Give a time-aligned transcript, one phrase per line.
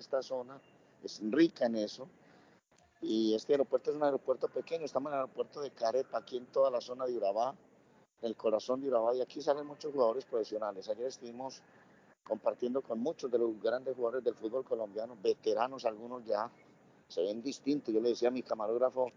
[0.00, 0.60] esta zona,
[1.02, 2.08] es rica en eso.
[3.02, 6.46] Y este aeropuerto es un aeropuerto pequeño, estamos en el aeropuerto de Carepa, aquí en
[6.46, 7.54] toda la zona de Urabá,
[8.20, 10.88] el corazón de Urabá, y aquí salen muchos jugadores profesionales.
[10.88, 11.62] Ayer estuvimos
[12.24, 16.50] compartiendo con muchos de los grandes jugadores del fútbol colombiano, veteranos algunos ya,
[17.08, 17.92] se ven distintos.
[17.94, 19.10] Yo le decía a mi camarógrafo,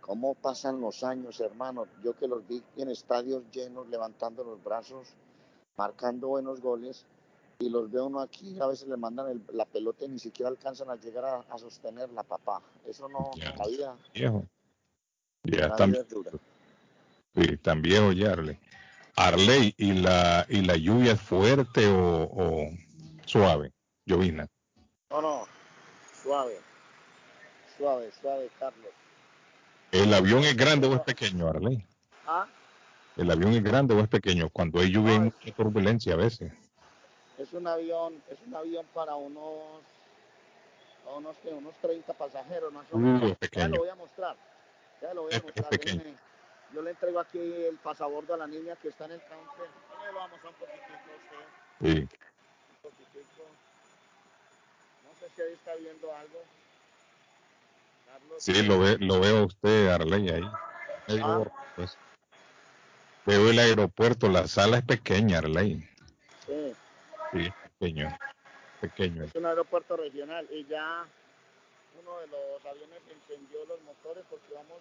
[0.00, 1.86] ¿cómo pasan los años, hermano?
[2.02, 5.08] Yo que los vi en estadios llenos, levantando los brazos,
[5.76, 7.06] marcando buenos goles,
[7.58, 10.90] y los veo uno aquí, a veces le mandan la pelota y ni siquiera alcanzan
[10.90, 12.62] a llegar a, sostener la papá.
[12.86, 13.96] Eso no, la vida.
[14.12, 14.46] Viejo.
[15.44, 16.06] Ya, también.
[17.34, 18.58] Sí, tan viejo ya, Arley.
[19.16, 22.68] Arley, ¿y la, ¿y la lluvia es fuerte o, o
[23.26, 23.72] suave?
[24.06, 24.48] Llovina.
[25.10, 25.44] No, no,
[26.22, 26.58] suave.
[27.76, 28.90] Suave, suave, Carlos.
[29.92, 31.84] ¿El avión es grande o es pequeño, Arley?
[32.26, 32.46] ¿Ah?
[33.16, 34.50] ¿El avión es grande o es pequeño?
[34.50, 36.52] Cuando hay lluvia hay mucha turbulencia a veces.
[37.38, 39.82] Es un avión, es un avión para unos,
[41.16, 43.32] unos, unos 30 pasajeros más o menos.
[43.32, 44.36] Uh, ya lo voy a mostrar.
[45.02, 45.70] Ya lo voy a mostrar.
[46.72, 49.68] yo le entrego aquí el pasabordo a la niña que está en el counter.
[50.14, 51.42] vamos a un poquitico usted.
[51.80, 52.00] Sí.
[52.00, 53.42] Un poquitico.
[55.04, 56.38] No sé si ahí está viendo algo.
[58.38, 60.42] Sí, lo, ve, lo veo usted, Arley, ahí.
[61.20, 61.44] Ah.
[61.74, 61.98] Pues.
[63.26, 65.88] Veo el aeropuerto, la sala es pequeña, Arley.
[66.46, 66.74] Sí.
[67.34, 68.16] Sí, pequeño.
[68.80, 69.24] Pequeño.
[69.24, 71.06] Es un aeropuerto regional y ya
[72.00, 74.78] uno de los aviones encendió los motores porque vamos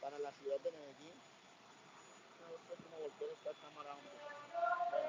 [0.00, 1.14] para la ciudad de Medellín.
[2.40, 3.94] No sé cómo volteó esta cámara.
[3.94, 5.08] Bueno,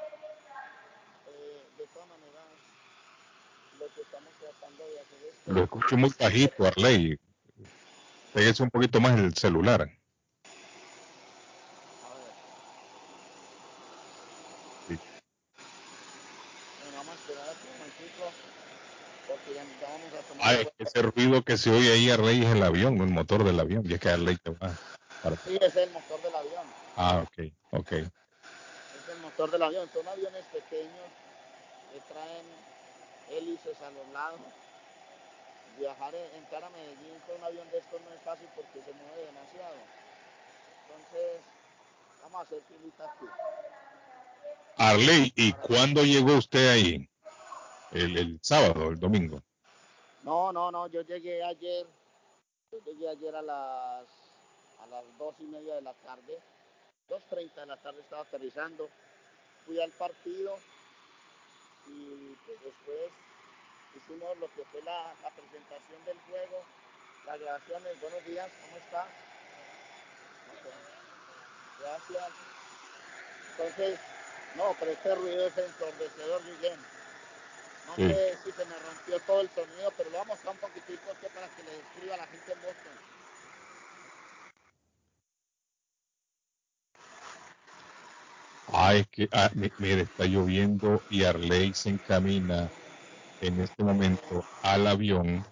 [1.30, 2.46] eh, de todas maneras,
[3.80, 5.48] lo que estamos tratando de hacer es...
[5.48, 7.20] Lo escucho muy bajito, Arley.
[8.34, 9.90] Pégase un poquito más el celular.
[14.88, 14.98] Sí.
[16.82, 18.24] Bueno, vamos a esperar un momentito
[19.46, 20.68] porque ya vamos a tomar.
[20.68, 23.60] Ah, ese ruido que se oye ahí a Rey es el avión, el motor del
[23.60, 23.84] avión.
[23.86, 24.72] Y es que a Rey te va.
[25.24, 25.36] Para...
[25.38, 26.66] Sí, es el motor del avión.
[26.96, 27.92] Ah, ok, ok.
[27.92, 28.10] Es
[29.14, 29.90] el motor del avión.
[29.94, 31.08] Son aviones pequeños
[31.94, 32.46] que traen
[33.30, 34.40] hélices a los lados
[35.82, 39.26] viajar, entrar a Medellín con un avión de estos no es fácil porque se mueve
[39.26, 39.76] demasiado.
[40.86, 41.42] Entonces,
[42.22, 43.26] vamos a hacer filita aquí.
[44.78, 47.11] Arley, ¿y cuándo llegó usted ahí?
[47.92, 49.42] El, el, sábado, el domingo.
[50.24, 51.86] No, no, no, yo llegué ayer,
[52.72, 54.08] yo llegué ayer a las
[54.82, 56.40] a las dos y media de la tarde,
[57.10, 58.90] 2.30 de la tarde estaba aterrizando,
[59.66, 60.58] fui al partido
[61.88, 63.12] y pues después
[63.96, 66.64] hicimos lo que fue la, presentación del juego,
[67.26, 68.02] las grabaciones.
[68.02, 69.08] Buenos días, ¿cómo está?
[71.80, 72.32] Gracias.
[73.52, 74.00] Entonces,
[74.56, 77.01] no, pero este ruido es ensordecedor, Guillén.
[77.98, 80.62] No sé si se me rompió todo el sonido, pero lo vamos a mostrar un
[80.62, 82.94] poquitico para que le describa a la gente en Boston.
[88.74, 92.70] Ay, que, ah, mire, está lloviendo y Arley se encamina
[93.42, 95.46] en este momento al avión,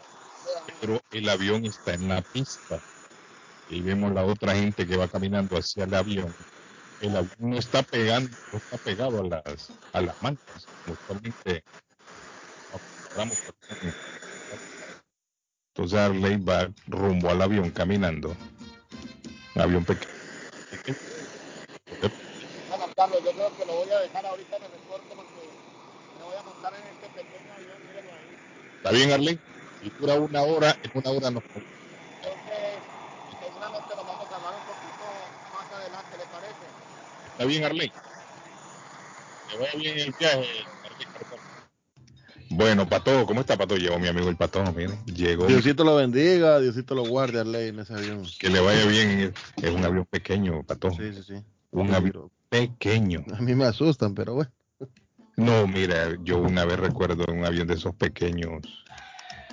[0.80, 2.80] pero el avión está en la pista.
[3.70, 6.34] Y vemos la otra gente que va caminando hacia el avión.
[7.02, 10.68] El avión no está pegando, no está pegado a las, a las mantas,
[15.76, 18.36] entonces Arley va rumbo al avión caminando.
[19.56, 20.14] Un avión pequeño.
[22.70, 26.36] Bueno, Carlos, yo creo que lo voy a dejar ahorita en el porque me voy
[26.38, 28.38] a montar en este pequeño avión, ahí.
[28.78, 29.40] ¿Está bien, Arley?
[29.82, 31.42] Si dura una hora, en una hora no.
[31.42, 32.80] Entonces,
[33.42, 35.06] seguramente lo vamos a hablar un poquito
[35.54, 36.66] más adelante, ¿le parece?
[37.32, 37.92] ¿Está bien, Arley?
[39.50, 40.79] Que vaya bien el viaje, Arley
[42.60, 43.78] Bueno, Pato, ¿cómo está Pato?
[43.78, 45.48] Llegó mi amigo el Pato, mire, llegó.
[45.48, 48.28] Diosito lo bendiga, Diosito lo guarde, Arley, en ese avión.
[48.38, 50.92] Que le vaya bien, es un avión pequeño, Pato.
[50.92, 51.34] Sí, sí, sí.
[51.72, 53.24] Un avión pequeño.
[53.34, 54.52] A mí me asustan, pero bueno.
[55.38, 58.60] No, mira, yo una vez recuerdo en un avión de esos pequeños,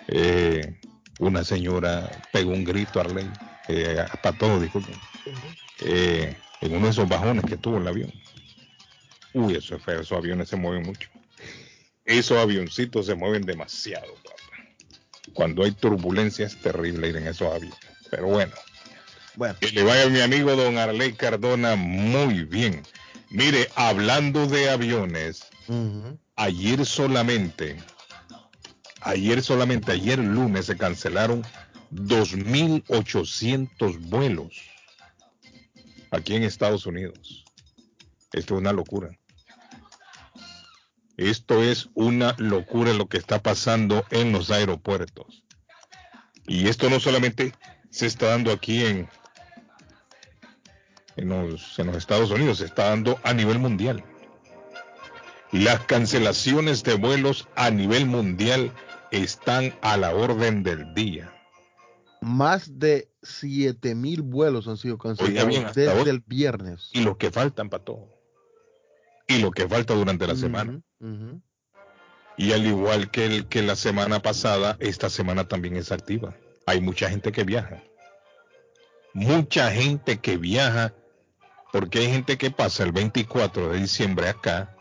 [0.09, 0.81] eh,
[1.21, 3.31] una señora pegó un grito a Arley,
[3.69, 4.97] eh, para todo, disculpen,
[5.83, 8.13] eh, en uno de esos bajones que tuvo el avión.
[9.33, 11.09] Uy, eso es feo, esos aviones se mueven mucho.
[12.07, 14.15] Esos avioncitos se mueven demasiado,
[15.35, 17.77] Cuando hay turbulencia es terrible ir en esos aviones.
[18.11, 18.53] Pero bueno.
[19.35, 19.57] Bueno.
[19.61, 22.83] Que le vaya a mi amigo don Arley Cardona muy bien.
[23.29, 25.45] Mire, hablando de aviones,
[26.37, 27.77] ayer solamente,
[29.01, 31.43] ayer solamente, ayer lunes se cancelaron
[31.93, 34.63] 2.800 vuelos
[36.13, 37.45] aquí en Estados Unidos.
[38.33, 39.11] Esto es una locura.
[41.17, 45.45] Esto es una locura lo que está pasando en los aeropuertos.
[46.47, 47.55] Y esto no solamente
[47.91, 49.09] se está dando aquí en,
[51.17, 54.05] en, los, en los Estados Unidos, se está dando a nivel mundial.
[55.53, 58.73] Las cancelaciones de vuelos a nivel mundial
[59.11, 61.33] están a la orden del día.
[62.21, 66.91] Más de 7000 vuelos han sido cancelados desde el viernes.
[66.93, 68.09] Y los que faltan para todo.
[69.29, 70.83] Y lo que falta durante la semana.
[72.37, 76.35] Y al igual que, el, que la semana pasada, esta semana también es activa.
[76.67, 77.83] Hay mucha gente que viaja.
[79.15, 80.93] Mucha gente que viaja,
[81.73, 84.77] porque hay gente que pasa el 24 de diciembre acá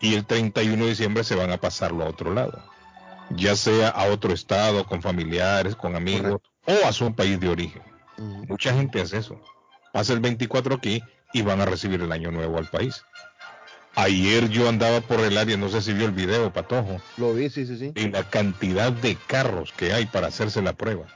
[0.00, 2.62] y el 31 de diciembre se van a pasarlo a otro lado.
[3.30, 7.82] Ya sea a otro estado, con familiares, con amigos, o a su país de origen.
[8.18, 9.40] Mucha gente hace eso.
[9.92, 13.04] Pasa el 24 aquí y van a recibir el año nuevo al país.
[14.00, 17.02] Ayer yo andaba por el área, no sé si vio el video, Patojo.
[17.16, 17.90] Lo vi, sí, sí, sí.
[17.96, 21.06] Y la cantidad de carros que hay para hacerse la prueba.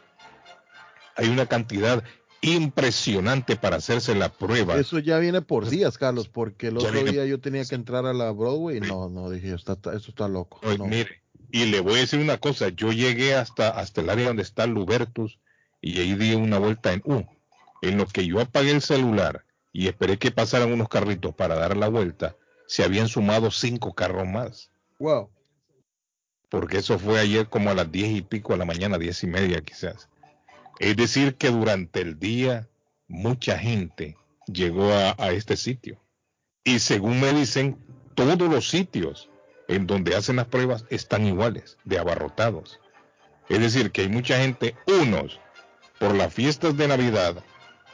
[1.14, 2.02] Hay una cantidad
[2.40, 4.74] impresionante para hacerse la prueba.
[4.74, 8.12] Eso ya viene por días, Carlos, porque el otro día yo tenía que entrar a
[8.12, 10.58] la Broadway y no, no, dije, está, esto está loco.
[10.80, 14.42] Mire, y le voy a decir una cosa, yo llegué hasta, hasta el área donde
[14.42, 15.38] está Lubertus
[15.80, 17.24] y ahí di una vuelta en U.
[17.80, 21.76] En lo que yo apagué el celular y esperé que pasaran unos carritos para dar
[21.76, 22.34] la vuelta,
[22.72, 24.70] se habían sumado cinco carros más.
[24.98, 25.28] Wow.
[26.48, 29.26] Porque eso fue ayer como a las diez y pico de la mañana, diez y
[29.26, 30.08] media quizás.
[30.78, 32.70] Es decir, que durante el día
[33.08, 34.16] mucha gente
[34.46, 36.00] llegó a, a este sitio.
[36.64, 37.76] Y según me dicen,
[38.14, 39.28] todos los sitios
[39.68, 42.80] en donde hacen las pruebas están iguales, de abarrotados.
[43.50, 45.38] Es decir, que hay mucha gente, unos
[46.00, 47.44] por las fiestas de Navidad,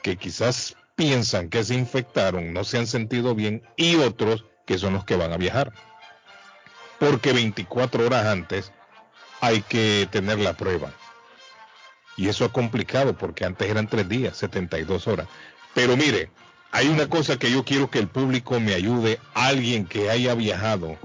[0.05, 4.93] que quizás piensan que se infectaron, no se han sentido bien, y otros que son
[4.93, 5.73] los que van a viajar.
[7.01, 8.71] Porque 24 horas antes
[9.41, 10.93] hay que tener la prueba.
[12.19, 15.27] Y eso es complicado porque antes eran tres días, 72 horas.
[15.73, 16.31] Pero mire,
[16.71, 20.99] hay una cosa que yo quiero que el público me ayude, alguien que haya viajado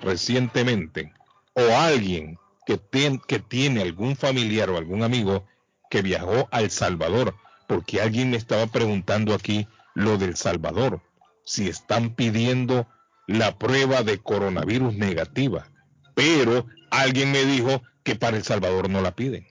[0.00, 1.12] recientemente
[1.52, 2.80] o alguien que,
[3.28, 5.44] que tiene algún familiar o algún amigo
[5.90, 7.34] que viajó a El Salvador,
[7.66, 11.02] porque alguien me estaba preguntando aquí lo del Salvador,
[11.44, 12.86] si están pidiendo
[13.30, 15.70] la prueba de coronavirus negativa,
[16.16, 19.46] pero alguien me dijo que para El Salvador no la piden.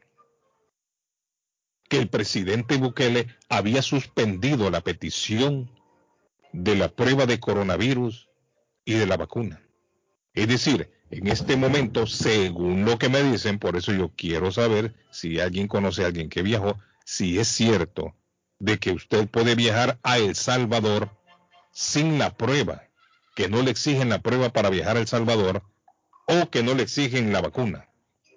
[1.88, 5.72] Que el presidente Bukele había suspendido la petición
[6.52, 8.28] de la prueba de coronavirus
[8.84, 9.64] y de la vacuna.
[10.34, 14.94] Es decir, en este momento, según lo que me dicen, por eso yo quiero saber
[15.10, 18.14] si alguien conoce a alguien que viajó, si es cierto
[18.60, 21.18] de que usted puede viajar a El Salvador
[21.72, 22.89] sin la prueba
[23.40, 25.64] que no le exigen la prueba para viajar a El Salvador
[26.28, 27.88] o que no le exigen la vacuna.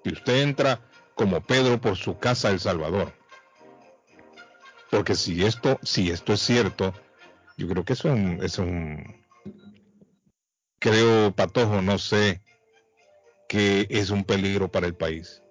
[0.04, 0.80] Y usted entra
[1.16, 3.12] como Pedro por su casa a El Salvador.
[4.92, 6.94] Porque si esto, si esto es cierto,
[7.56, 9.24] yo creo que es un, es un,
[10.78, 12.40] creo, Patojo, no sé,
[13.48, 15.42] que es un peligro para el país.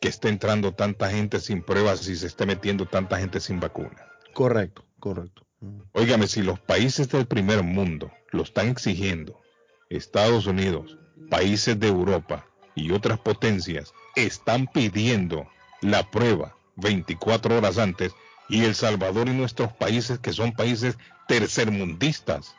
[0.00, 4.08] Que esté entrando tanta gente sin pruebas y se esté metiendo tanta gente sin vacuna.
[4.32, 5.45] Correcto, correcto.
[5.92, 9.40] Óigame, si los países del primer mundo lo están exigiendo,
[9.88, 10.98] Estados Unidos,
[11.30, 15.48] países de Europa y otras potencias están pidiendo
[15.80, 18.12] la prueba 24 horas antes
[18.48, 22.54] y El Salvador y nuestros países que son países tercermundistas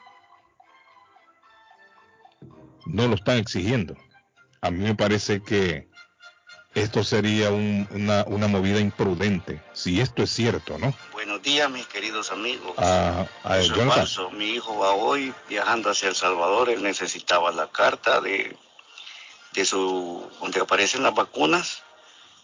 [2.86, 3.96] no lo están exigiendo.
[4.62, 5.89] A mí me parece que
[6.77, 10.93] esto sería una, una, movida imprudente, si esto es cierto, ¿no?
[11.12, 12.74] Buenos días, mis queridos amigos.
[12.77, 14.29] Ah, ah, falso.
[14.31, 16.69] Mi hijo va hoy viajando hacia El Salvador.
[16.69, 18.55] Él necesitaba la carta de,
[19.53, 21.81] de su donde aparecen las vacunas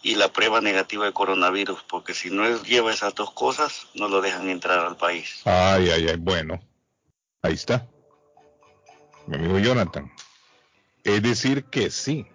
[0.02, 4.20] y la prueba negativa de coronavirus, porque si no lleva esas dos cosas, no lo
[4.20, 5.42] dejan entrar al país.
[5.44, 6.60] Ay, ay, ay, bueno.
[7.40, 7.86] Ahí está.
[9.26, 10.12] Mi amigo Jonathan.
[11.04, 12.26] Es decir, que sí,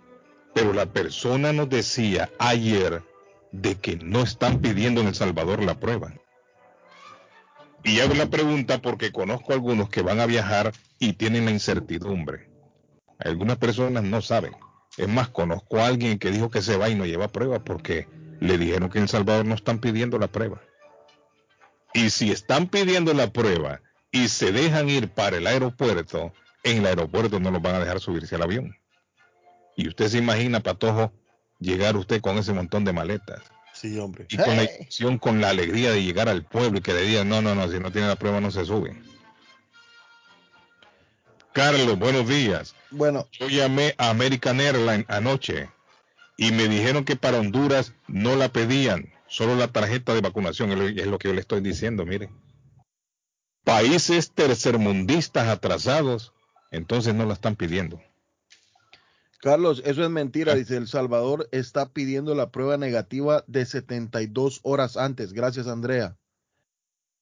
[0.53, 3.03] pero la persona nos decía ayer
[3.51, 6.13] de que no están pidiendo en El Salvador la prueba.
[7.83, 11.51] Y hago la pregunta porque conozco a algunos que van a viajar y tienen la
[11.51, 12.49] incertidumbre.
[13.19, 14.53] Algunas personas no saben.
[14.97, 18.07] Es más, conozco a alguien que dijo que se va y no lleva prueba porque
[18.39, 20.61] le dijeron que en El Salvador no están pidiendo la prueba.
[21.93, 26.85] Y si están pidiendo la prueba y se dejan ir para el aeropuerto, en el
[26.85, 28.75] aeropuerto no los van a dejar subirse al avión.
[29.75, 31.11] Y usted se imagina, Patojo,
[31.59, 33.41] llegar usted con ese montón de maletas.
[33.73, 34.25] Sí, hombre.
[34.29, 37.41] Y con la con la alegría de llegar al pueblo y que le digan, no,
[37.41, 39.01] no, no, si no tiene la prueba no se sube.
[41.53, 42.75] Carlos, buenos días.
[42.91, 43.27] Bueno.
[43.31, 45.69] Yo llamé a American Airlines anoche
[46.37, 51.07] y me dijeron que para Honduras no la pedían, solo la tarjeta de vacunación, es
[51.07, 52.29] lo que yo le estoy diciendo, mire.
[53.63, 56.33] Países tercermundistas atrasados,
[56.71, 58.01] entonces no la están pidiendo.
[59.41, 64.97] Carlos, eso es mentira, dice El Salvador está pidiendo la prueba negativa de 72 horas
[64.97, 65.31] antes.
[65.31, 66.17] Gracias, Andrea.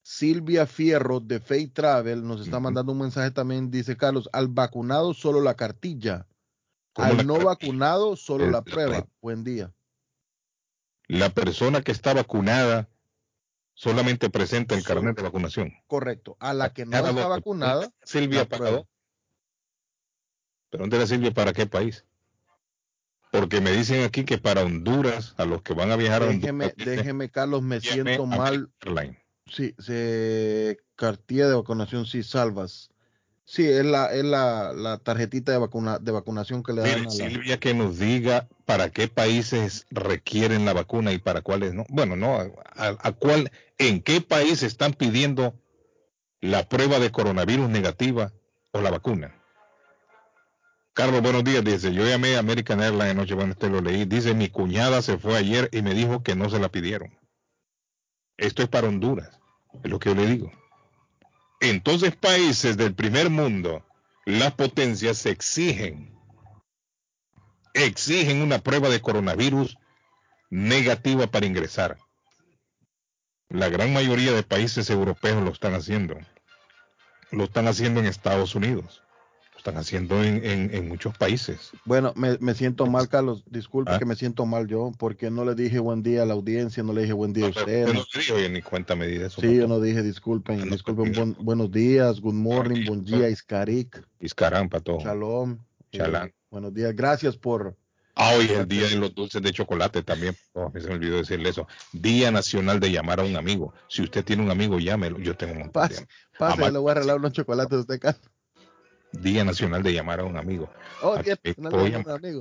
[0.02, 3.70] Silvia Fierro de Faith Travel nos está mandando un mensaje también.
[3.70, 6.26] Dice Carlos, al vacunado solo la cartilla.
[6.96, 9.06] Al no vacunado solo la prueba.
[9.22, 9.74] Buen día.
[11.08, 12.90] La persona que está vacunada
[13.74, 15.74] solamente presenta el carnet de vacunación.
[15.86, 16.36] Correcto.
[16.40, 17.92] A la que no está vacunada.
[18.04, 18.88] Silvia pagó.
[20.70, 22.06] ¿Pero Silvia para qué país?
[23.32, 26.74] Porque me dicen aquí que para Honduras, a los que van a viajar a Honduras.
[26.78, 28.70] Déjeme, Carlos, me siento mal.
[29.52, 32.90] Sí, se cartilla de vacunación, sí, salvas.
[33.46, 37.04] Sí, es la, es la, la tarjetita de, vacuna, de vacunación que le dan a
[37.04, 37.10] la...
[37.10, 41.86] Silvia, que nos diga para qué países requieren la vacuna y para cuáles no.
[41.88, 42.38] Bueno, no,
[42.76, 45.54] a, cuál, en qué país están pidiendo
[46.42, 48.34] la prueba de coronavirus negativa
[48.72, 49.34] o la vacuna.
[50.98, 51.64] Carlos, buenos días.
[51.64, 54.06] Dice, yo llamé a American Airlines anoche, bueno, este lo leí.
[54.06, 57.16] Dice, mi cuñada se fue ayer y me dijo que no se la pidieron.
[58.36, 59.40] Esto es para Honduras,
[59.84, 60.52] es lo que yo le digo.
[61.62, 63.86] Entonces países del primer mundo,
[64.26, 66.20] las potencias exigen,
[67.76, 69.78] exigen una prueba de coronavirus
[70.50, 72.00] negativa para ingresar.
[73.50, 76.18] La gran mayoría de países europeos lo están haciendo.
[77.30, 79.04] Lo están haciendo en Estados Unidos
[79.68, 81.72] están haciendo en, muchos países.
[81.84, 83.44] Bueno, me, siento mal, Carlos.
[83.48, 84.00] Disculpe ah.
[84.00, 86.94] que me siento mal yo, porque no le dije buen día a la audiencia, no
[86.94, 87.88] le dije buen día a usted.
[87.88, 89.42] No, no ni cuenta me di eso.
[89.42, 90.70] Sí, yo no dije disculpen.
[90.70, 94.02] disculpen, buenos días, good morning, buen día, Iskarik.
[94.22, 95.04] Iskarán para todos.
[95.04, 95.58] Shalom.
[95.92, 96.28] Shalom.
[96.28, 97.76] Eh, buenos días, gracias por...
[98.20, 100.36] Ah, hoy es el día de los dulces de chocolate también.
[100.54, 101.68] Oh, se me olvidó decirle eso.
[101.94, 103.76] Día Nacional de llamar a un amigo.
[103.88, 105.20] Si usted tiene un amigo, llámelo.
[105.20, 106.08] Yo tengo un Pase,
[106.40, 108.37] pase le voy a regalar unos chocolates a usted, Carlos.
[109.12, 110.70] Día Nacional de llamar a un amigo.
[111.02, 111.20] Oh, a,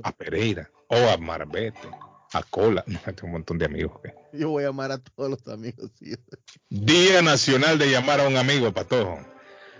[0.03, 1.89] a, Pereira, o a Marbete,
[2.33, 2.83] a Cola.
[3.05, 4.01] tengo un montón de amigos.
[4.33, 5.91] Yo voy a llamar a todos los amigos.
[6.69, 9.19] Día Nacional de llamar a un amigo, Patojo.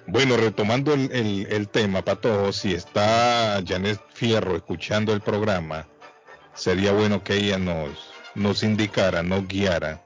[0.08, 5.86] Bueno, retomando el, el, tema, Patojo, si está Janet Fierro escuchando el programa,
[6.54, 10.06] sería bueno que ella nos, nos indicara, nos guiara,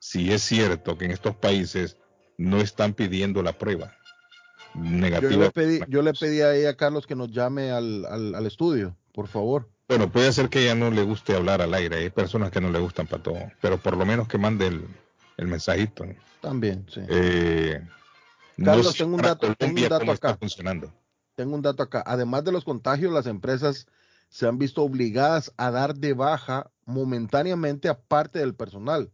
[0.00, 1.96] si es cierto que en estos países
[2.38, 3.96] no están pidiendo la prueba.
[4.82, 8.96] Yo le, pedí, yo le pedí a ella, Carlos, que nos llame al, al, estudio,
[9.12, 9.68] por favor.
[9.88, 11.96] Bueno, puede ser que ella no le guste hablar al aire.
[11.96, 13.38] Hay personas que no le gustan para todo.
[13.60, 14.86] Pero por lo menos que mande el,
[15.36, 16.04] el mensajito.
[16.40, 17.00] También, sí.
[17.08, 17.80] Eh,
[18.62, 20.36] Carlos, tengo, un dato, tengo un dato acá.
[20.36, 20.92] Funcionando.
[21.36, 22.02] Tengo un dato acá.
[22.04, 23.86] Además de los contagios, las empresas
[24.28, 29.10] se han visto obligadas a dar de baja momentáneamente a parte del personal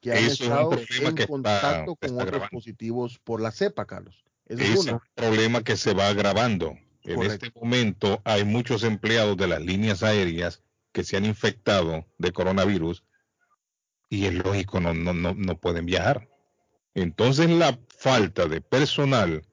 [0.00, 5.62] que han estado en contacto con otros positivos por la cepa, Carlos es, un problema
[5.62, 6.76] que se va agravando.
[7.04, 10.62] En este momento hay muchos empleados de las líneas aéreas
[10.92, 13.04] que se han infectado de coronavirus
[14.08, 16.28] y es lógico, no, no, no, no pueden viajar.
[16.94, 19.44] Entonces la falta de personal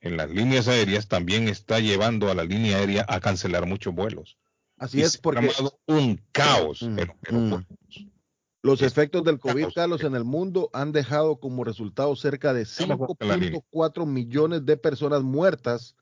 [0.00, 4.38] en las líneas aéreas también está llevando a la línea aérea a cancelar muchos vuelos.
[4.78, 5.50] Así es, porque
[5.86, 6.98] un caos mm,
[7.30, 7.66] mm.
[8.62, 14.06] Los efectos del COVID, Carlos, en el mundo han dejado como resultado cerca de 5.4
[14.06, 15.96] millones de personas muertas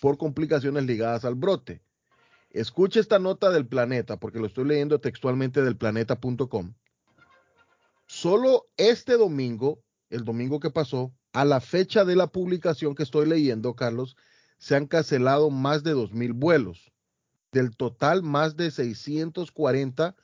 [0.00, 1.80] por complicaciones ligadas al brote.
[2.50, 6.74] Escuche esta nota del planeta, porque lo estoy leyendo textualmente del planeta.com.
[8.06, 13.26] Solo este domingo, el domingo que pasó, a la fecha de la publicación que estoy
[13.26, 14.14] leyendo, Carlos,
[14.58, 16.92] se han cancelado más de 2.000 vuelos.
[17.50, 20.14] Del total, más de 640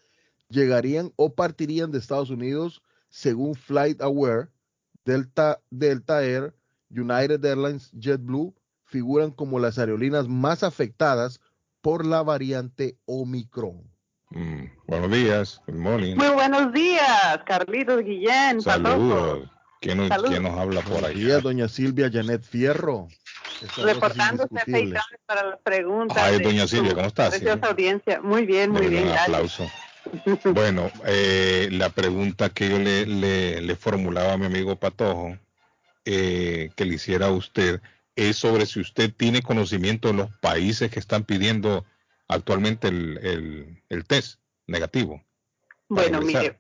[0.50, 4.50] llegarían o partirían de Estados Unidos según FlightAware,
[5.04, 6.54] Delta, Delta Air,
[6.90, 8.54] United Airlines, JetBlue
[8.84, 11.40] figuran como las aerolíneas más afectadas
[11.80, 13.88] por la variante Omicron.
[14.30, 16.16] Mm, buenos días, good morning.
[16.16, 18.60] Muy buenos días, Carlitos Guillén.
[18.60, 19.48] Saludos.
[19.80, 21.24] ¿Quién nos, nos, habla por ahí?
[21.24, 23.08] Buenos doña Silvia Janet Fierro.
[23.76, 24.48] Reportándose
[25.26, 26.18] para las preguntas.
[26.18, 27.30] Ay, doña Silvia, ¿cómo estás?
[27.30, 28.20] Preciosa audiencia.
[28.20, 29.08] Muy bien, muy bien.
[29.08, 29.66] Un aplauso.
[30.44, 33.06] Bueno, eh, la pregunta que yo le,
[33.60, 35.36] le, formulaba a mi amigo Patojo,
[36.04, 37.80] eh, que le hiciera a usted,
[38.16, 41.84] es sobre si usted tiene conocimiento de los países que están pidiendo
[42.28, 45.22] actualmente el, el, test negativo.
[45.88, 46.58] Bueno, mire,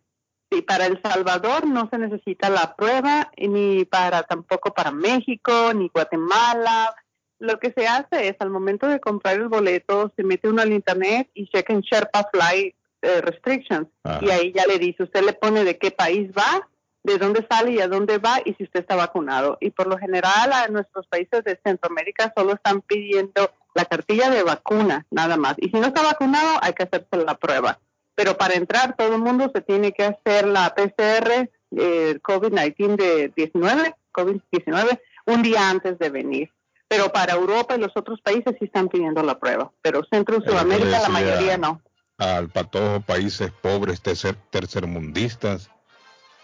[0.50, 5.88] y para El Salvador no se necesita la prueba, ni para tampoco para México, ni
[5.88, 6.94] Guatemala,
[7.38, 10.72] lo que se hace es al momento de comprar el boleto, se mete uno al
[10.72, 13.88] internet y checa en Sherpa Flight eh, Restrictions.
[14.20, 16.68] Y ahí ya le dice, usted le pone de qué país va,
[17.02, 19.58] de dónde sale y a dónde va y si usted está vacunado.
[19.60, 24.42] Y por lo general a nuestros países de Centroamérica solo están pidiendo la cartilla de
[24.42, 25.54] vacuna, nada más.
[25.58, 27.78] Y si no está vacunado, hay que hacerse la prueba.
[28.14, 33.32] Pero para entrar, todo el mundo se tiene que hacer la PCR eh, COVID-19 de
[33.34, 36.50] 19, COVID-19 un día antes de venir
[36.90, 40.44] pero para Europa y los otros países sí están pidiendo la prueba, pero Centro y
[40.44, 41.80] Sudamérica la mayoría no.
[42.20, 45.70] Al patojo países pobres, tercer, tercermundistas,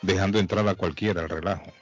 [0.03, 1.73] dejando entrar a cualquiera al relajo.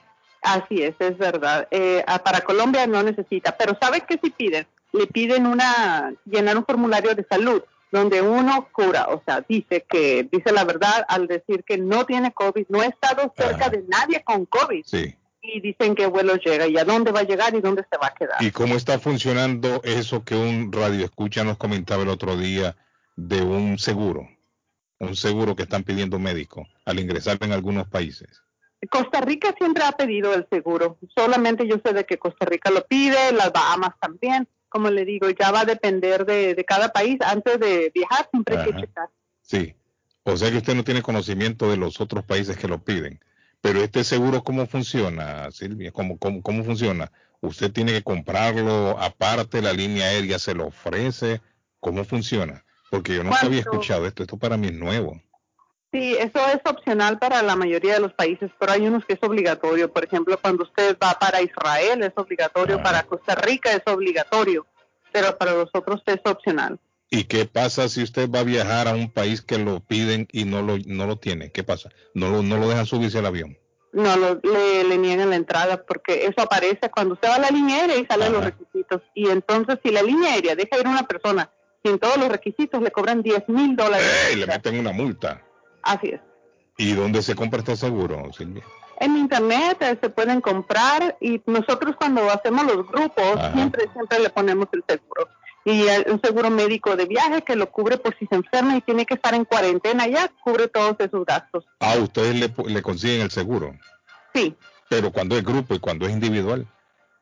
[0.41, 1.67] Así es, es verdad.
[1.71, 4.67] Eh, para Colombia no necesita, pero ¿sabe qué si piden?
[4.91, 10.27] Le piden una llenar un formulario de salud donde uno cura, o sea, dice que
[10.29, 14.23] dice la verdad al decir que no tiene COVID, no ha estado cerca de nadie
[14.23, 14.83] con COVID.
[14.85, 15.15] Sí
[15.47, 18.07] y dicen qué vuelo llega y a dónde va a llegar y dónde se va
[18.07, 18.43] a quedar.
[18.43, 22.75] ¿Y cómo está funcionando eso que un radio escucha nos comentaba el otro día
[23.15, 24.27] de un seguro?
[24.99, 28.41] Un seguro que están pidiendo médicos al ingresar en algunos países.
[28.89, 30.97] Costa Rica siempre ha pedido el seguro.
[31.15, 34.47] Solamente yo sé de que Costa Rica lo pide, las Bahamas también.
[34.69, 37.17] Como le digo, ya va a depender de, cada país.
[37.21, 39.09] Antes de viajar siempre hay que checar.
[39.41, 39.75] Sí.
[40.23, 43.19] O sea que usted no tiene conocimiento de los otros países que lo piden.
[43.61, 45.91] Pero este seguro, ¿cómo funciona, Silvia?
[45.91, 47.11] ¿Cómo, cómo, cómo funciona?
[47.41, 51.41] ¿Usted tiene que comprarlo aparte, la línea aérea se lo ofrece?
[51.79, 52.65] ¿Cómo funciona?
[52.95, 55.21] Porque yo no había escuchado esto, esto para mí es nuevo.
[55.91, 59.19] Sí, eso es opcional para la mayoría de los países, pero hay unos que es
[59.21, 59.91] obligatorio.
[59.91, 64.65] Por ejemplo, cuando usted va para Israel es obligatorio, para Costa Rica es obligatorio,
[65.13, 66.79] pero para los otros es opcional.
[67.09, 70.43] ¿Y qué pasa si usted va a viajar a un país que lo piden y
[70.43, 71.51] no lo, no lo tiene?
[71.51, 71.89] ¿Qué pasa?
[72.13, 73.57] ¿No lo, no lo dejan subirse al avión?
[73.93, 77.77] No, le, le, niegan la entrada porque eso aparece cuando usted va a la línea
[77.77, 79.01] aérea y salen los requisitos.
[79.13, 81.49] Y entonces si la línea aérea deja ir a una persona
[81.85, 84.07] sin todos los requisitos, le cobran 10 mil dólares.
[84.29, 84.37] ¡Ey!
[84.37, 85.41] Le meten una multa.
[85.83, 86.21] Así es.
[86.77, 88.63] ¿Y dónde se compra este seguro, Silvia?
[88.99, 94.29] En internet eh, se pueden comprar y nosotros cuando hacemos los grupos siempre siempre le
[94.29, 95.29] ponemos el seguro
[95.65, 99.05] y un seguro médico de viaje que lo cubre por si se enferma y tiene
[99.05, 101.65] que estar en cuarentena ya, cubre todos esos gastos.
[101.79, 103.73] Ah, ustedes le, le consiguen el seguro.
[104.33, 104.55] Sí.
[104.89, 106.67] Pero cuando es grupo y cuando es individual.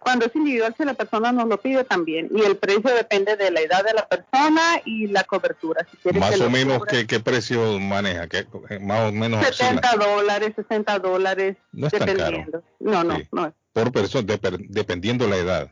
[0.03, 2.29] Cuando es individual, si la persona nos lo pide también.
[2.33, 5.87] Y el precio depende de la edad de la persona y la cobertura.
[6.03, 8.27] Si más o menos, ¿qué, ¿qué, precio maneja?
[8.27, 8.45] ¿Qué,
[8.81, 11.57] más o menos 70 dólares, 60 dólares.
[11.71, 12.45] No es tan caro.
[12.79, 13.53] No, no, no.
[13.71, 14.37] Por persona,
[14.69, 15.71] dependiendo la edad.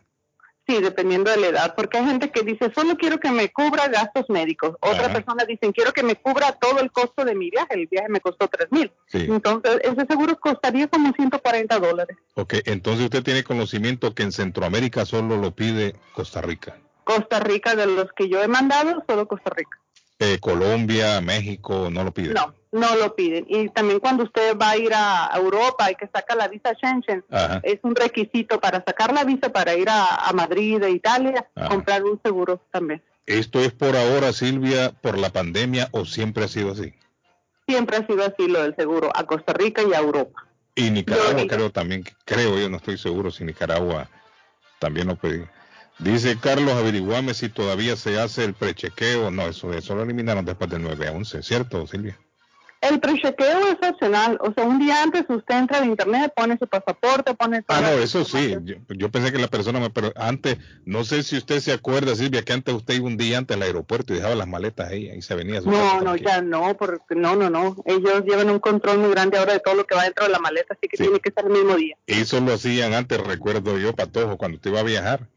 [0.67, 3.87] Sí, dependiendo de la edad, porque hay gente que dice, solo quiero que me cubra
[3.87, 4.75] gastos médicos.
[4.79, 7.73] Otra persona dice, quiero que me cubra todo el costo de mi viaje.
[7.73, 8.91] El viaje me costó tres mil.
[9.11, 12.15] Entonces, ese seguro costaría como 140 dólares.
[12.35, 16.77] Ok, entonces usted tiene conocimiento que en Centroamérica solo lo pide Costa Rica.
[17.03, 19.79] Costa Rica, de los que yo he mandado, solo Costa Rica.
[20.23, 22.35] Eh, Colombia, México, no lo piden.
[22.35, 23.43] No, no lo piden.
[23.49, 27.25] Y también cuando usted va a ir a Europa y que saca la visa Schengen,
[27.63, 32.21] es un requisito para sacar la visa para ir a, Madrid, e Italia, comprar un
[32.23, 33.01] seguro también.
[33.25, 36.93] ¿Esto es por ahora, Silvia, por la pandemia o siempre ha sido así?
[37.67, 40.45] Siempre ha sido así lo del seguro, a Costa Rica y a Europa.
[40.75, 44.07] Y Nicaragua creo también, creo yo, no estoy seguro si Nicaragua
[44.77, 45.43] también lo pedí.
[46.01, 49.29] Dice Carlos, averiguame si todavía se hace el prechequeo.
[49.29, 52.17] No, eso, eso lo eliminaron después del 9 a 11, ¿cierto, Silvia?
[52.81, 54.39] El prechequeo es opcional.
[54.41, 57.63] O sea, un día antes usted entra a internet, pone su pasaporte, pone...
[57.67, 58.57] Ah, no, eso sí.
[58.89, 59.91] Yo, pensé que la persona me...
[59.91, 63.37] Pero antes, no sé si usted se acuerda, Silvia, que antes usted iba un día
[63.37, 66.15] antes al aeropuerto y dejaba las maletas ahí y se venía a su No, no,
[66.15, 67.75] ya no, porque no, no, no.
[67.85, 70.39] Ellos llevan un control muy grande ahora de todo lo que va dentro de la
[70.39, 71.95] maleta, así que tiene que estar el mismo día.
[72.07, 75.27] Eso lo hacían antes, recuerdo yo, Patojo, cuando usted iba a viajar.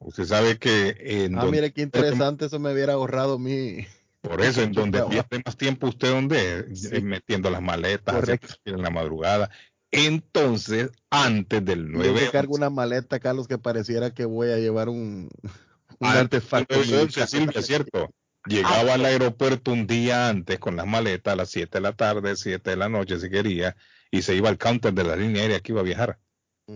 [0.00, 0.96] Usted sabe que...
[0.98, 3.86] En ah, mire qué interesante, eso me hubiera ahorrado mi...
[4.22, 8.28] Por eso, en donde pierde más tiempo usted, donde eh, metiendo las maletas
[8.64, 9.50] en la madrugada.
[9.90, 14.88] Entonces, antes del 9 Yo cargo una maleta, Carlos, que pareciera que voy a llevar
[14.88, 15.28] un,
[15.98, 16.82] un artefacto.
[16.84, 18.10] Silvia, cierto.
[18.46, 22.36] Llegaba al aeropuerto un día antes con las maletas a las 7 de la tarde,
[22.36, 23.76] 7 de la noche si quería,
[24.10, 26.18] y se iba al counter de la línea aérea que iba a viajar.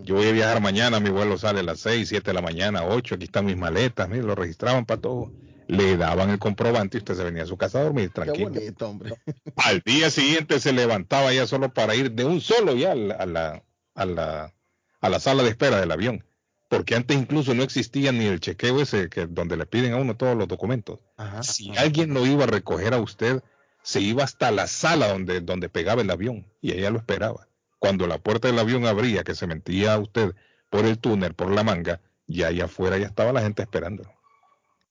[0.03, 2.85] Yo voy a viajar mañana, mi vuelo sale a las 6, 7 de la mañana,
[2.85, 5.33] 8, aquí están mis maletas, mire, lo registraban para todo.
[5.67, 8.53] Le daban el comprobante y usted se venía a su casa a dormir tranquilo.
[8.53, 9.15] Qué bonito, hombre.
[9.57, 13.15] Al día siguiente se levantaba ya solo para ir de un solo ya a la,
[13.15, 13.63] a la,
[13.95, 14.55] a la,
[15.01, 16.25] a la sala de espera del avión.
[16.69, 20.17] Porque antes incluso no existía ni el chequeo ese que, donde le piden a uno
[20.17, 20.99] todos los documentos.
[21.41, 23.43] si alguien lo iba a recoger a usted,
[23.83, 27.47] se iba hasta la sala donde, donde pegaba el avión y ella lo esperaba
[27.85, 30.35] cuando la puerta del avión abría, que se metía a usted
[30.71, 34.05] por el túnel, por la manga, y allá afuera ya estaba la gente esperando.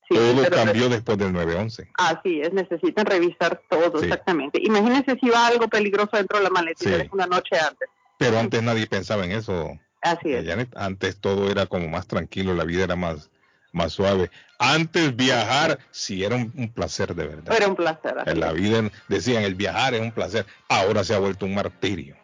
[0.08, 1.88] todo cambió después del 9-11.
[1.94, 4.60] Así es, necesitan revisar todo, exactamente.
[4.62, 7.88] Imagínense si va algo peligroso dentro de la maleta una noche antes.
[8.16, 9.76] Pero antes nadie pensaba en eso.
[10.00, 10.46] Así es.
[10.76, 13.28] Antes todo era como más tranquilo, la vida era más,
[13.72, 14.30] más suave.
[14.60, 17.56] Antes viajar sí era un, placer de verdad.
[17.56, 18.14] Era un placer.
[18.24, 20.46] En la vida decían el viajar es un placer.
[20.68, 22.22] Ahora se ha vuelto un martirio.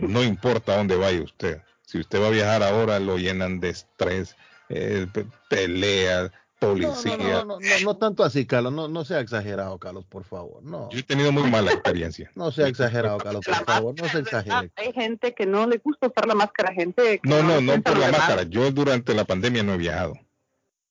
[0.00, 1.60] No importa dónde vaya usted.
[1.82, 4.36] Si usted va a viajar ahora lo llenan de estrés,
[4.68, 5.06] eh,
[5.48, 7.16] peleas, policía.
[7.16, 8.72] No, no, no, no, tanto así, Carlos.
[8.72, 10.62] No, no sea exagerado, Carlos, por favor.
[10.62, 10.88] No.
[10.90, 12.30] Yo he tenido muy mala experiencia.
[12.34, 13.94] no sea exagerado, Carlos, por favor.
[14.00, 14.70] No se exagere.
[14.76, 17.20] Hay gente que no le gusta usar la máscara, gente.
[17.24, 18.44] no, no, no por la máscara.
[18.44, 20.14] Yo durante la pandemia no he viajado.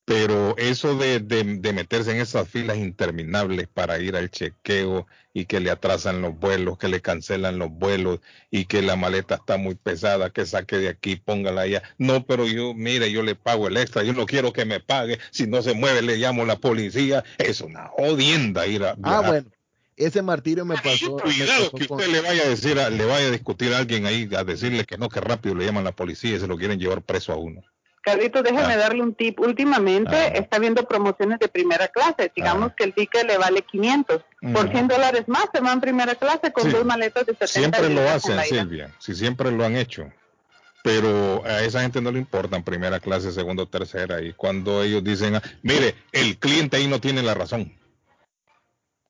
[0.06, 5.62] Pero eso de, de, meterse en esas filas interminables para ir al chequeo y que
[5.62, 8.20] le atrasan los vuelos, que le cancelan los vuelos
[8.52, 11.84] y que la maleta está muy pesada, que saque de aquí, póngala allá.
[11.98, 15.20] No, pero yo, mire, yo le pago el extra, yo no quiero que me pague.
[15.32, 17.24] Si no se mueve, le llamo a la policía.
[17.38, 18.98] Es una odienda ir a.
[19.04, 19.50] Ah, bueno.
[19.96, 21.18] Ese martirio me pasó.
[21.18, 24.44] Cuidado que usted le vaya a decir, le vaya a discutir a alguien ahí, a
[24.44, 27.04] decirle que no, que rápido le llaman a la policía y se lo quieren llevar
[27.04, 27.62] preso a uno.
[28.04, 28.78] Carlito, déjeme ah.
[28.78, 29.39] darle un tip.
[29.39, 30.28] Últimamente ah.
[30.28, 32.32] está viendo promociones de primera clase.
[32.36, 32.76] Digamos ah.
[32.78, 34.22] que el ticket le vale 500.
[34.54, 37.89] Por 100 dólares más se va en primera clase con dos maletas de 70 Siempre
[37.89, 38.94] lo hacen, Silvia.
[39.00, 40.12] Sí, siempre lo han hecho.
[40.84, 44.22] Pero a esa gente no le importa en primera clase, segunda o tercera.
[44.22, 47.74] Y cuando ellos dicen, mire, el cliente ahí no tiene la razón.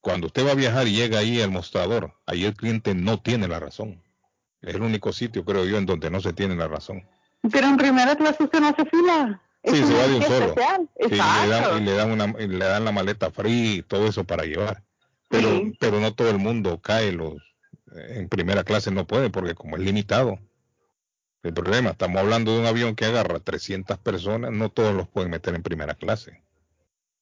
[0.01, 3.47] Cuando usted va a viajar y llega ahí al mostrador, ahí el cliente no tiene
[3.47, 4.03] la razón.
[4.61, 7.07] Es el único sitio, creo yo, en donde no se tiene la razón.
[7.51, 9.41] Pero en primera clase usted no hace fila.
[9.65, 10.55] Sí, se va de un solo.
[10.99, 14.43] y, le dan, le dan, una, le dan la maleta free y todo eso para
[14.43, 14.83] llevar.
[15.29, 17.41] Pero, pero no todo el mundo cae los
[17.95, 20.39] en primera clase no puede porque como es limitado.
[21.43, 25.31] El problema, estamos hablando de un avión que agarra 300 personas, no todos los pueden
[25.31, 26.41] meter en primera clase.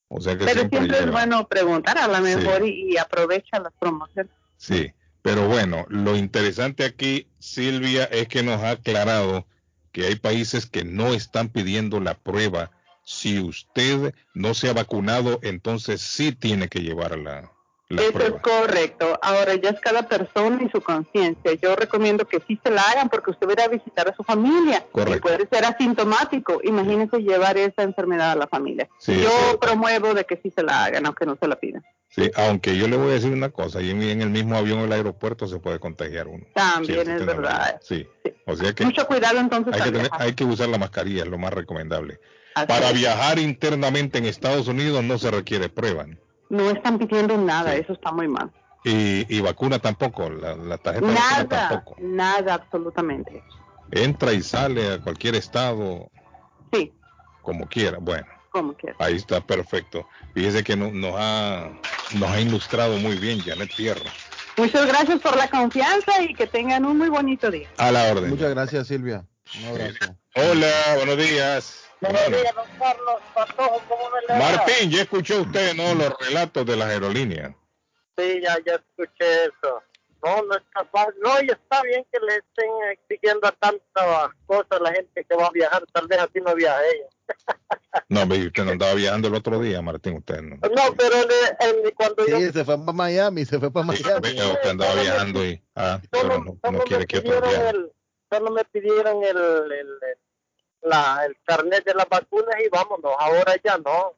[0.08, 3.72] O sea que pero siempre, es bueno preguntar a la mejor y, y aprovecha las
[3.78, 4.32] promociones.
[4.56, 9.46] Sí, pero bueno, lo interesante aquí, Silvia, es que nos ha aclarado
[9.92, 12.70] que hay países que no están pidiendo la prueba.
[13.04, 17.52] Si usted no se ha vacunado, entonces sí tiene que llevar la,
[18.00, 19.18] eso es correcto.
[19.20, 21.52] Ahora ya es cada persona y su conciencia.
[21.54, 24.86] Yo recomiendo que sí se la hagan porque usted va a visitar a su familia.
[24.92, 25.16] Correcto.
[25.16, 26.60] Y puede ser asintomático.
[26.62, 28.88] Imagínese llevar esa enfermedad a la familia.
[29.06, 31.84] yo promuevo de que sí se la hagan, aunque no se la pidan.
[32.14, 34.84] Sí, aunque yo le voy a decir una cosa, y en, el mismo avión o
[34.84, 36.44] el aeropuerto se puede contagiar uno.
[36.54, 37.80] También es verdad.
[37.82, 38.06] Sí.
[38.46, 39.80] O sea que Mucho cuidado entonces.
[39.80, 42.20] Hay que, hay que usar la mascarilla, es lo más recomendable.
[42.54, 46.06] Para viajar internamente en Estados Unidos no se requiere prueba.
[46.50, 48.50] No están pidiendo nada, eso está muy mal.
[48.84, 51.96] Y, vacuna tampoco, la, tarjeta nada, tampoco.
[51.98, 53.42] Nada, absolutamente.
[53.90, 56.10] Entra y sale a cualquier estado.
[56.72, 56.92] Sí.
[57.40, 58.26] Como quiera, bueno.
[58.52, 58.96] Como quiera.
[58.98, 60.06] Ahí está perfecto.
[60.34, 61.70] Fíjese que nos, ha,
[62.14, 64.10] nos ha ilustrado muy bien Janet Tierra.
[64.58, 67.68] Muchas gracias por la confianza y que tengan un muy bonito día.
[67.78, 68.28] A la orden.
[68.28, 69.24] Muchas gracias, Silvia.
[69.58, 70.16] Un abrazo.
[70.34, 71.84] Hola, buenos días.
[74.28, 75.94] Martín, ya escuchó usted, ¿no?
[75.94, 77.54] Los relatos de las aerolíneas.
[78.16, 79.82] Sí, ya, ya escuché eso.
[80.24, 81.14] No, no está fácil.
[81.20, 85.36] No, y está bien que le estén exigiendo a tantas cosas a la gente que
[85.36, 85.84] va a viajar.
[85.92, 87.08] Tal vez así no viaja ella.
[88.08, 90.56] no, usted no andaba viajando el otro día, Martín, usted no.
[90.56, 91.16] No, pero
[91.96, 94.28] cuando sí, se fue para Miami, se fue para Miami.
[94.28, 97.72] Sí, usted andaba viajando y ah, no, no quiere que otro viaje.
[98.30, 99.36] solo me pidieron el,
[99.72, 99.88] el
[100.82, 103.12] la, el carnet de las vacunas y vámonos.
[103.18, 104.14] Ahora ya no.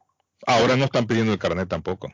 [0.46, 2.12] Ahora no están pidiendo el carnet tampoco.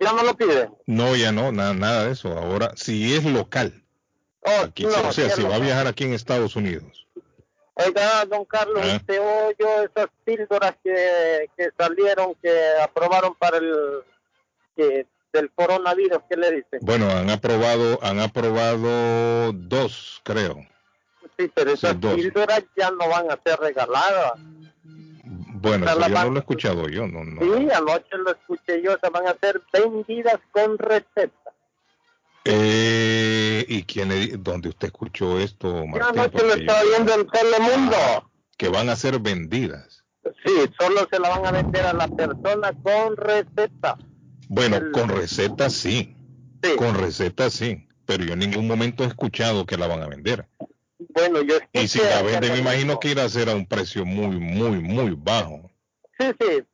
[0.00, 0.74] ¿Ya no lo piden?
[0.86, 2.36] No, ya no, nada, nada de eso.
[2.36, 3.82] Ahora, si es local.
[4.40, 4.66] Oh,
[5.06, 7.06] o sea, si va a viajar aquí en Estados Unidos.
[7.74, 8.96] Oiga, don Carlos, ¿Eh?
[8.96, 14.02] usted oyó esas píldoras que, que salieron, que aprobaron para el
[14.76, 16.78] que, del coronavirus, ¿qué le dicen?
[16.82, 20.56] Bueno, han aprobado, han aprobado dos, creo.
[21.36, 24.34] Sí, pero esas píldoras ya no van a ser regaladas.
[25.64, 27.06] Bueno, eso yo no lo he escuchado yo.
[27.06, 27.40] No, no.
[27.40, 31.32] Sí, anoche lo escuché yo, se van a ser vendidas con receta.
[32.44, 34.10] Eh, ¿Y quién
[34.42, 36.00] dónde usted escuchó esto, Martín?
[36.00, 37.96] Yo anoche lo estaba viendo en Telemundo.
[37.96, 40.04] Ah, que van a ser vendidas.
[40.44, 43.96] Sí, solo se la van a vender a la persona con receta.
[44.48, 46.14] Bueno, con receta sí.
[46.62, 46.76] sí.
[46.76, 47.88] Con receta sí.
[48.04, 50.46] Pero yo en ningún momento he escuchado que la van a vender.
[51.08, 54.04] Bueno, yo Y si la venden, me imagino que irá a ser a un precio
[54.04, 55.70] muy, muy, muy bajo.
[56.18, 56.64] Sí, sí.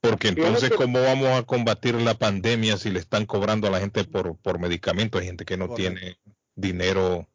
[0.00, 4.04] Porque entonces, ¿cómo vamos a combatir la pandemia si le están cobrando a la gente
[4.04, 5.20] por, por medicamentos?
[5.20, 6.18] Hay gente que no tiene
[6.54, 7.26] dinero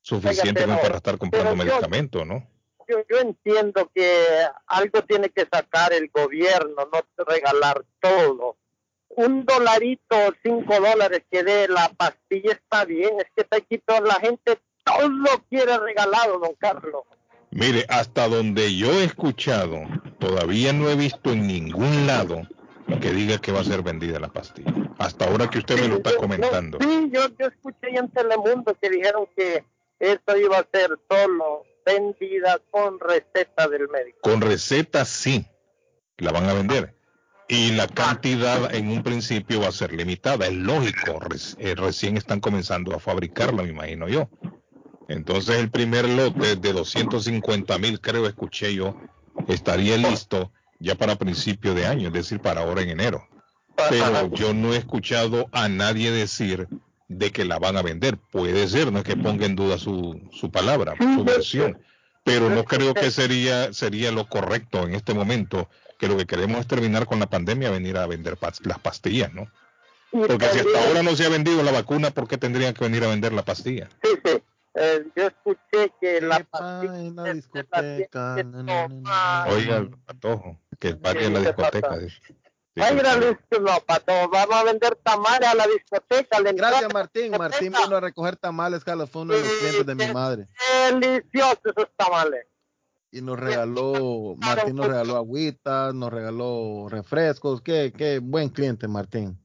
[0.00, 2.46] suficiente para estar comprando medicamentos, ¿no?
[2.90, 8.56] yo, yo entiendo que algo tiene que sacar el gobierno, no regalar todo.
[9.08, 14.00] Un dolarito, cinco dólares que dé la pastilla está bien, es que está aquí toda
[14.00, 17.04] la gente todo quiere regalado, don Carlos.
[17.50, 19.80] Mire, hasta donde yo he escuchado,
[20.18, 22.42] todavía no he visto en ningún lado
[23.00, 24.72] que diga que va a ser vendida la pastilla.
[24.98, 26.78] Hasta ahora que usted me lo está comentando.
[26.80, 29.64] sí, yo, yo escuché en Telemundo que dijeron que
[29.98, 34.18] esto iba a ser solo vendida con receta del médico.
[34.22, 35.46] Con receta sí,
[36.18, 36.94] la van a vender.
[37.48, 41.18] Y la cantidad en un principio va a ser limitada, es lógico,
[41.58, 44.28] eh, recién están comenzando a fabricarla, me imagino yo.
[45.10, 48.96] Entonces el primer lote de 250 mil, creo escuché yo,
[49.48, 53.26] estaría listo ya para principio de año, es decir, para ahora en enero.
[53.88, 56.68] Pero yo no he escuchado a nadie decir
[57.08, 58.18] de que la van a vender.
[58.18, 61.82] Puede ser, no es que ponga en duda su, su palabra, su versión.
[62.22, 65.68] Pero no creo que sería, sería lo correcto en este momento,
[65.98, 69.50] que lo que queremos es terminar con la pandemia, venir a vender las pastillas, ¿no?
[70.12, 73.02] Porque si hasta ahora no se ha vendido la vacuna, ¿por qué tendrían que venir
[73.02, 73.88] a vender la pastilla?
[74.04, 74.42] Sí, sí.
[74.74, 76.46] Eh, yo escuché que la
[76.82, 78.36] en la discoteca.
[79.48, 81.98] Oiga, patojo, que el parque en la discoteca.
[82.76, 82.94] Ay,
[83.60, 86.40] no, pato, vamos a vender tamales a la discoteca.
[86.40, 87.32] Gracias, Martín.
[87.32, 90.48] Martín vino a recoger tamales, Carlos, fue uno de los clientes de mi madre.
[90.88, 92.46] Deliciosos esos tamales.
[93.10, 97.60] Y nos regaló, Martín nos regaló agüitas, nos regaló refrescos.
[97.60, 99.36] Qué, qué buen cliente, Martín.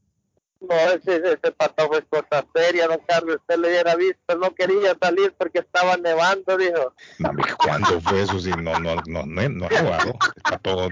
[0.68, 3.38] No, ese, ese patojo es cosa seria, don Carlos.
[3.38, 6.94] Usted le hubiera visto, no quería salir porque estaba nevando, dijo.
[7.20, 8.40] No, ¿cuándo fue eso?
[8.40, 10.18] Si no, no, no, no, no ha nevado.
[10.36, 10.90] El patojo,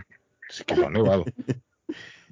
[0.50, 1.26] sí que no ha nevado.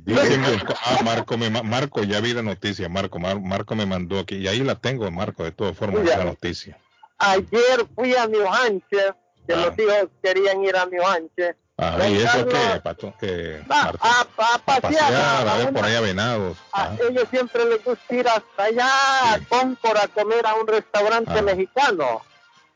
[0.04, 4.47] Dicen, ah, Marco, me, Marco, ya vi la noticia, Marco, Marco me mandó aquí, y
[4.47, 6.80] ahí la tengo, Marco, de todas formas, la noticia.
[7.19, 9.13] Ayer fui a New Hampshire,
[9.47, 9.75] que los ah.
[9.77, 13.12] hijos querían ir a New Hampshire, Ah, ¿y eso qué, Pato?
[13.20, 16.56] Que, va, a, a, pasear, a, ver por allá venados.
[16.74, 21.39] A ellos siempre les gusta ir hasta allá a Concord a comer a un restaurante
[21.39, 21.41] ah.
[21.41, 22.22] mexicano.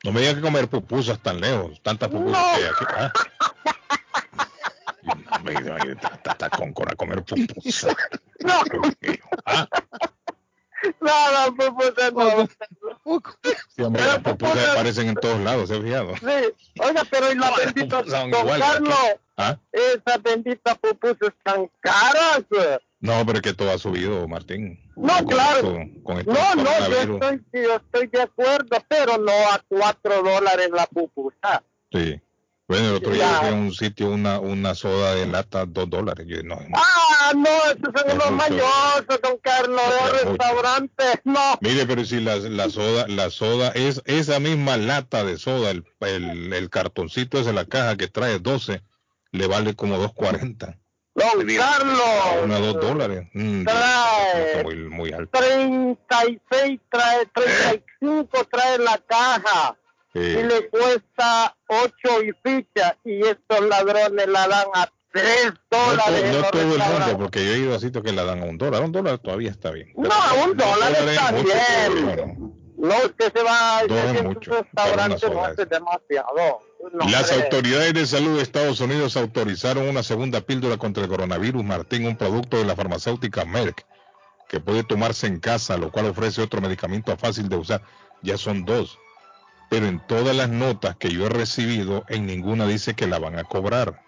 [0.04, 2.86] No me digas que comer pupusas tan lejos, tantas pupusas que hay aquí.
[2.98, 3.14] ¿ah?
[5.04, 5.82] no me digas
[6.24, 7.96] hasta Concord a comer pupusas.
[8.40, 8.62] No.
[9.46, 9.68] ¿Ah?
[11.02, 12.48] Nada, pupusas no.
[13.76, 16.16] Sí, hombre, las pupusas aparecen en todos lados, ¿se fijado?
[16.18, 16.82] Sí.
[16.82, 18.96] Oiga, pero y la bendita, don Carlos,
[19.38, 19.58] ¿Ah?
[19.72, 22.44] esas benditas pupusas tan caras.
[23.00, 24.80] No, pero es que todo ha subido, Martín.
[24.96, 25.80] No, claro.
[26.04, 30.86] Con no, no, yo estoy, yo estoy de acuerdo, pero no a cuatro dólares la
[30.88, 31.64] pupusa.
[31.92, 32.20] Sí.
[32.68, 36.26] Bueno, el otro día fui a un sitio, una, una soda de lata, dos dólares.
[36.44, 41.60] no, ah, no, esos son los mayosos, don Carlos, de restaurantes, no.
[41.62, 45.86] Mire, pero si la, la soda, la soda es esa misma lata de soda, el,
[46.00, 48.82] el, el cartoncito es de la caja que trae 12,
[49.32, 50.80] le vale como 2.40.
[51.14, 52.44] Don Carlos.
[52.44, 53.28] Una, dos dólares.
[53.34, 54.64] Mm, trae.
[54.64, 55.40] Muy, muy alto.
[55.40, 59.78] 36, trae 35, trae la caja
[60.16, 61.92] y le cuesta 8
[62.24, 66.36] y ficha y estos ladrones la dan a 3 dólares.
[66.36, 68.58] No, todo el mundo, porque yo he ido a sitios que la dan a un
[68.58, 68.82] dólar.
[68.82, 69.92] Un dólar todavía está bien.
[69.98, 70.10] No,
[70.46, 72.56] un dólar está bien.
[72.78, 76.60] No, usted se va a un restaurante, no hace demasiado.
[77.10, 82.06] Las autoridades de salud de Estados Unidos autorizaron una segunda píldora contra el coronavirus, Martín,
[82.06, 83.86] un producto de la farmacéutica Merck,
[84.48, 87.82] que puede tomarse en casa, lo cual ofrece otro medicamento fácil de usar.
[88.22, 88.98] Ya son dos
[89.70, 93.38] pero en todas las notas que yo he recibido, en ninguna dice que la van
[93.40, 94.02] a cobrar.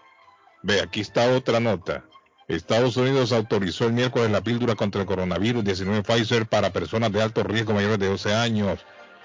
[0.62, 2.04] Ve, aquí está otra nota.
[2.48, 7.22] Estados Unidos autorizó el miércoles la píldora contra el coronavirus 19 Pfizer para personas de
[7.22, 8.80] alto riesgo mayores de 12 años.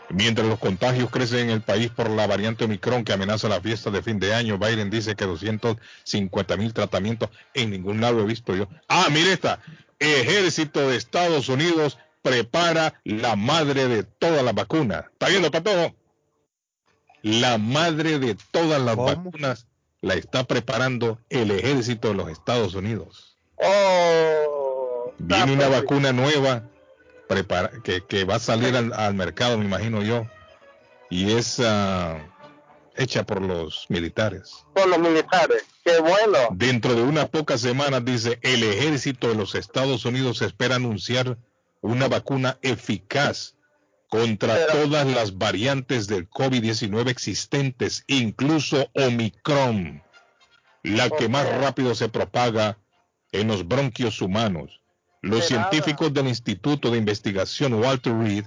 [0.10, 3.90] Mientras los contagios crecen en el país por la variante Omicron que amenaza la fiesta
[3.90, 8.56] de fin de año, Biden dice que 250 mil tratamientos en ningún lado he visto
[8.56, 8.68] yo.
[8.90, 9.60] Ah, mire esta.
[10.00, 15.06] Ejército de Estados Unidos prepara la madre de todas las vacunas.
[15.14, 15.96] ¿Está viendo, todo?
[17.24, 19.66] La madre de todas las vacunas
[20.02, 23.38] la está preparando el ejército de los Estados Unidos.
[23.56, 26.70] Oh, Viene una vacuna nueva
[28.08, 30.28] que, va a salir al, mercado, me imagino yo,
[31.10, 32.20] y es ah,
[32.98, 34.66] hecha por los militares.
[34.76, 36.50] Por los militares, qué bueno.
[36.52, 41.38] Dentro de unas pocas semanas, dice, el ejército de los Estados Unidos espera anunciar
[41.80, 43.56] una vacuna eficaz
[44.14, 50.04] contra todas las variantes del COVID-19 existentes, incluso Omicron,
[50.84, 52.78] la que más rápido se propaga
[53.32, 54.82] en los bronquios humanos.
[55.24, 58.46] Los científicos del Instituto de Investigación Walter Reed,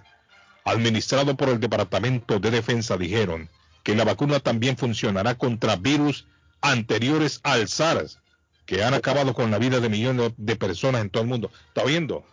[0.64, 3.50] administrado por el Departamento de Defensa, dijeron
[3.82, 6.28] que la vacuna también funcionará contra virus
[6.60, 8.20] anteriores al SARS,
[8.66, 11.50] que han acabado con la vida de millones de personas en todo el mundo.
[11.66, 12.24] ¿Está viendo?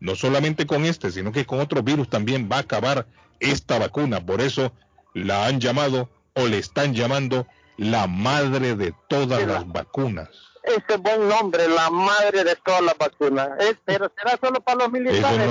[0.00, 3.06] No solamente con este, sino que con otro virus también va a acabar
[3.40, 4.24] esta vacuna.
[4.24, 4.72] Por eso
[5.14, 10.28] la han llamado o le están llamando la madre de todas las vacunas.
[10.64, 13.48] Ese buen nombre, la madre de todas las vacunas.
[13.84, 15.48] pero será solo para los militares.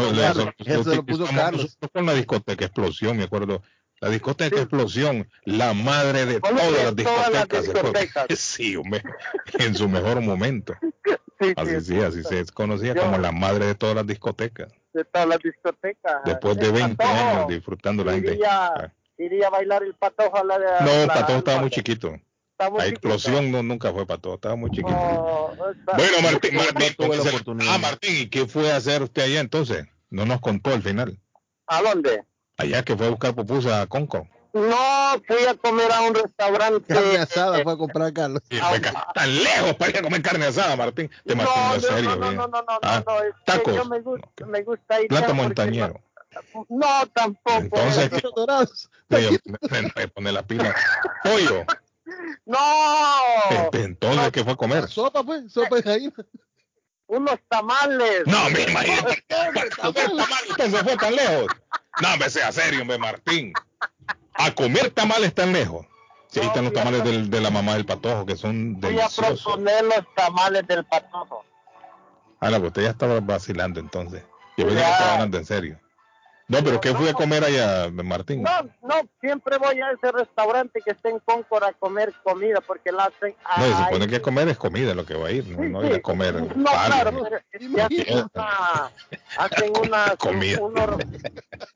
[0.65, 1.77] Eso, lo puso Carlos.
[1.91, 3.63] con la discoteca explosión, me acuerdo.
[3.99, 6.71] La discoteca explosión, la madre de todas
[7.31, 8.27] las discotecas.
[8.38, 9.01] Sí, hombre,
[9.57, 10.75] en su mejor momento.
[11.56, 14.71] así sí, así se conocía como la madre de todas las discotecas.
[14.93, 16.21] De todas las discotecas.
[16.26, 18.39] Después de 20 años disfrutando la gente.
[19.19, 20.65] Iría a bailar el patojo a la de...
[20.86, 22.19] No, el patojo estaba muy chiquito.
[22.60, 24.89] La explosión no, nunca fue para todo, estaba muy chiquito.
[25.95, 27.12] bueno, Martín, Martín,
[27.67, 29.86] ah, Martín, ¿y qué fue a hacer usted allá entonces?
[30.10, 31.19] No nos contó al final.
[31.67, 32.23] ¿A dónde?
[32.58, 34.28] Allá que fue a buscar pupusa a Concord.
[34.57, 36.93] No, fui a comer a un restaurante.
[36.93, 38.41] Carne asada fue a comprar Carlos.
[39.13, 41.11] tan lejos para ir a comer carne asada, Martín.
[41.25, 43.13] No, no, serio, no, no, no, no, ah, no,
[43.45, 43.75] tacos.
[43.75, 46.01] Yo me, gusta, me gusta ir Plato montañero.
[46.69, 47.77] No, tampoco.
[47.77, 48.09] Entonces,
[49.09, 49.39] ¿qué?
[49.95, 50.75] me, pone la pila.
[51.23, 51.65] Pollo.
[52.45, 53.69] No.
[53.73, 54.87] Entonces, ¿qué fue a comer?
[54.87, 56.13] Sopa, pues, sopa de jaina.
[57.07, 58.23] Unos tamales.
[58.25, 59.07] No, me imagino.
[60.49, 61.47] Entonces fue tan lejos.
[62.01, 63.53] No, me sea serio, hombre, Martín.
[64.33, 65.85] A comer tamales tan lejos.
[66.27, 69.17] Sí, ahí están los tamales del, de la mamá del patojo, que son deliciosos.
[69.17, 71.43] Voy a proponer los tamales del patojo.
[72.39, 74.23] Ah, la botella estaba vacilando entonces.
[74.57, 75.79] Yo pensé que estaba hablando en serio.
[76.49, 78.41] No, pero ¿qué fui a comer allá, Martín?
[78.41, 82.89] No, no, siempre voy a ese restaurante que está en Concord a comer comida porque
[82.93, 83.36] la hacen.
[83.57, 85.95] No, se supone que comer es comida lo que va a ir, no, no ir
[85.95, 86.36] a comer.
[86.55, 87.38] No, claro, pero
[87.83, 88.91] hacen, una,
[89.38, 90.62] hacen una, comida.
[90.62, 90.89] Unos,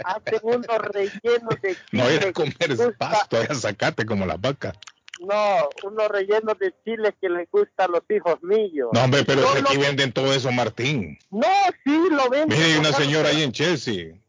[0.05, 1.81] hacen unos rellenos de chile.
[1.91, 4.71] No ir a comer es pasto, a sacate como la vaca.
[5.19, 8.89] No, unos rellenos de chile que les gusta a los hijos míos.
[8.93, 11.19] No, hombre, pero aquí venden todo eso, Martín.
[11.29, 11.47] No,
[11.84, 12.57] sí, lo venden.
[12.57, 14.20] Mire, hay una señora ahí en Chelsea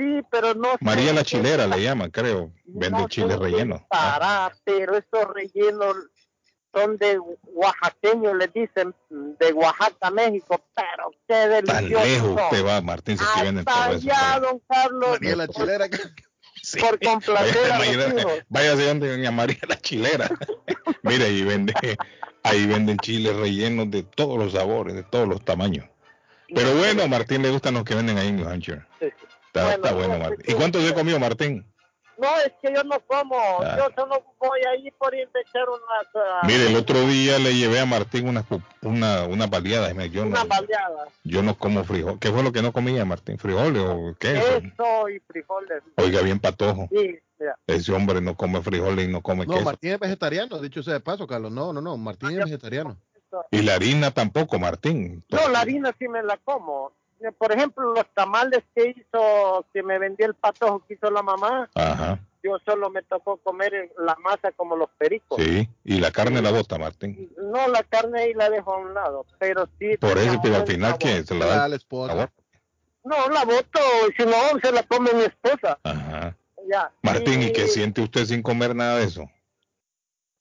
[0.00, 0.76] Sí, pero no.
[0.80, 2.54] María la Chilera le llaman, creo.
[2.64, 3.86] Vende chile relleno.
[3.90, 5.94] Para, pero esos rellenos
[6.72, 7.18] son de
[7.52, 11.94] oaxaqueños, le dicen, de Oaxaca, México, pero qué delicioso.
[11.94, 14.08] Tan lejos usted va, Martín, se que venden todo eso.
[14.10, 15.10] allá, don Carlos.
[15.10, 15.86] María la Chilera.
[16.62, 16.78] Sí.
[16.78, 17.78] Por complacer a
[18.50, 20.28] Vaya de donde doña María la Chilera.
[21.02, 21.72] Mira, ahí vende,
[22.42, 25.86] ahí venden chiles rellenos de todos los sabores, de todos los tamaños.
[26.54, 28.84] Pero bueno, a Martín le gustan los que venden ahí en New Hampshire.
[29.52, 30.44] Está bueno, Martín.
[30.46, 31.66] ¿Y cuánto se comió, Martín?
[32.20, 33.36] No, es que yo no como.
[33.62, 33.76] Ah.
[33.78, 36.14] Yo solo voy ahí por ir a echar unas.
[36.14, 36.46] Uh...
[36.46, 38.44] Mire, el otro día le llevé a Martín una,
[38.82, 39.90] una, una baleada.
[40.06, 40.54] Yo una no,
[41.24, 42.18] Yo no como frijol.
[42.18, 43.38] ¿Qué fue lo que no comía, Martín?
[43.38, 44.36] ¿Frijoles o qué?
[44.36, 45.82] Eso y frijoles.
[45.96, 46.88] Oiga, bien patojo.
[46.90, 47.18] Sí,
[47.66, 49.64] Ese hombre no come frijoles y no come no, queso.
[49.64, 51.50] Martín es vegetariano, dicho sea de paso, Carlos.
[51.50, 51.96] No, no, no.
[51.96, 52.98] Martín es vegetariano.
[53.50, 55.24] Y la harina tampoco, Martín.
[55.30, 56.92] No, la harina sí me la como
[57.38, 61.68] por ejemplo, los tamales que hizo, que me vendió el patojo que hizo la mamá,
[62.42, 65.40] yo solo me tocó comer la masa como los pericos.
[65.42, 67.30] Sí, y la carne la bota, Martín.
[67.36, 69.96] No, la carne ahí la dejo a un lado, pero sí.
[69.98, 71.68] Por eso, pero al final, ¿quién se la da?
[71.68, 72.30] la esposa.
[73.04, 73.80] No, la voto,
[74.16, 75.78] si no, se la come mi esposa.
[75.82, 76.36] Ajá.
[76.68, 76.92] Ya.
[77.02, 79.30] Martín, ¿y qué siente usted sin comer nada de eso?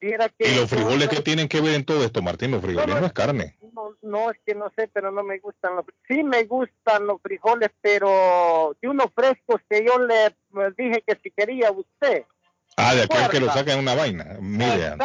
[0.02, 2.52] ¿Y los frijoles que tienen que ver en todo esto, Martín?
[2.52, 3.58] Los frijoles no, es carne.
[4.02, 7.70] No, es que no sé, pero no me gustan los Sí me gustan los frijoles,
[7.82, 10.36] pero de unos frescos que yo le
[10.78, 12.26] dije que si quería usted.
[12.78, 14.38] Ah, de aquel que lo saca en una vaina.
[14.40, 14.96] Mire,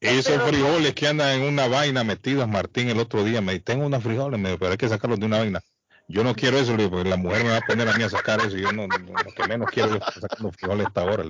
[0.00, 3.86] esos frijoles que andan en una vaina metidos, Martín, el otro día me dijo, tengo
[3.86, 5.62] unos frijoles, me pero hay que sacarlos de una vaina.
[6.06, 8.40] Yo no quiero eso, porque la mujer me va a poner a mí a sacar
[8.40, 8.58] eso.
[8.58, 11.24] Y yo no, lo que menos quiero es sacar los frijoles hasta ahora.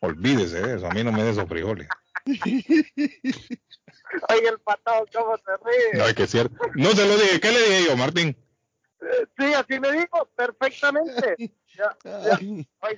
[0.00, 1.88] Olvídese de eso, a mí no me de esos frijoles.
[4.30, 5.98] Oye, el patado, ¿cómo se ríe?
[5.98, 6.56] No, es que es cierto.
[6.74, 7.40] No se lo dije.
[7.40, 8.36] ¿Qué le dije yo, Martín?
[9.38, 11.36] Sí, así me dijo, perfectamente.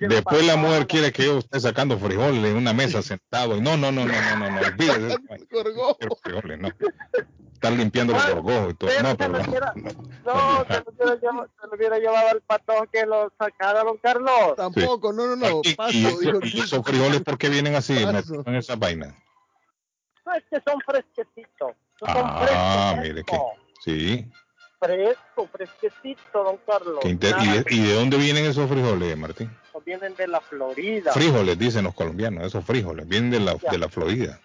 [0.01, 3.57] Después la mujer quiere que yo esté sacando frijoles en una mesa sentado.
[3.57, 5.19] Y no, no, no, no, no, no, no, olvídese.
[6.23, 6.71] frijoles, no.
[7.53, 8.91] Están limpiando los gorgojos y todo.
[9.03, 9.39] No, pero no.
[10.25, 14.57] No, se lo hubiera llevado al pato que lo sacara, don Carlos.
[14.57, 15.61] Tampoco, no, no, no.
[15.77, 19.09] Paso, y, esos frijoles, ¿por qué vienen así, en esa vaina?
[19.09, 19.30] No,
[20.37, 21.73] es que son fresquecitos.
[21.99, 23.39] Son ah, mire que.
[23.85, 24.31] Sí.
[24.79, 27.05] Fresco, fresquecito, don Carlos.
[27.05, 29.51] ¿Y de, dónde vienen esos frijoles, Martín?
[29.85, 31.13] Vienen de la Florida.
[31.13, 33.07] Frijoles, dicen los colombianos, esos frijoles.
[33.07, 34.41] Vienen de la, de la Florida.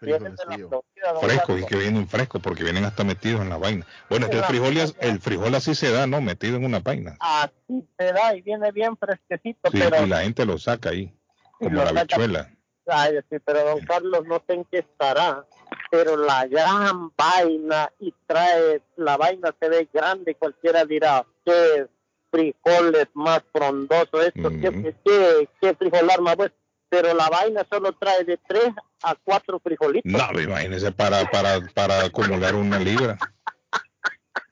[0.00, 1.20] Vienen de la Florida.
[1.20, 3.86] Frescos, y que vienen frescos porque vienen hasta metidos en la vaina.
[4.08, 6.20] Bueno, el frijol, el frijol así se da, ¿no?
[6.20, 7.16] Metido en una vaina.
[7.20, 9.70] Así se da y viene bien fresquecito.
[9.70, 10.04] Sí, pero...
[10.04, 11.12] y la gente lo saca ahí,
[11.58, 12.50] como la bichuela.
[12.90, 15.44] Ay, sí, pero don Carlos no sé en qué estará,
[15.90, 21.86] pero la gran vaina y trae, la vaina se ve grande, cualquiera dirá, qué
[22.30, 24.60] frijoles más frondoso, esto, mm.
[24.60, 26.54] qué, qué, qué frijolar más bueno
[26.90, 28.74] pero la vaina solo trae de 3
[29.04, 30.12] a 4 frijolitos.
[30.12, 33.16] No, imagínese para, para, para acumular una libra.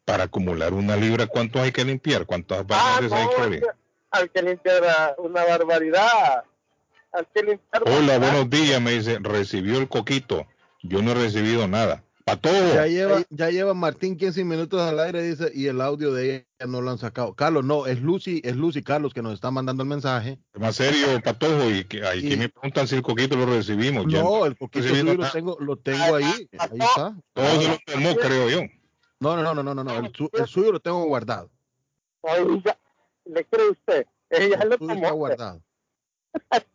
[0.05, 2.24] Para acumular una libra, ¿cuántos hay que limpiar?
[2.24, 3.76] ¿Cuántas vainas ah, hay que limpiar?
[4.11, 6.45] Hay que limpiar una barbaridad.
[7.87, 10.47] Hola, buenos días, me dice, recibió el coquito.
[10.83, 12.05] Yo no he recibido nada.
[12.75, 16.67] Ya lleva, ya lleva Martín 15 minutos al aire, dice, y el audio de ella
[16.67, 17.35] no lo han sacado.
[17.35, 20.39] Carlos, no, es Lucy, es Lucy Carlos que nos está mandando el mensaje.
[20.55, 24.07] Más serio, Patojo, y que ahí me preguntan si el coquito lo recibimos.
[24.07, 27.17] No, el coquito lo tengo, lo tengo ahí, ahí está.
[27.33, 28.61] Todo se lo tomó, creo yo.
[29.21, 31.51] No, no, no, no, no, no, el, suyo lo tengo guardado.
[33.25, 34.07] ¿le cree usted?
[34.31, 34.93] Ella lo tomó.
[34.93, 35.63] Está guardado.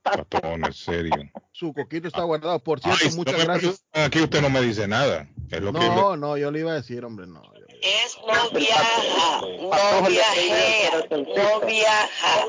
[0.02, 1.16] Patón, en serio.
[1.52, 2.60] Su coquito está guardado.
[2.60, 3.86] Por cierto, muchas gracias.
[3.94, 5.28] Aquí usted no me dice nada.
[5.62, 7.42] no, no, yo le iba a decir, hombre, no.
[7.82, 12.46] Es no viaja, no viaja, no viaja.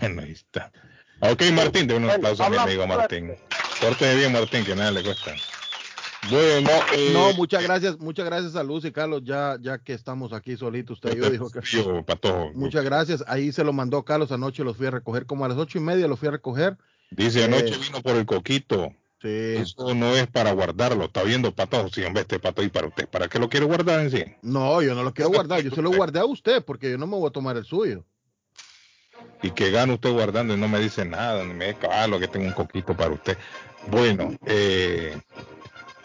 [0.00, 0.72] Bueno, ahí está.
[1.20, 3.36] Ok, Martín, de un aplauso a mi amigo Martín.
[3.80, 5.34] Pórtese bien, Martín, que nada le cuesta.
[6.30, 10.32] Bueno, eh, no, muchas gracias, muchas gracias a Luz y Carlos, ya, ya que estamos
[10.32, 11.60] aquí solitos, usted yo dijo que
[12.54, 15.56] muchas gracias, ahí se lo mandó Carlos anoche, los fui a recoger como a las
[15.56, 16.76] ocho y media, los fui a recoger.
[17.10, 18.92] Dice anoche eh, vino por el coquito.
[19.22, 19.28] Sí.
[19.28, 22.88] Eso no es para guardarlo, está viendo pato, si en vez de pato y para
[22.88, 24.24] usted, ¿para qué lo quiere guardar en sí?
[24.42, 27.06] No, yo no lo quiero guardar, yo se lo guardé a usted porque yo no
[27.06, 28.04] me voy a tomar el suyo.
[29.42, 32.20] Y que gana usted guardando y no me dice nada, ni me dice, ah, lo
[32.20, 33.36] que tengo un coquito para usted.
[33.88, 35.16] Bueno, eh,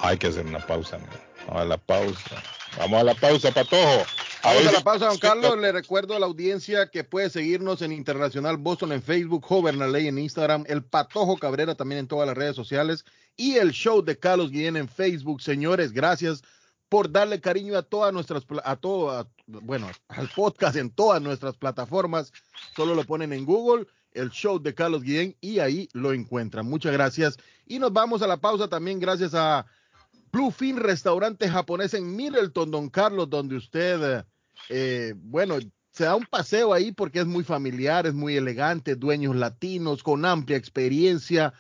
[0.03, 0.99] hay que hacer una pausa.
[1.47, 2.43] Vamos a la pausa.
[2.77, 4.05] Vamos a la pausa, Patojo.
[4.43, 5.57] Vamos a la pausa, don Carlos.
[5.57, 9.87] Le recuerdo a la audiencia que puede seguirnos en Internacional Boston en Facebook, Joven la
[9.87, 13.05] Ley en Instagram, el Patojo Cabrera también en todas las redes sociales
[13.37, 15.41] y el show de Carlos Guillén en Facebook.
[15.41, 16.43] Señores, gracias
[16.89, 22.33] por darle cariño a todas nuestras, a todo, bueno, al podcast en todas nuestras plataformas.
[22.75, 26.65] Solo lo ponen en Google el show de Carlos Guillén y ahí lo encuentran.
[26.65, 27.37] Muchas gracias.
[27.65, 29.65] Y nos vamos a la pausa también gracias a
[30.33, 34.25] Bluefin Restaurante Japonés en Middleton, Don Carlos, donde usted,
[34.67, 35.59] eh, bueno,
[35.91, 40.25] se da un paseo ahí porque es muy familiar, es muy elegante, dueños latinos con
[40.25, 41.53] amplia experiencia.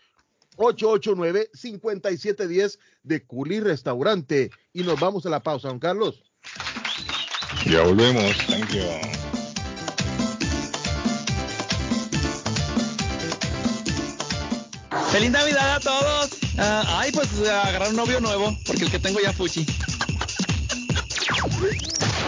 [0.57, 4.51] 889-5710 de Coolie Restaurante.
[4.73, 6.25] Y nos vamos a la pausa, don Carlos.
[7.65, 8.37] Ya volvemos.
[8.49, 9.22] Thank you.
[15.13, 16.31] Feliz Navidad a todos.
[16.57, 19.67] Uh, ay, pues agarrar un novio nuevo, porque el que tengo ya fuchi.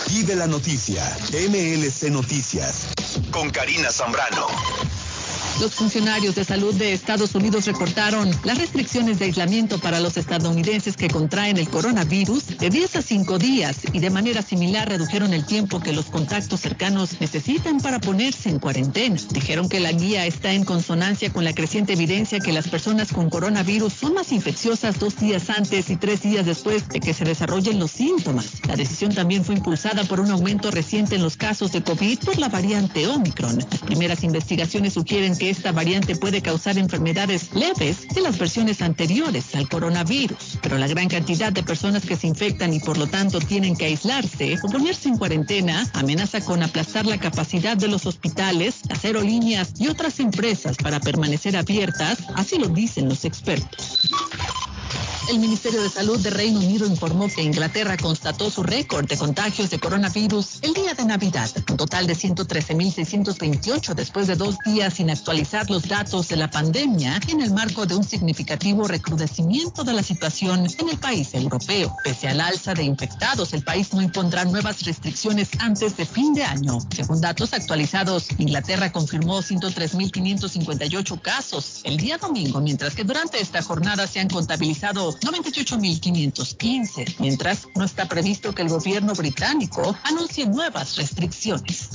[0.10, 2.88] Y de la noticia, MLC Noticias,
[3.30, 4.48] con Karina Zambrano.
[5.60, 10.96] Los funcionarios de salud de Estados Unidos reportaron las restricciones de aislamiento para los estadounidenses
[10.96, 15.46] que contraen el coronavirus de 10 a 5 días y de manera similar redujeron el
[15.46, 19.20] tiempo que los contactos cercanos necesitan para ponerse en cuarentena.
[19.32, 23.30] Dijeron que la guía está en consonancia con la creciente evidencia que las personas con
[23.30, 27.80] coronavirus son más infecciosas dos días antes y tres días después de que se desarrollen
[27.80, 28.66] los síntomas.
[28.66, 32.38] La decisión también fue impulsada por un aumento reciente en los casos de COVID por
[32.38, 33.58] la variante Omicron.
[33.58, 39.56] Las primeras investigaciones sugieren que esta variante puede causar enfermedades leves en las versiones anteriores
[39.56, 43.40] al coronavirus, pero la gran cantidad de personas que se infectan y por lo tanto
[43.40, 48.82] tienen que aislarse o ponerse en cuarentena amenaza con aplastar la capacidad de los hospitales,
[48.88, 54.10] las aerolíneas y otras empresas para permanecer abiertas, así lo dicen los expertos.
[55.30, 59.70] El Ministerio de Salud de Reino Unido informó que Inglaterra constató su récord de contagios
[59.70, 65.12] de coronavirus el día de Navidad, un total de 113.628 después de dos días sin
[65.12, 70.02] actualizar los datos de la pandemia en el marco de un significativo recrudecimiento de la
[70.02, 71.96] situación en el país europeo.
[72.04, 76.44] Pese al alza de infectados, el país no impondrá nuevas restricciones antes de fin de
[76.44, 76.80] año.
[76.96, 84.08] Según datos actualizados, Inglaterra confirmó 103.558 casos el día domingo, mientras que durante esta jornada
[84.08, 91.90] se han contabilizado 98.515, mientras no está previsto que el gobierno británico anuncie nuevas restricciones.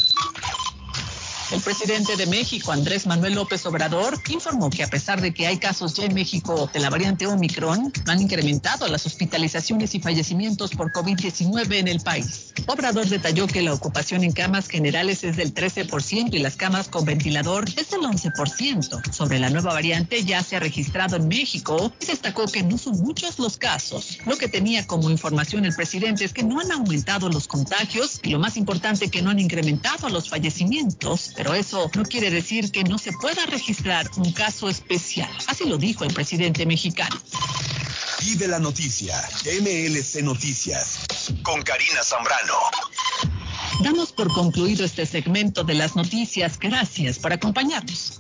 [1.55, 5.59] El presidente de México, Andrés Manuel López Obrador, informó que a pesar de que hay
[5.59, 10.91] casos ya en México de la variante Omicron, han incrementado las hospitalizaciones y fallecimientos por
[10.91, 12.53] COVID-19 en el país.
[12.67, 17.05] Obrador detalló que la ocupación en camas generales es del 13% y las camas con
[17.05, 19.13] ventilador es del 11%.
[19.13, 22.99] Sobre la nueva variante ya se ha registrado en México y destacó que no son
[23.01, 24.19] muchos los casos.
[24.27, 28.31] Lo que tenía como información el presidente es que no han aumentado los contagios y
[28.31, 32.85] lo más importante que no han incrementado los fallecimientos pero eso no quiere decir que
[32.85, 35.29] no se pueda registrar un caso especial.
[35.47, 37.21] Así lo dijo el presidente mexicano.
[38.23, 39.15] Y de la noticia,
[39.61, 41.01] MLC Noticias,
[41.43, 42.55] con Karina Zambrano.
[43.83, 46.59] Damos por concluido este segmento de las noticias.
[46.59, 48.19] Gracias por acompañarnos.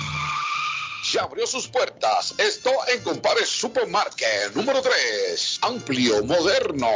[1.11, 2.33] ya abrió sus puertas.
[2.37, 5.59] Esto en Compare Supermarket número 3.
[5.63, 6.89] Amplio, moderno.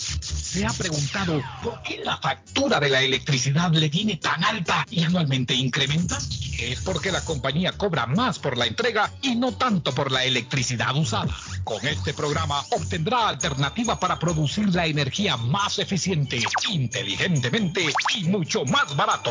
[0.50, 5.04] ¿Se ha preguntado por qué la factura de la electricidad le viene tan alta y
[5.04, 6.18] anualmente incrementa?
[6.58, 10.94] Es porque la compañía cobra más por la entrega y no tanto por la electricidad
[10.94, 11.34] usada.
[11.64, 18.94] Con este programa obtendrá alternativa para producir la energía más eficiente, inteligentemente y mucho más
[18.94, 19.30] barato.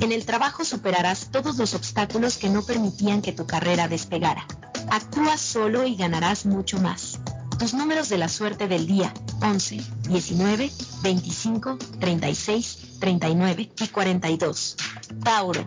[0.00, 4.46] En el trabajo superarás todos los obstáculos que no permitían que tu carrera despegara.
[4.90, 7.20] Actúa solo y ganarás mucho más.
[7.58, 9.12] Tus números de la suerte del día
[9.42, 10.70] 11, 19,
[11.02, 14.76] 25, 36, 39 y 42.
[15.22, 15.66] Tauro,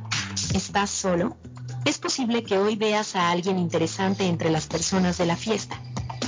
[0.53, 1.37] ¿estás solo?
[1.85, 5.79] Es posible que hoy veas a alguien interesante entre las personas de la fiesta.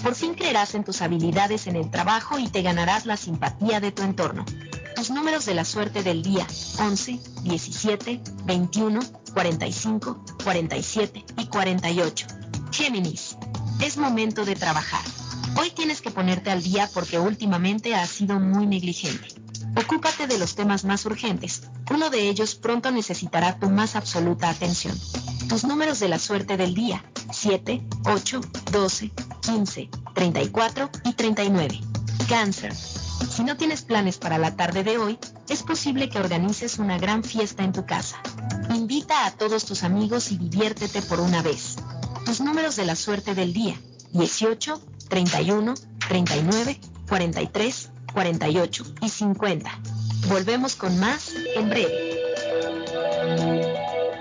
[0.03, 3.91] Por fin creerás en tus habilidades en el trabajo y te ganarás la simpatía de
[3.91, 4.45] tu entorno.
[4.95, 6.45] Tus números de la suerte del día
[6.79, 8.99] 11, 17, 21,
[9.33, 12.42] 45, 47 y 48.
[12.73, 13.37] Géminis,
[13.81, 15.03] es momento de trabajar.
[15.61, 19.27] Hoy tienes que ponerte al día porque últimamente has sido muy negligente.
[19.77, 21.69] Ocúpate de los temas más urgentes.
[21.91, 24.97] Uno de ellos pronto necesitará tu más absoluta atención.
[25.47, 27.05] Tus números de la suerte del día.
[27.31, 29.11] 7, 8, 12,
[29.41, 31.79] 15, 34 y 39.
[32.27, 32.73] Cáncer.
[32.73, 37.23] Si no tienes planes para la tarde de hoy, es posible que organices una gran
[37.23, 38.19] fiesta en tu casa.
[38.73, 41.77] Invita a todos tus amigos y diviértete por una vez.
[42.25, 43.79] Tus números de la suerte del día.
[44.13, 45.73] 18, 31,
[46.07, 49.79] 39, 43, 48 y 50.
[50.27, 52.13] Volvemos con más en breve.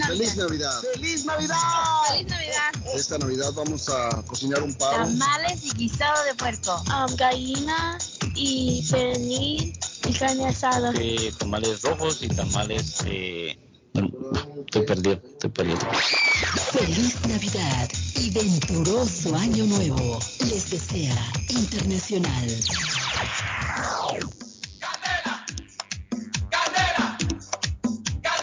[0.08, 0.80] ¡Feliz Navidad!
[0.94, 1.58] ¡Feliz Navidad!
[2.12, 2.72] ¡Feliz Navidad!
[2.94, 4.98] Esta Navidad vamos a cocinar un pavo.
[4.98, 6.84] Tamales y guisado de puerco.
[6.88, 7.98] Um, gallina
[8.36, 9.76] y pernil
[10.08, 10.94] y carne asada.
[11.00, 13.04] Eh, tamales rojos y tamales...
[13.06, 13.58] Eh...
[14.66, 15.80] Estoy perdido, estoy perdido.
[16.72, 20.20] Feliz Navidad y venturoso Año Nuevo.
[20.40, 21.16] Les desea
[21.50, 22.48] Internacional.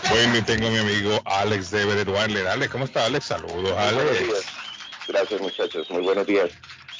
[0.08, 2.46] Bueno, y tengo a mi amigo Alex de Wandler.
[2.46, 3.26] Alex, ¿cómo está Alex?
[3.26, 4.44] Saludos, Alex.
[5.08, 5.90] Gracias, muchachos.
[5.90, 6.50] Muy buenos días.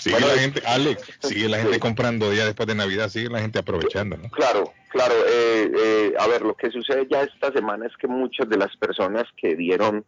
[0.01, 3.40] Sigue Bueno, la gente, Alex, sigue la gente comprando días después de Navidad, sigue la
[3.40, 4.30] gente aprovechando, ¿no?
[4.30, 5.14] Claro, claro.
[5.28, 8.76] eh, eh, a ver, lo que sucede ya esta semana es que muchas de las
[8.76, 10.05] personas que dieron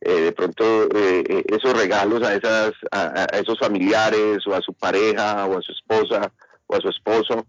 [0.00, 4.60] eh, de pronto eh, eh, esos regalos a, esas, a, a esos familiares o a
[4.60, 6.32] su pareja o a su esposa
[6.66, 7.46] o a su esposo,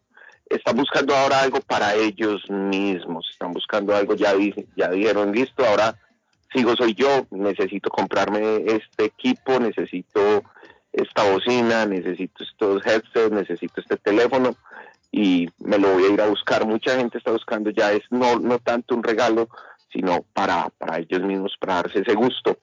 [0.49, 4.33] están buscando ahora algo para ellos mismos, están buscando algo, ya,
[4.75, 5.95] ya dijeron, listo, ahora
[6.53, 10.43] sigo soy yo, necesito comprarme este equipo, necesito
[10.97, 14.55] esta bocina, necesito estos headsets, necesito este teléfono
[15.11, 16.65] y me lo voy a ir a buscar.
[16.65, 19.47] Mucha gente está buscando ya es no, no tanto un regalo,
[19.91, 22.57] sino para, para ellos mismos, para darse ese gusto.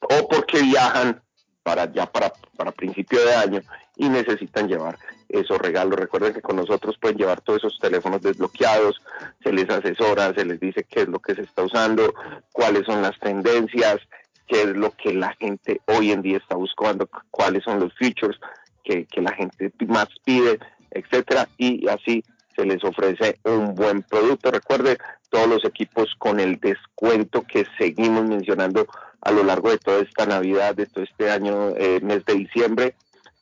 [0.00, 1.22] O porque viajan
[1.62, 3.60] para ya para, para principio de año
[3.96, 4.98] y necesitan llevar
[5.28, 5.98] esos regalos.
[5.98, 9.00] Recuerden que con nosotros pueden llevar todos esos teléfonos desbloqueados,
[9.42, 12.12] se les asesora, se les dice qué es lo que se está usando,
[12.52, 13.98] cuáles son las tendencias,
[14.46, 18.38] qué es lo que la gente hoy en día está buscando, cuáles son los features
[18.84, 20.58] que, que la gente más pide,
[20.90, 22.22] etcétera, y así
[22.54, 24.50] se les ofrece un buen producto.
[24.50, 24.98] Recuerde,
[25.30, 28.86] todos los equipos con el descuento que seguimos mencionando
[29.22, 32.94] a lo largo de toda esta Navidad, de todo este año, eh, mes de diciembre,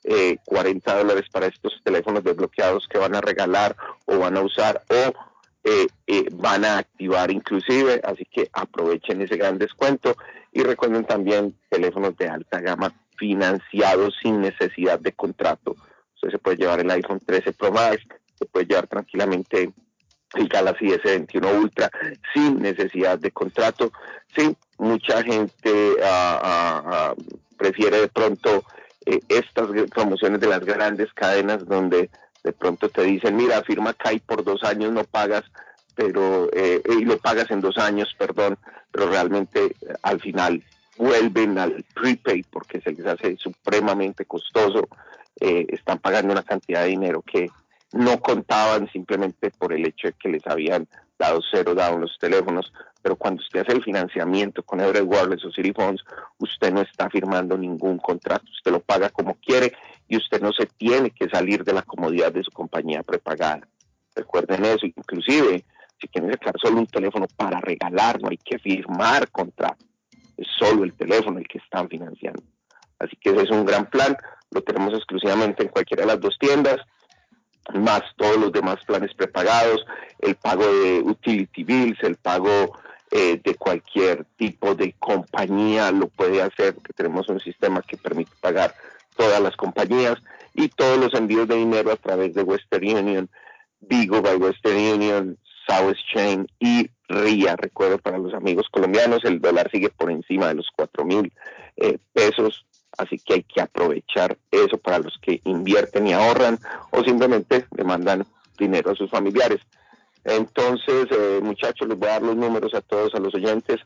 [0.03, 3.75] eh, 40 dólares para estos teléfonos desbloqueados que van a regalar
[4.05, 5.13] o van a usar o
[5.63, 10.15] eh, eh, van a activar inclusive, así que aprovechen ese gran descuento
[10.51, 15.75] y recuerden también teléfonos de alta gama financiados sin necesidad de contrato.
[16.15, 18.01] Usted se puede llevar el iPhone 13 Pro Max,
[18.37, 19.71] se puede llevar tranquilamente
[20.33, 21.91] el Galaxy S21 Ultra
[22.33, 23.91] sin necesidad de contrato.
[24.35, 27.15] Sí, mucha gente ah, ah, ah,
[27.57, 28.63] prefiere de pronto
[29.05, 32.09] eh, estas promociones de las grandes cadenas donde
[32.43, 35.43] de pronto te dicen, mira, firma y por dos años no pagas
[35.95, 38.57] pero eh, y lo pagas en dos años, perdón,
[38.91, 40.63] pero realmente eh, al final
[40.97, 44.87] vuelven al prepaid porque se les hace supremamente costoso,
[45.39, 47.49] eh, están pagando una cantidad de dinero que
[47.93, 50.87] no contaban simplemente por el hecho de que les habían
[51.21, 55.51] dado cero down los teléfonos, pero cuando usted hace el financiamiento con Everett Wireless o
[55.51, 56.01] City Phones,
[56.39, 59.73] usted no está firmando ningún contrato, usted lo paga como quiere
[60.07, 63.67] y usted no se tiene que salir de la comodidad de su compañía prepagada.
[64.15, 65.63] Recuerden eso, inclusive
[65.99, 69.85] si quieren sacar solo un teléfono para regalar, no hay que firmar contrato,
[70.35, 72.41] es solo el teléfono el que están financiando.
[72.97, 74.17] Así que ese es un gran plan,
[74.49, 76.77] lo tenemos exclusivamente en cualquiera de las dos tiendas
[77.73, 79.85] más todos los demás planes prepagados,
[80.19, 82.73] el pago de utility bills, el pago
[83.11, 88.31] eh, de cualquier tipo de compañía lo puede hacer, porque tenemos un sistema que permite
[88.39, 88.73] pagar
[89.15, 90.15] todas las compañías
[90.53, 93.29] y todos los envíos de dinero a través de Western Union,
[93.81, 95.37] Vigo by Western Union,
[95.67, 97.55] South Chain y RIA.
[97.55, 101.31] Recuerdo para los amigos colombianos, el dólar sigue por encima de los cuatro mil
[101.77, 102.65] eh, pesos
[103.01, 106.57] Así que hay que aprovechar eso para los que invierten y ahorran
[106.91, 108.25] o simplemente le mandan
[108.57, 109.59] dinero a sus familiares.
[110.23, 113.79] Entonces, eh, muchachos, les voy a dar los números a todos, a los oyentes.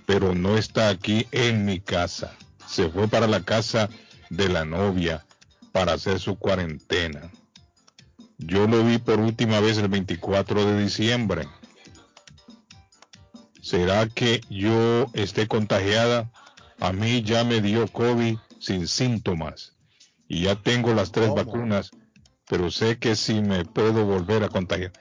[0.06, 2.36] Pero no está aquí en mi casa.
[2.66, 3.88] Se fue para la casa
[4.30, 5.26] de la novia
[5.72, 7.30] para hacer su cuarentena.
[8.38, 11.48] Yo lo vi por última vez el 24 de diciembre.
[13.62, 16.30] ¿Será que yo esté contagiada?
[16.78, 19.74] A mí ya me dio COVID sin síntomas
[20.28, 21.90] y ya tengo las tres vacunas,
[22.48, 24.92] pero sé que si me puedo volver a contagiar.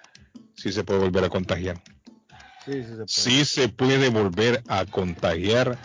[0.56, 1.82] Sí se puede volver a contagiar.
[2.66, 5.78] Sí, sí se puede, sí se puede volver a contagiar.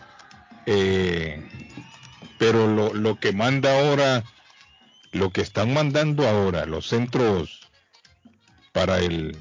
[0.67, 1.43] Eh,
[2.39, 4.25] pero lo, lo que manda ahora
[5.13, 7.61] lo que están mandando ahora los centros
[8.73, 9.37] para el,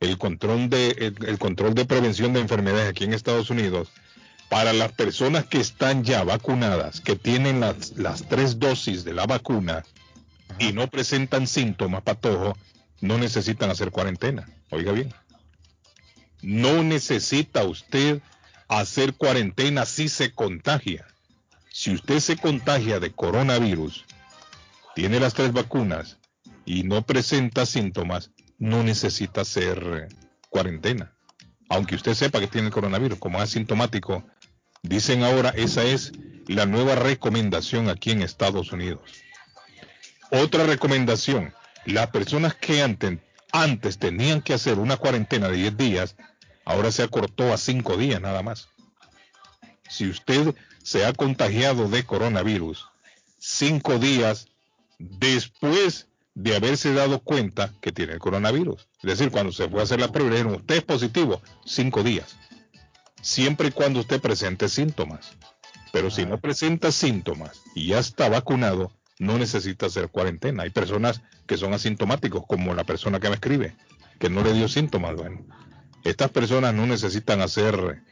[0.00, 3.92] el control de el, control de prevención de enfermedades aquí en Estados Unidos
[4.48, 9.26] para las personas que están ya vacunadas, que tienen las, las tres dosis de la
[9.26, 9.84] vacuna
[10.58, 12.56] y no presentan síntomas, patojo,
[13.00, 14.48] no necesitan hacer cuarentena.
[14.70, 15.12] Oiga bien,
[16.42, 18.20] no necesita usted
[18.68, 21.06] hacer cuarentena si se contagia.
[21.70, 24.04] Si usted se contagia de coronavirus,
[24.94, 26.18] tiene las tres vacunas
[26.64, 30.08] y no presenta síntomas, no necesita hacer
[30.50, 31.12] cuarentena.
[31.68, 34.24] Aunque usted sepa que tiene el coronavirus como asintomático,
[34.82, 36.12] dicen ahora esa es
[36.46, 39.00] la nueva recomendación aquí en Estados Unidos.
[40.30, 43.18] Otra recomendación, las personas que antes,
[43.52, 46.16] antes tenían que hacer una cuarentena de 10 días,
[46.64, 48.68] ahora se acortó a 5 días nada más.
[49.88, 52.86] Si usted se ha contagiado de coronavirus,
[53.38, 54.48] 5 días
[54.98, 58.86] después de haberse dado cuenta que tiene el coronavirus.
[59.02, 62.36] Es decir, cuando se fue a hacer la prueba, usted es positivo, cinco días.
[63.20, 65.32] Siempre y cuando usted presente síntomas.
[65.92, 70.62] Pero si no presenta síntomas y ya está vacunado, no necesita hacer cuarentena.
[70.62, 73.76] Hay personas que son asintomáticos, como la persona que me escribe,
[74.18, 75.16] que no le dio síntomas.
[75.16, 75.44] Bueno,
[76.04, 78.02] estas personas no necesitan hacer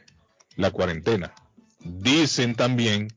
[0.55, 1.33] la cuarentena.
[1.79, 3.07] Dicen también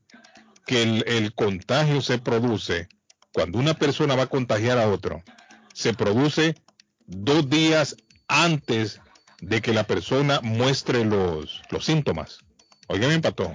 [0.65, 2.87] que el, contagio se produce
[3.33, 5.23] cuando una persona va a contagiar a otro,
[5.73, 6.55] se produce
[7.05, 9.01] dos días antes
[9.41, 12.39] de que la persona muestre los, síntomas.
[12.87, 13.53] Oigan, empató.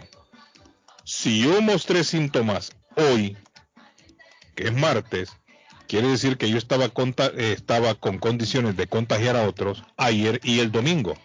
[1.05, 3.37] Si yo mostré síntomas hoy,
[4.57, 5.31] que es martes,
[5.87, 10.59] quiere decir que yo estaba, eh, estaba con condiciones de contagiar a otros ayer y
[10.59, 11.17] el domingo.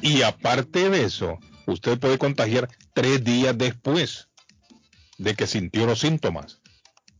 [0.00, 4.28] Y aparte de eso, usted puede contagiar tres días después
[5.18, 6.60] de que sintió los síntomas.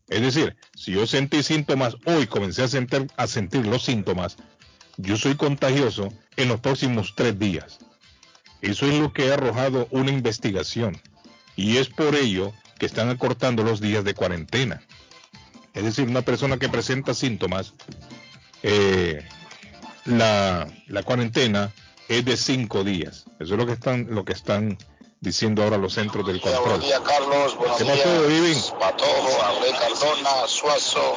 [0.09, 4.36] Es decir, si yo sentí síntomas hoy, comencé a sentir, a sentir los síntomas,
[4.97, 7.78] yo soy contagioso en los próximos tres días.
[8.61, 11.01] Eso es lo que ha arrojado una investigación.
[11.57, 14.82] Y es por ello que están acortando los días de cuarentena.
[15.74, 17.72] Es decir, una persona que presenta síntomas,
[18.62, 19.26] eh,
[20.04, 21.72] la, la, cuarentena
[22.08, 23.24] es de cinco días.
[23.40, 24.78] Eso es lo que están, lo que están
[25.22, 26.64] diciendo ahora los centros del control.
[26.64, 27.56] Buenos días, Carlos.
[27.56, 28.74] Buenos ¿Qué días.
[28.78, 31.16] Patojo, Abre Cardona, Suazo,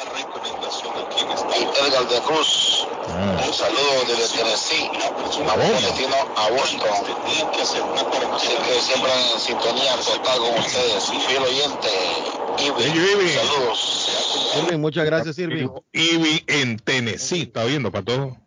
[1.87, 2.87] Edgar de Cruz.
[3.09, 3.43] Ah.
[3.45, 4.89] Un saludo desde Tennessee,
[5.45, 6.89] vamos destino a Boston.
[8.35, 11.03] Así que siempre en sintonía con ustedes.
[11.27, 11.89] Fiel oyente,
[12.57, 13.29] Ivy.
[13.29, 14.53] Saludos.
[14.63, 15.67] Irving, muchas gracias, Irving.
[15.91, 18.37] Ivy en Tennessee, ¿está viendo, Pato?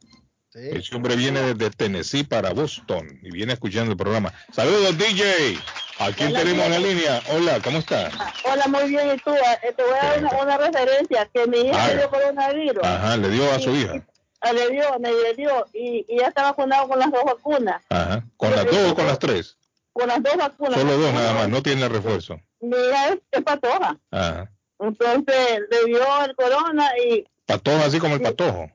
[0.55, 4.33] Ese hombre viene desde Tennessee para Boston y viene escuchando el programa.
[4.53, 5.57] Saludos, DJ.
[6.01, 7.23] ¿A quién Hola, tenemos en la línea?
[7.33, 8.11] Hola, ¿cómo está?
[8.45, 9.15] Hola, muy bien.
[9.15, 9.31] ¿Y tú?
[9.35, 11.29] Eh, te voy a dar una, una referencia.
[11.33, 11.89] Que mi hija Ah.
[11.89, 12.85] le dio coronavirus.
[12.85, 14.05] Ajá, le dio a su Y- hija.
[14.41, 15.67] Ah, Le dio, me le dio.
[15.75, 17.83] Y, y ya está vacunado con las dos vacunas.
[17.91, 18.25] Ajá.
[18.37, 19.57] ¿Con las dos o con las tres?
[19.93, 20.81] Con las dos vacunas.
[20.81, 22.41] Solo dos nada más, no tiene refuerzo.
[22.61, 23.97] Mi hija es, es patoja.
[24.11, 24.51] Ajá.
[24.81, 28.71] Entonces le dio el corona y Patojo así como el patojo.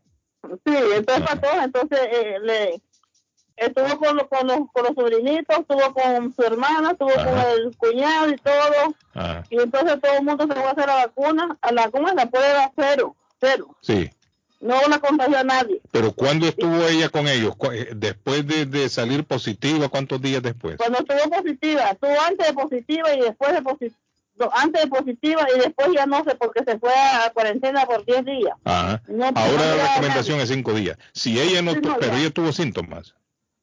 [0.66, 1.64] sí, entonces patoja.
[1.64, 2.82] Entonces eh, le
[3.56, 7.78] estuvo con, los- con, los, con los sobrinitos, estuvo con su hermana, estuvo con el
[7.78, 8.96] cuñado y todo.
[9.14, 9.44] Ajá.
[9.50, 11.58] Y entonces todo el mundo se fue a hacer la vacuna.
[11.62, 13.78] A la vacuna la prueba cero, cero.
[13.82, 14.10] Sí.
[14.60, 15.82] No la contagió a nadie.
[15.92, 17.54] Pero ¿cuándo estuvo ella con ellos?
[17.74, 20.78] Eh, Después de, de salir positiva, ¿cuántos días después?
[20.78, 24.00] Cuando estuvo positiva, estuvo antes de positiva y después de positiva.
[24.56, 28.26] Antes de positiva y después ya no sé porque se fue a cuarentena por 10
[28.26, 28.56] días.
[28.64, 29.02] Ajá.
[29.08, 30.98] No, no Ahora la le da recomendación es cinco días.
[31.14, 32.20] Si ella no, Sí, no, pero ya.
[32.20, 33.14] ella tuvo síntomas.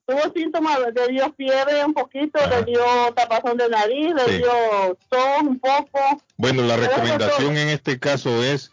[0.07, 2.83] Tuvo síntomas, le dio fiebre un poquito, le dio
[3.17, 4.37] tapazón de nariz, le Sí.
[4.39, 5.99] dio tos un poco.
[6.37, 8.71] Bueno, la recomendación en este caso es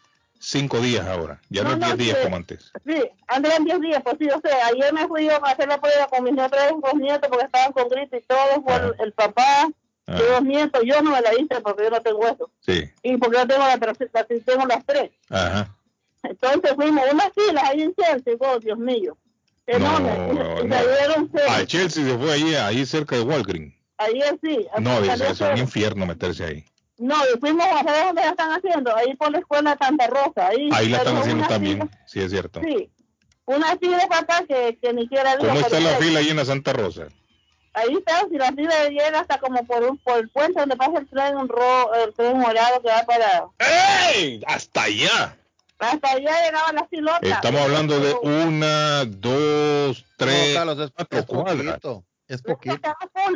[0.49, 1.39] cinco días ahora.
[1.49, 2.23] Ya no, No, es no, diez días sí.
[2.23, 2.71] como antes.
[2.85, 5.67] Sí, antes eran 10 días, pues sí, o sea, ayer me fui yo a hacer
[5.67, 6.49] la prueba con mis dos
[6.95, 9.67] nietos porque estaban con gripe y todo, fue el, el papá
[10.05, 12.49] de dos nietos, yo no me la hice porque yo no tengo eso.
[12.65, 12.89] Sí.
[13.03, 15.11] Y porque yo tengo, la, la- tengo las tres.
[15.29, 15.75] Ajá.
[16.23, 19.17] Entonces fuimos unas filas ahí en Chelsea, oh, Dios mío.
[19.65, 20.17] Enorme.
[20.33, 20.75] No, no.
[20.75, 21.49] salieron seis.
[21.49, 23.75] A Chelsea se fue allí, ahí cerca de Walgreen.
[23.97, 24.65] Ayer sí.
[24.79, 26.65] No, es un infierno meterse ahí.
[26.99, 30.47] No, y fuimos a ver dónde la están haciendo, ahí por la escuela Santa Rosa.
[30.47, 32.59] Ahí, Ahí la están haciendo también, fila- sí es cierto.
[32.63, 32.89] Sí,
[33.45, 36.37] una fila para acá que, que ni siquiera digo, ¿Cómo está la fila ahí en
[36.37, 37.07] la Santa Rosa?
[37.73, 40.97] Ahí está, si la fila llega hasta como por, un, por el puente donde pasa
[40.97, 43.45] el tren, un ro, el tren morado que va para...
[44.15, 44.41] ¡Ey!
[44.47, 45.37] ¡Hasta allá!
[45.77, 47.21] Hasta allá llegaban las pilotas.
[47.21, 51.55] Estamos hablando de una, dos, tres, No, Carlos, es, cuatro es cuadras.
[51.67, 52.03] poquito.
[52.27, 52.75] Es poquito.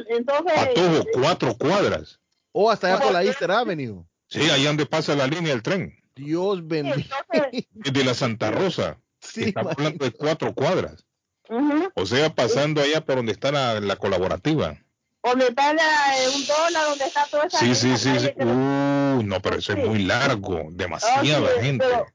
[0.10, 2.20] Entonces, Patojo, cuatro cuadras.
[2.52, 4.04] O hasta allá por la Easter Avenue.
[4.28, 5.98] Sí, ahí donde pasa la línea del tren.
[6.16, 7.26] Dios bendiga.
[7.74, 8.98] De la Santa Rosa.
[9.36, 11.06] Estamos hablando de cuatro cuadras.
[11.96, 14.78] O sea, pasando allá por donde está la, la colaborativa.
[15.24, 15.84] donde está la,
[16.34, 18.20] un dólar, donde está toda esa Sí, sí, sí.
[18.20, 18.30] sí.
[18.38, 20.68] Uh, no, pero eso es muy largo.
[20.72, 21.86] Demasiada sí, gente.
[21.86, 22.06] Pero,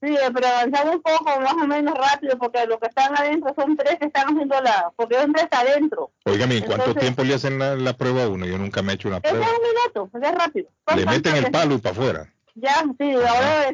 [0.00, 3.76] sí, pero avanzamos un poco más o menos rápido porque los que están adentro son
[3.76, 4.92] tres que están haciendo la...
[4.96, 6.10] porque tres está adentro.
[6.24, 8.46] Óigame, ¿y ¿cuánto Entonces- tiempo le hacen la, la prueba a uno?
[8.46, 9.46] Yo nunca me he hecho una Eso es prueba.
[9.56, 9.62] un
[10.02, 10.68] minuto, es rápido.
[10.94, 12.32] Le meten el palo y para afuera.
[12.54, 13.68] Ya, sí, ahora,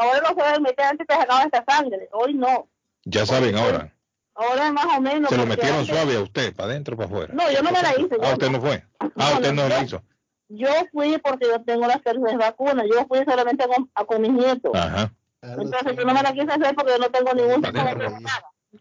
[0.00, 2.08] ahora no se debe meter antes que sacaba esta sangre.
[2.12, 2.68] Hoy no.
[3.04, 3.92] Ya saben ahora.
[4.34, 5.30] Ahora más o menos.
[5.30, 7.32] Se lo metieron antes- suave a usted, para adentro, para afuera.
[7.34, 8.16] No, yo no me la hice.
[8.22, 8.84] Ah, usted no fue.
[9.00, 10.02] Ah, No, usted no, yo- hizo.
[10.50, 12.86] Yo fui porque yo tengo las terceras vacunas.
[12.90, 14.72] Yo fui solamente con, a- con mis nietos.
[14.74, 15.10] Ajá.
[15.42, 18.40] Entonces yo no me la quise hacer porque yo no tengo ningún tipo de enfermedad.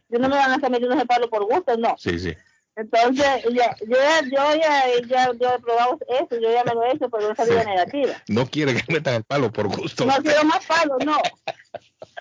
[0.10, 1.96] Yo no me van a hacer meter ese palo por gusto, no.
[1.98, 2.34] Sí, sí.
[2.76, 6.84] Entonces, ya, yo, ya- yo ya, ya, yo he probado eso, yo ya me lo
[6.84, 7.68] he hecho, pero no salía Sí.
[7.68, 8.14] negativa.
[8.28, 10.06] No quiere que metan el palo por gusto.
[10.06, 11.18] No quiero más palos, no.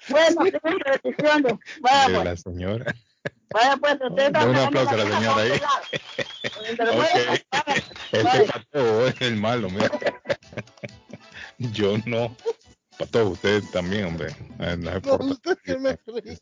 [0.09, 1.55] Bueno, tengo repeticiones.
[1.81, 2.95] Vaya pues, la señora.
[3.51, 5.61] vaya pues, usted está un aplauso a la señora ahí.
[6.81, 7.43] Ok.
[8.13, 9.91] Este es el malo, mira.
[11.59, 12.35] Yo no.
[12.99, 14.35] Pato, usted también, hombre.
[14.59, 15.33] Eh, No, se porta.
[15.33, 16.39] usted que me ríe.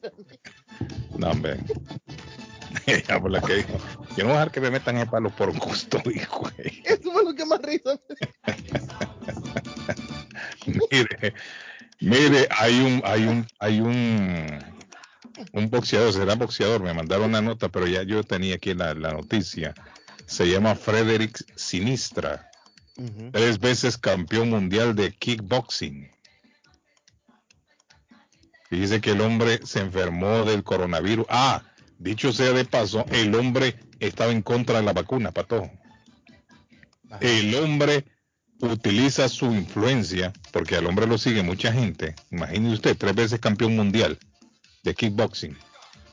[1.17, 1.59] No, hombre.
[3.09, 3.79] Ya por la que dijo.
[4.17, 6.51] Yo no voy a dejar que me metan el palo por gusto, dijo.
[6.85, 7.99] Eso fue lo que más risa
[10.91, 11.35] mire,
[12.01, 14.59] mire, hay un, hay un, hay un,
[15.53, 19.13] un boxeador, será boxeador, me mandaron una nota, pero ya yo tenía aquí la, la
[19.13, 19.73] noticia.
[20.27, 22.51] Se llama Frederick Sinistra,
[23.33, 26.11] tres veces campeón mundial de kickboxing.
[28.75, 31.27] Y dice que el hombre se enfermó del coronavirus.
[31.29, 31.63] Ah,
[31.99, 35.71] dicho sea de paso, el hombre estaba en contra de la vacuna, pato.
[37.21, 38.05] El hombre
[38.59, 42.17] utiliza su influencia, porque al hombre lo sigue mucha gente.
[42.33, 44.19] Imagínese usted, tres veces campeón mundial
[44.83, 45.57] de kickboxing,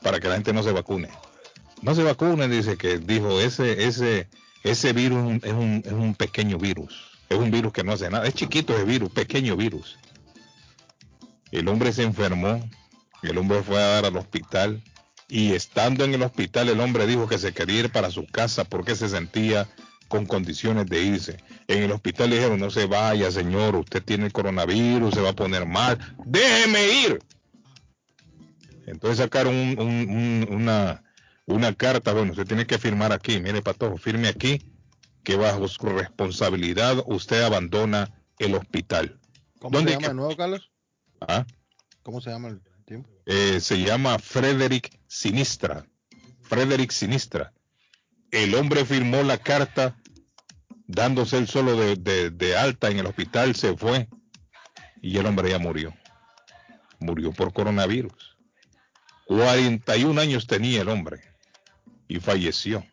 [0.00, 1.08] para que la gente no se vacune.
[1.80, 4.28] No se vacune, dice que dijo, ese, ese,
[4.62, 7.10] ese virus es un, es un pequeño virus.
[7.28, 8.24] Es un virus que no hace nada.
[8.24, 9.98] Es chiquito ese virus, pequeño virus.
[11.52, 12.66] El hombre se enfermó,
[13.22, 14.82] el hombre fue a dar al hospital
[15.28, 18.64] y estando en el hospital el hombre dijo que se quería ir para su casa
[18.64, 19.68] porque se sentía
[20.08, 21.36] con condiciones de irse.
[21.68, 25.30] En el hospital le dijeron, no se vaya señor, usted tiene el coronavirus, se va
[25.30, 27.18] a poner mal, déjeme ir.
[28.86, 31.04] Entonces sacaron una,
[31.44, 34.58] una carta, bueno, usted tiene que firmar aquí, mire Patojo, firme aquí
[35.22, 39.20] que bajo su responsabilidad usted abandona el hospital.
[39.60, 40.71] ¿Cómo se llama de nuevo, Carlos?
[41.28, 41.46] ¿Ah?
[42.02, 43.08] ¿Cómo se llama el tiempo?
[43.26, 45.86] Eh, se llama Frederick Sinistra.
[46.42, 47.52] Frederick Sinistra.
[48.30, 49.96] El hombre firmó la carta
[50.86, 54.08] dándose el solo de, de alta en el hospital, se fue
[55.00, 55.94] y el hombre ya murió.
[57.00, 58.36] Murió por coronavirus.
[59.26, 61.20] 41 años tenía el hombre
[62.08, 62.84] y falleció.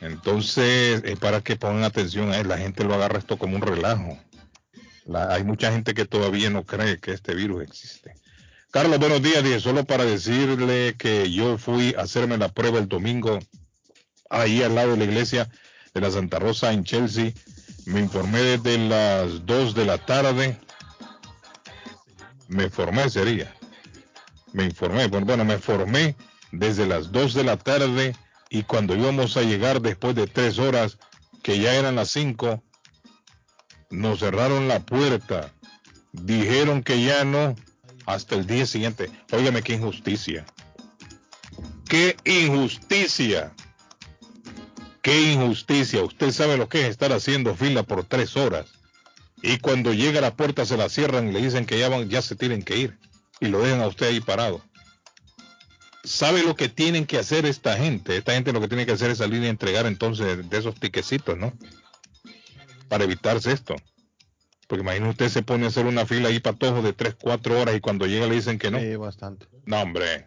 [0.00, 3.62] Entonces, es para que pongan atención a él, la gente lo agarra esto como un
[3.62, 4.18] relajo.
[5.14, 8.14] Hay mucha gente que todavía no cree que este virus existe.
[8.70, 12.88] Carlos, buenos días, dije, solo para decirle que yo fui a hacerme la prueba el
[12.88, 13.40] domingo
[14.28, 15.50] ahí al lado de la iglesia
[15.92, 17.32] de la Santa Rosa en Chelsea.
[17.86, 20.56] Me informé desde las 2 de la tarde.
[22.46, 23.52] Me formé, sería.
[24.52, 26.14] Me informé, bueno, me formé
[26.52, 28.14] desde las 2 de la tarde
[28.50, 30.98] y cuando íbamos a llegar después de tres horas,
[31.42, 32.62] que ya eran las cinco,
[33.90, 35.52] nos cerraron la puerta,
[36.12, 37.56] dijeron que ya no,
[38.06, 39.10] hasta el día siguiente.
[39.32, 40.46] Óigame qué injusticia.
[41.88, 43.52] Qué injusticia.
[45.02, 46.02] Qué injusticia.
[46.02, 48.66] Usted sabe lo que es estar haciendo fila por tres horas.
[49.42, 52.08] Y cuando llega a la puerta se la cierran y le dicen que ya, van,
[52.08, 52.98] ya se tienen que ir.
[53.40, 54.62] Y lo dejan a usted ahí parado
[56.04, 58.16] sabe lo que tienen que hacer esta gente.
[58.16, 61.36] Esta gente lo que tiene que hacer es salir y entregar entonces de esos tiquecitos,
[61.36, 61.52] ¿no?
[62.90, 63.76] Para evitarse esto.
[64.68, 67.60] Porque imagínese usted se pone a hacer una fila ahí para todos de 3, 4
[67.60, 68.78] horas y cuando llega le dicen que no.
[68.78, 69.46] Sí, bastante.
[69.64, 70.26] No, hombre.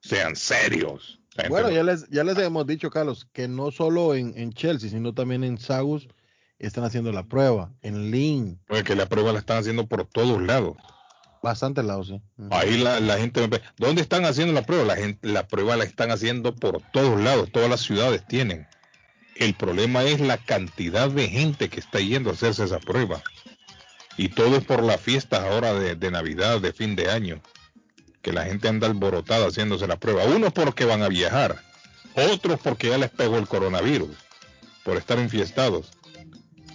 [0.00, 1.20] Sean serios.
[1.48, 5.14] Bueno, ya les, ya les hemos dicho, Carlos, que no solo en, en Chelsea, sino
[5.14, 6.08] también en Sagus
[6.58, 7.72] están haciendo la prueba.
[7.82, 8.60] En Lynn.
[8.66, 10.76] Pues que la prueba la están haciendo por todos lados.
[11.42, 12.22] Bastante lado, sí.
[12.50, 13.46] Ahí la, la, gente
[13.76, 14.84] ¿Dónde están haciendo la prueba?
[14.84, 18.66] La, gente, la prueba la están haciendo por todos lados, todas las ciudades tienen.
[19.36, 23.22] El problema es la cantidad de gente que está yendo a hacerse esa prueba.
[24.16, 27.40] Y todo es por las fiestas ahora de, de Navidad, de fin de año.
[28.22, 30.24] Que la gente anda alborotada haciéndose la prueba.
[30.24, 31.60] Unos porque van a viajar,
[32.14, 34.16] otros porque ya les pegó el coronavirus,
[34.84, 35.90] por estar infiestados.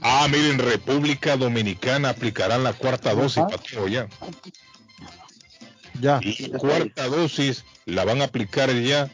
[0.02, 4.08] Ah, miren, República Dominicana aplicarán la cuarta dosis para todo ya.
[6.00, 6.20] Ya.
[6.22, 9.10] Y cuarta dosis la van a aplicar ya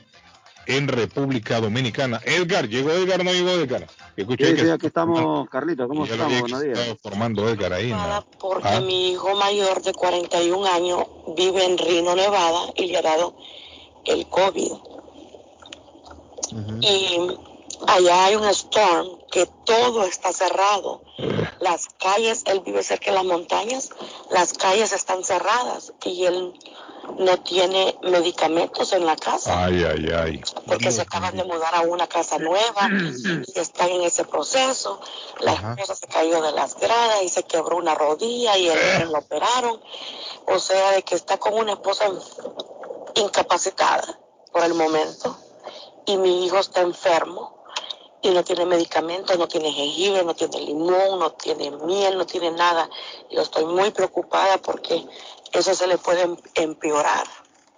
[0.68, 2.22] en República Dominicana.
[2.26, 3.88] Edgar, ¿llegó Edgar no llegó Edgar?
[4.16, 6.40] Escuché sí, que sí, aquí estamos, Carlito, ¿cómo estamos?
[6.40, 6.98] Buenos días.
[7.02, 7.92] formando Edgar ahí.
[7.92, 8.26] ¿no?
[8.40, 8.82] Porque ¿Ah?
[8.82, 11.06] mi hijo mayor de 41 años
[11.36, 13.36] vive en Reno, Nevada, y le ha dado
[14.06, 14.72] el COVID.
[16.52, 16.80] Uh -huh.
[16.82, 17.38] Y
[17.88, 21.02] allá hay un storm que todo está cerrado.
[21.60, 23.90] Las calles, él vive cerca de las montañas,
[24.30, 26.54] las calles están cerradas y él
[27.18, 29.66] no tiene medicamentos en la casa.
[29.66, 30.42] Ay, ay, ay.
[30.68, 35.00] Porque se acaban de mudar a una casa nueva y están en ese proceso.
[35.40, 35.74] La Ajá.
[35.74, 39.82] esposa se cayó de las gradas y se quebró una rodilla y él lo operaron.
[40.48, 42.06] O sea, de que está con una esposa
[43.16, 44.20] incapacitada
[44.52, 45.38] por el momento
[46.06, 47.56] y mi hijo está enfermo
[48.22, 52.50] y no tiene medicamentos, no tiene jengibre, no tiene limón, no tiene miel, no tiene
[52.52, 52.90] nada.
[53.30, 55.06] Yo estoy muy preocupada porque
[55.58, 57.26] eso se le puede empeorar.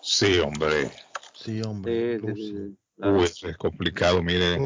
[0.01, 0.91] Sí, hombre.
[1.33, 2.19] Sí, hombre.
[2.19, 2.77] Sí, sí, sí.
[2.97, 4.57] Uy, es complicado, mire.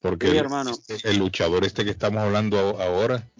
[0.00, 0.72] Porque sí, hermano.
[0.88, 3.30] El, el, luchador este que estamos hablando ahora,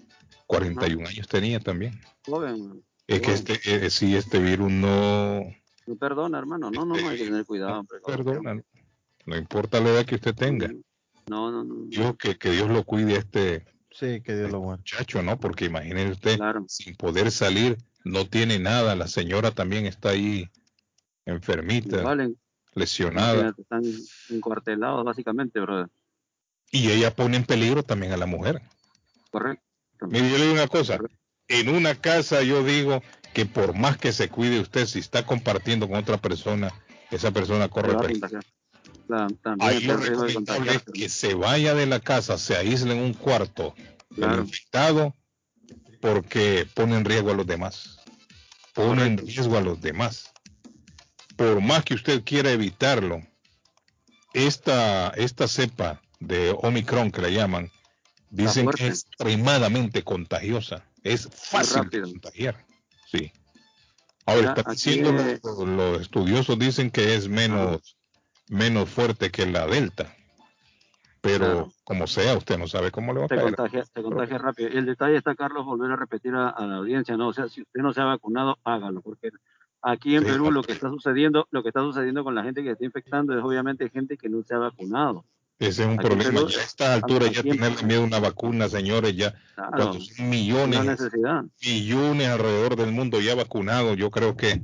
[0.47, 1.09] 41 no.
[1.09, 1.99] años tenía también.
[2.25, 5.41] Joven, es que este, eh, si este virus no...
[5.85, 6.71] No perdona, hermano.
[6.71, 7.79] No, no, no, hay que tener cuidado.
[7.79, 7.99] Hombre.
[8.05, 8.63] Perdona.
[9.25, 10.71] No importa la edad que usted tenga.
[11.27, 11.85] No, no, no.
[11.87, 14.81] Dios, que, que Dios lo cuide a este, sí, que Dios este lo guarde.
[14.81, 15.39] muchacho, ¿no?
[15.39, 16.65] Porque imagínese usted, claro.
[16.67, 18.95] sin poder salir, no tiene nada.
[18.95, 20.49] La señora también está ahí
[21.25, 22.33] enfermita, vale.
[22.73, 23.53] lesionada.
[23.57, 23.83] Están
[24.29, 25.87] encuartelados, básicamente, brother.
[26.71, 28.61] Y ella pone en peligro también a la mujer.
[29.29, 29.65] Correcto.
[30.07, 30.99] Mire, yo le digo una cosa.
[31.47, 33.03] En una casa yo digo
[33.33, 36.71] que por más que se cuide usted, si está compartiendo con otra persona,
[37.11, 38.39] esa persona corre peligro.
[39.59, 43.75] Ahí lo recomendable es que se vaya de la casa, se aísle en un cuarto
[44.15, 44.41] claro.
[44.41, 45.15] infectado,
[46.01, 47.99] porque pone en riesgo a los demás.
[48.73, 50.31] Pone en riesgo a los demás.
[51.35, 53.21] Por más que usted quiera evitarlo,
[54.33, 57.71] esta, esta cepa de Omicron que la llaman,
[58.29, 60.85] dicen que es extremadamente contagiosa.
[61.03, 62.65] Es fácil de contagiar.
[63.11, 63.31] Sí.
[64.25, 67.97] Ahora, está diciendo, los, los, estudiosos dicen que es menos
[68.51, 70.15] menos fuerte que la delta.
[71.21, 71.71] Pero claro.
[71.83, 73.55] como sea, usted no sabe cómo le va a caer.
[73.55, 74.69] Contagia, rápido.
[74.73, 77.27] Y el detalle está, Carlos, volver a repetir a, a, la audiencia, ¿no?
[77.27, 79.29] O sea, si usted no se ha vacunado, hágalo, porque
[79.83, 82.71] Aquí en Perú lo que está sucediendo, lo que está sucediendo con la gente que
[82.71, 85.25] está infectando es obviamente gente que no se ha vacunado.
[85.57, 86.41] Ese es un problema.
[86.47, 90.99] ya a esta altura ya tener miedo a una vacuna, señores, ya cuando son millones,
[91.61, 94.61] millones alrededor del mundo ya vacunados, yo creo que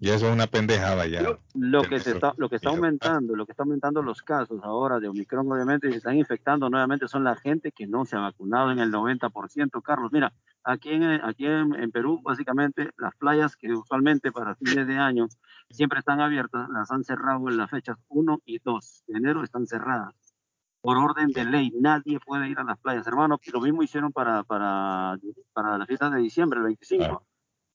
[0.00, 1.22] ya eso es una pendejada ya.
[1.54, 4.98] Lo que se está, lo que está aumentando, lo que está aumentando los casos ahora
[4.98, 8.20] de Omicron, obviamente, y se están infectando nuevamente son la gente que no se ha
[8.20, 10.10] vacunado en el 90%, Carlos.
[10.10, 10.32] Mira,
[10.64, 15.28] aquí en, aquí en, Perú, básicamente, las playas que usualmente para fines de año
[15.68, 19.66] siempre están abiertas, las han cerrado en las fechas 1 y 2 de enero, están
[19.66, 20.14] cerradas
[20.80, 21.72] por orden de ley.
[21.78, 23.38] Nadie puede ir a las playas, hermano.
[23.52, 25.18] Lo mismo hicieron para, para,
[25.52, 27.04] para la fiesta de diciembre, el 25.
[27.04, 27.29] Ah.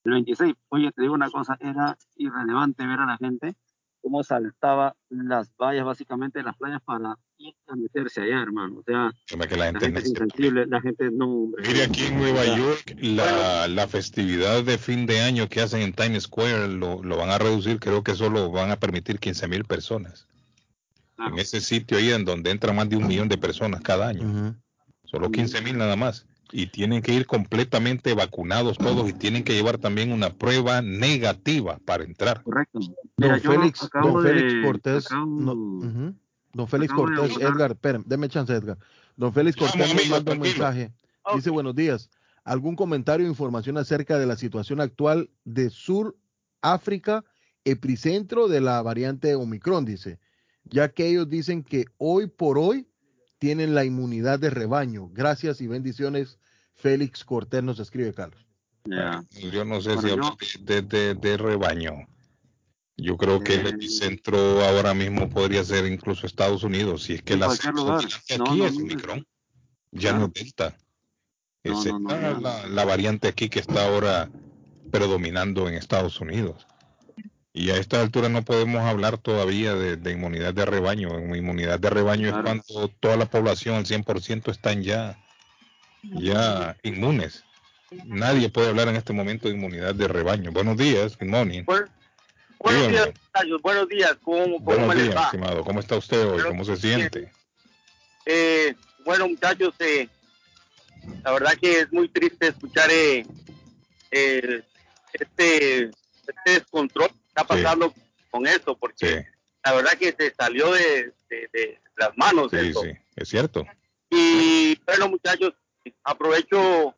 [0.06, 3.56] El 26, oye, te digo una cosa, era irrelevante ver a la gente
[4.02, 8.78] cómo saltaba las vallas básicamente de las playas para ir a meterse allá, hermano.
[8.78, 9.12] O sea,
[9.48, 11.50] que la, gente, es insensible, la gente no...
[11.58, 15.94] Mire, aquí en Nueva York, la, la, festividad de fin de año que hacen en
[15.94, 19.66] Times Square lo, lo van a reducir, creo que solo van a permitir 15 mil
[19.66, 20.28] personas.
[21.18, 24.56] En ese sitio ahí en donde entra más de un millón de personas cada año.
[25.06, 26.28] Solo 15 mil nada más.
[26.52, 31.80] Y tienen que ir completamente vacunados todos y tienen que llevar también una prueba negativa
[31.86, 32.44] para entrar.
[32.44, 32.80] Correcto.
[33.18, 38.78] don, Félix, don Félix Cortés, don Félix Cortés, Edgar, esperen, déme chance, Edgar.
[39.18, 40.92] Don Félix Cortés nos manda un mensaje.
[41.36, 42.10] Dice, buenos días.
[42.44, 46.16] ¿Algún comentario o información acerca de la situación actual de Sur
[46.62, 47.26] África,
[47.64, 49.84] epicentro de la variante Omicron?
[49.84, 50.20] Dice
[50.66, 52.88] ya que ellos dicen que hoy por hoy
[53.38, 55.10] tienen la inmunidad de rebaño.
[55.12, 56.40] Gracias y bendiciones.
[56.74, 58.46] Félix Cortés nos escribe, Carlos.
[58.86, 62.08] Yo no sé si de, rebaño.
[62.98, 67.36] Yo creo que el epicentro ahora mismo podría ser incluso Estados Unidos, si es que
[67.36, 67.68] la aquí
[68.62, 69.28] es Omicron,
[69.92, 70.78] ya no, Delta.
[71.64, 74.30] Es la, la variante aquí que está ahora
[74.92, 76.68] predominando en Estados Unidos.
[77.58, 81.18] Y a esta altura no podemos hablar todavía de, inmunidad de rebaño.
[81.34, 85.18] Inmunidad de rebaño es cuando toda la población, al 100%, están ya,
[86.04, 87.46] ya inmunes.
[88.04, 90.52] Nadie puede hablar en este momento de inmunidad de rebaño.
[90.52, 91.64] Buenos días, good morning.
[92.60, 93.10] buenos días,
[93.64, 94.18] buenos días.
[94.22, 95.64] ¿Cómo, buenos días, estimado.
[95.64, 96.44] ¿Cómo está usted hoy?
[96.44, 97.32] ¿Cómo se siente?
[98.26, 98.76] Eh,
[99.06, 100.10] bueno, muchachos, eh,
[101.24, 103.26] la verdad que es muy triste escuchar eh,
[104.12, 107.94] este, este descontrol está pasando
[108.32, 109.28] con esto, porque
[109.64, 111.14] la verdad que se salió de,
[111.98, 112.50] las manos.
[112.52, 113.66] Sí, sí, es cierto.
[114.10, 115.54] Y bueno, muchachos,
[116.04, 116.96] aprovecho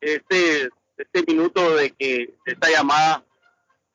[0.00, 3.22] este, este minuto de que esta llamada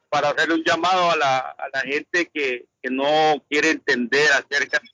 [0.10, 4.80] para hacerle un llamado a la, a la gente que, que no quiere entender acerca
[4.80, 4.90] de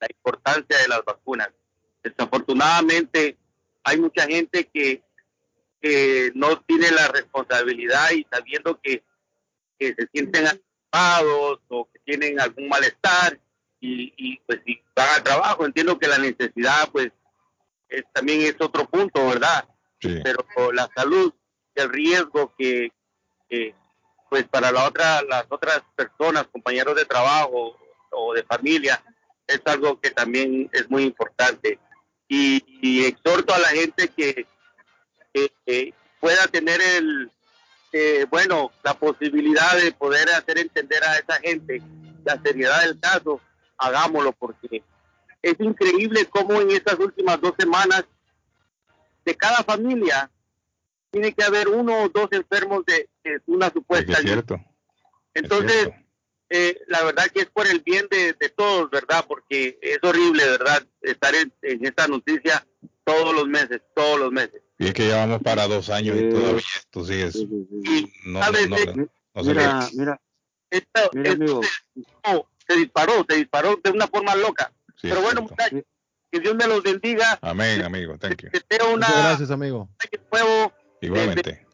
[0.00, 1.48] la importancia de las vacunas.
[2.02, 3.36] Desafortunadamente,
[3.82, 5.02] hay mucha gente que,
[5.82, 9.02] que no tiene la responsabilidad y sabiendo que
[9.80, 13.40] que se sienten atrapados o que tienen algún malestar
[13.80, 17.10] y, y, pues si van al trabajo, entiendo que la necesidad pues
[17.88, 19.66] es, también es otro punto, ¿verdad?
[20.00, 21.32] Pero la salud,
[21.74, 22.92] el riesgo que,
[24.28, 27.76] pues para la otra, las otras personas, compañeros de trabajo
[28.10, 29.02] o de familia,
[29.46, 31.78] es algo que también es muy importante.
[32.28, 34.46] Y, exhorto a la gente que,
[35.32, 37.30] que pueda tener el,
[37.92, 41.82] eh, bueno, la posibilidad de poder hacer entender a esa gente
[42.24, 43.40] la seriedad del caso,
[43.78, 44.82] hagámoslo porque
[45.42, 48.04] es increíble cómo en estas últimas dos semanas
[49.24, 50.30] de cada familia
[51.10, 53.08] tiene que haber uno o dos enfermos de,
[53.46, 54.12] una supuesta.
[54.12, 54.60] Es cierto.
[55.34, 55.90] Entonces,
[56.48, 59.24] eh, la verdad que es por el bien de, todos, ¿verdad?
[59.26, 60.86] Porque es horrible, ¿verdad?
[61.00, 62.64] Estar en esta noticia
[63.04, 64.62] todos los meses, todos los meses.
[64.80, 67.36] Y es que ya vamos para dos años y todavía tú sigues.
[68.24, 68.40] no,
[69.44, 70.20] mira, mira,
[70.70, 74.72] esto, se, disparó, se disparó de una forma loca.
[75.02, 75.82] Pero bueno, muchachos,
[76.32, 77.38] que Dios me los bendiga.
[77.42, 78.16] Amén, amigo.
[78.16, 78.48] Thank you.
[78.96, 79.86] Muchas gracias, amigo.
[81.02, 81.66] Igualmente.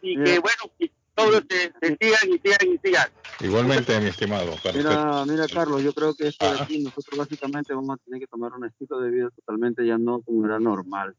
[0.00, 1.70] Y que bueno, que todos se,
[2.00, 3.10] sigan y sigan y sigan.
[3.40, 4.56] Igualmente, mi estimado.
[4.72, 8.26] Mira, mira, Carlos, yo creo que esto de aquí, nosotros básicamente vamos a tener que
[8.26, 11.14] tomar un estilo de vida totalmente ya no como era normal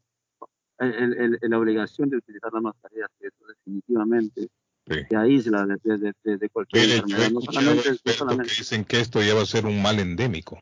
[0.80, 4.49] el, la obligación de utilizar la mascarilla, que eso definitivamente
[4.88, 4.95] sí.
[5.10, 7.31] te aísla de, de, de, cualquier enfermedad.
[7.31, 10.60] No solamente, Que dicen que esto ya va a ser un mal endémico.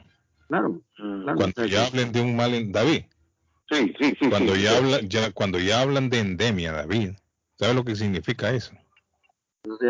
[0.47, 0.81] Claro.
[1.35, 3.03] cuando ya hablen de un mal, David.
[3.71, 4.29] Sí, sí, sí.
[4.29, 7.11] Cuando, ya, Hablan, ya, cuando ya hablan de endemia, David,
[7.57, 8.73] ¿sabes lo que significa eso?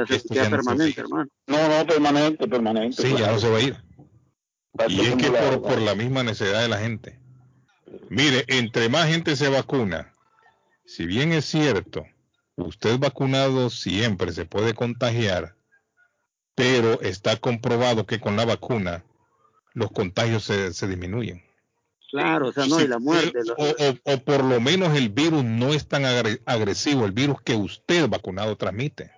[0.07, 1.29] Esto ya permanente, hermano.
[1.47, 3.01] No, no, permanente, permanente.
[3.01, 3.75] Sí, ya no se va a ir.
[4.87, 7.19] Y es que por, por la misma necesidad de la gente.
[8.09, 10.12] Mire, entre más gente se vacuna,
[10.85, 12.05] si bien es cierto,
[12.55, 15.55] usted vacunado siempre se puede contagiar,
[16.55, 19.03] pero está comprobado que con la vacuna
[19.73, 21.43] los contagios se, disminuyen.
[22.11, 23.39] Claro, o sea, no, y la muerte.
[23.57, 26.05] O, por lo menos el virus no es tan
[26.45, 29.11] agresivo, el virus que usted vacunado transmite.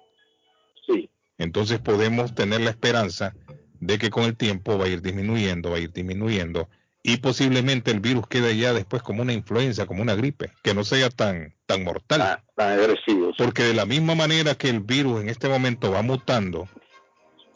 [0.88, 1.10] Sí.
[1.38, 3.36] Entonces podemos tener la esperanza
[3.82, 6.70] de que con el tiempo va a ir disminuyendo, va a ir disminuyendo
[7.08, 10.84] y posiblemente el virus quede ya después como una influencia, como una gripe, que no
[10.84, 12.20] sea tan, tan mortal.
[12.24, 13.32] Ah, tan agresivo.
[13.38, 16.68] Porque de la misma manera que el virus en este momento va mutando,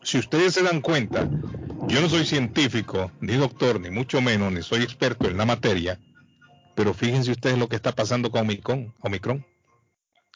[0.03, 1.27] si ustedes se dan cuenta,
[1.87, 5.99] yo no soy científico, ni doctor, ni mucho menos, ni soy experto en la materia,
[6.75, 8.93] pero fíjense ustedes lo que está pasando con Omicron.
[8.99, 9.43] Omicron.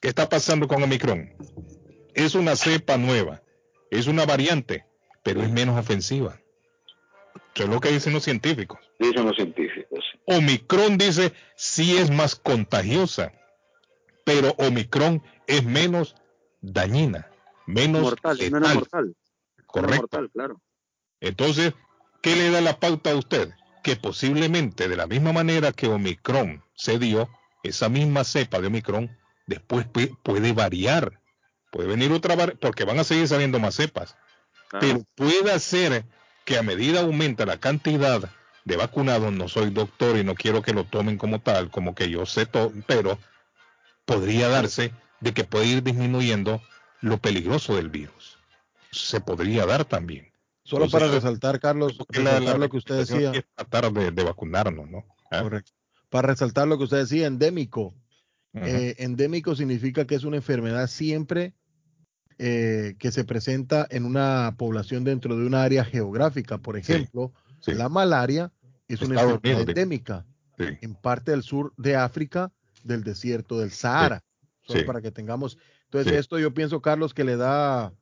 [0.01, 1.29] ¿Qué está pasando con Omicron?
[2.15, 3.43] Es una cepa nueva,
[3.91, 4.87] es una variante,
[5.23, 6.39] pero es menos ofensiva.
[7.53, 8.79] Eso es lo que dicen los científicos.
[8.99, 10.03] Dicen los científicos.
[10.25, 13.31] Omicron dice sí es más contagiosa,
[14.23, 16.15] pero Omicron es menos
[16.61, 17.29] dañina,
[17.65, 19.15] menos mortal, menos mortal.
[19.67, 20.01] Correcto.
[20.01, 20.61] Mortal, claro.
[21.19, 21.73] Entonces,
[22.21, 23.53] ¿qué le da la pauta a usted?
[23.83, 27.29] Que posiblemente de la misma manera que Omicron se dio,
[27.63, 29.15] esa misma cepa de Omicron
[29.45, 29.85] después
[30.23, 31.19] puede variar.
[31.71, 34.15] Puede venir otra, porque van a seguir saliendo más cepas.
[34.79, 36.05] Pero puede ser
[36.45, 38.29] que a medida aumenta la cantidad
[38.65, 42.09] de vacunados, no soy doctor y no quiero que lo tomen como tal, como que
[42.09, 43.17] yo sé todo, pero
[44.05, 46.61] podría darse de que puede ir disminuyendo
[47.01, 48.37] lo peligroso del virus.
[48.91, 50.31] Se podría dar también.
[50.63, 53.31] Solo para resaltar, Carlos, resaltar lo que usted decía.
[53.31, 55.03] Es tratar de, vacunarnos, ¿no?
[55.29, 55.41] ¿Ah?
[55.41, 55.73] Correcto.
[56.09, 57.93] Para resaltar lo que usted decía, endémico.
[58.53, 61.53] Eh, endémico significa que es una enfermedad siempre
[62.45, 66.57] eh, que se presenta en una población dentro de un área geográfica.
[66.57, 67.31] Por ejemplo,
[67.65, 68.51] la malaria
[68.89, 70.25] es una enfermedad endémica
[70.57, 72.51] en parte del sur de África,
[72.83, 74.25] del desierto del Sahara.
[74.61, 75.57] Solo para que tengamos.
[75.85, 77.93] Entonces, esto yo pienso, Carlos, que le da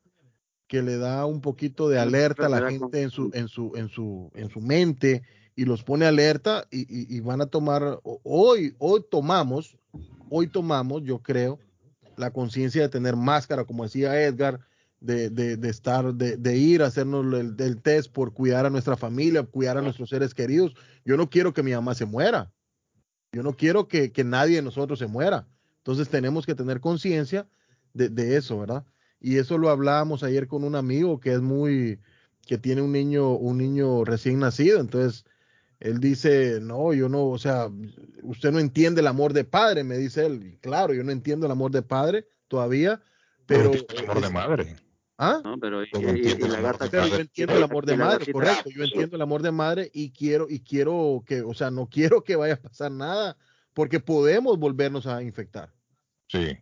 [0.66, 3.90] que le da un poquito de alerta a la gente en su, en su, en
[3.90, 5.22] su, en su mente
[5.56, 9.78] y los pone alerta y, y van a tomar, hoy, hoy tomamos,
[10.32, 11.60] hoy tomamos, yo creo,
[12.22, 14.62] la conciencia de tener máscara, como decía Edgar,
[15.02, 19.44] de, de, estar, de, de, ir a hacernos el, test por cuidar a nuestra familia,
[19.44, 20.76] cuidar a nuestros seres queridos.
[21.04, 22.54] Yo no quiero que mi mamá se muera.
[23.32, 25.48] Yo no quiero que, que nadie de nosotros se muera.
[25.78, 27.48] Entonces tenemos que tener conciencia
[27.94, 28.86] de, de, eso, ¿verdad?
[29.20, 32.00] Y eso lo hablábamos ayer con un amigo que es muy,
[32.46, 34.80] que tiene un niño, un niño recién nacido.
[34.80, 35.26] Entonces,
[35.82, 37.70] él dice, no, yo no, o sea,
[38.22, 40.58] usted no entiende el amor de padre, me dice él.
[40.62, 43.02] claro, yo no entiendo el amor de padre todavía,
[43.48, 43.72] pero...
[43.74, 44.76] el amor de madre.
[45.18, 45.42] ¿Ah?
[45.44, 46.56] No, pero, yo entiendo
[47.56, 51.24] el amor de madre, correcto, yo entiendo el amor de madre y quiero, y quiero
[51.26, 53.36] que, o sea, no quiero que vaya a pasar nada,
[53.74, 55.72] porque podemos volvernos a infectar.
[56.28, 56.58] Sí.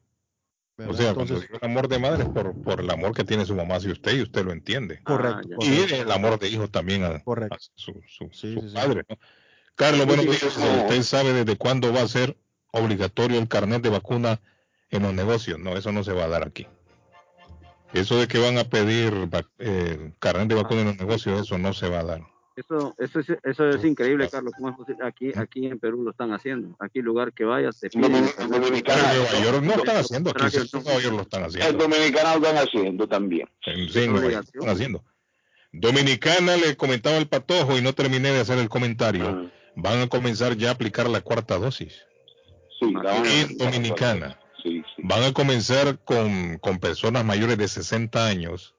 [0.87, 3.45] O sea, Entonces, cuando el amor de madre es por, por el amor que tiene
[3.45, 5.01] su mamá hacia usted y usted lo entiende.
[5.03, 5.57] Correcto.
[5.61, 7.21] y el amor de hijo también a,
[7.75, 9.03] su, su, padre.
[9.09, 9.17] ¿no?
[9.75, 12.37] Carlos, bueno, ¿usted sabe desde cuándo va a ser
[12.71, 14.41] obligatorio el carnet de vacuna
[14.89, 15.59] en los negocios?
[15.59, 16.67] No, eso no se va a dar aquí.
[17.93, 21.73] Eso de que van a pedir eh, carnet de vacuna en los negocios, eso no
[21.73, 22.21] se va a dar.
[22.59, 24.53] Eso, eso, es, eso es increíble, Carlos.
[25.01, 26.75] Aquí, aquí en Perú lo están haciendo.
[26.79, 28.15] Aquí, lugar que vayas, te piden.
[28.37, 30.31] En Nueva York no están haciendo.
[30.31, 31.69] Aquí en Nueva York lo están haciendo.
[31.69, 33.47] En Dominicana lo están haciendo también.
[33.63, 35.05] Sí, lo están haciendo.
[35.71, 39.29] Dominicana le comentaba el patojo y no terminé de hacer el comentario.
[39.29, 39.51] Ah.
[39.75, 42.05] Van a comenzar ya a aplicar la cuarta dosis.
[42.77, 42.93] Sí,
[43.25, 44.37] en Dominicana.
[44.61, 48.75] Sí, Van a comenzar con, con personas mayores de 60 años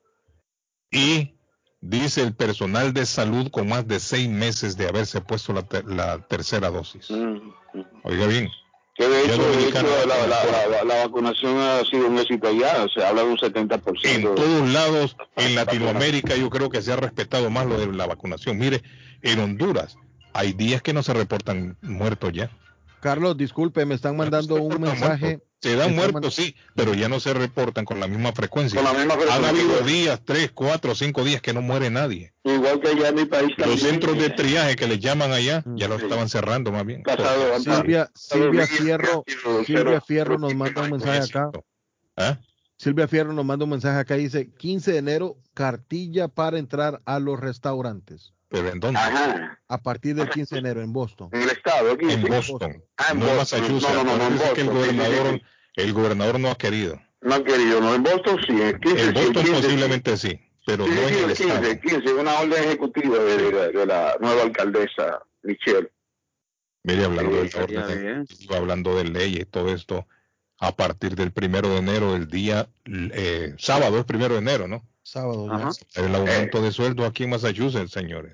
[0.90, 1.39] y
[1.80, 6.70] dice el personal de salud con más de seis meses de haberse puesto la, tercera
[6.70, 7.10] dosis.
[7.10, 7.38] Mm.
[8.04, 8.48] Oiga bien.
[8.94, 9.40] Que de hecho,
[10.84, 14.00] la, vacunación ha sido un éxito allá, se habla de un 70%.
[14.04, 18.06] En todos lados, en Latinoamérica, yo creo que se ha respetado más lo de la
[18.06, 18.58] vacunación.
[18.58, 18.82] Mire,
[19.22, 19.96] en Honduras
[20.34, 22.50] hay días que no se reportan muertos ya.
[23.00, 25.40] Carlos, disculpe, me están mandando un mensaje.
[25.60, 28.80] Se dan muertos, sí, pero ya no se reportan con la misma frecuencia.
[28.80, 29.36] Con la misma frecuencia.
[29.36, 32.32] Han habido días, tres, cuatro, cinco días que no muere nadie.
[32.44, 35.86] Igual que allá en mi país Los centros de triaje que les llaman allá, ya
[35.88, 37.02] los estaban cerrando más bien.
[37.62, 39.24] Silvia, Silvia Fierro,
[39.66, 41.50] Silvia Fierro nos manda un mensaje acá.
[42.16, 42.38] ¿Ah?
[42.76, 47.02] Silvia Fierro nos manda un mensaje acá y dice, 15 de enero, cartilla para entrar
[47.04, 48.32] a los restaurantes.
[48.50, 49.00] ¿Pero en dónde?
[49.68, 51.30] A partir del 15 de enero en Boston.
[51.32, 52.10] En el estado, aquí.
[52.10, 52.84] En Boston.
[52.96, 53.94] Ah, en no Massachusetts.
[53.94, 54.54] No, no, no, en Boston.
[54.54, 55.40] Que el gobernador,
[55.76, 57.00] el gobernador no ha querido.
[57.20, 57.94] No ha querido, no.
[57.94, 58.60] En Boston sí.
[58.60, 61.80] En, 15, en Boston posiblemente sí, pero no en el 15, estado.
[61.80, 65.88] 15, una orden ejecutiva de, de, de, la nueva alcaldesa Michelle.
[66.82, 70.08] Mire, hablando, de orden, hablando de leyes, todo esto,
[70.58, 74.82] a partir del primero de enero, el día, eh, sábado es primero de enero, ¿no?
[75.10, 75.48] Sábado,
[75.96, 78.32] El aumento de sueldo aquí en Massachusetts, señores.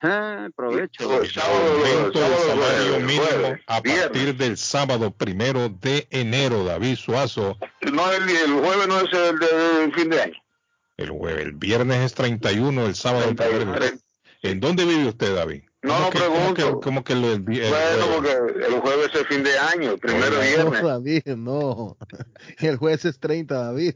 [0.00, 1.04] Ah, provecho.
[1.04, 7.56] El aumento del salario mínimo a partir del sábado primero de enero, David Suazo.
[7.92, 10.42] No, el, el jueves no es el de fin de año.
[10.96, 13.76] El jueves, el viernes es 31, el sábado 31.
[14.42, 15.62] ¿En dónde vive usted, David?
[15.82, 16.80] No, no pregunto.
[16.80, 18.32] ¿Cómo que, lo, el, Bueno, porque
[18.66, 20.64] el jueves es fin de año, primero viernes.
[20.82, 21.96] No, David, no.
[22.58, 23.94] El jueves es 30, David.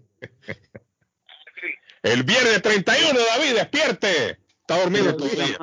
[2.12, 4.38] El viernes 31, David, despierte.
[4.60, 5.58] Está dormido todavía.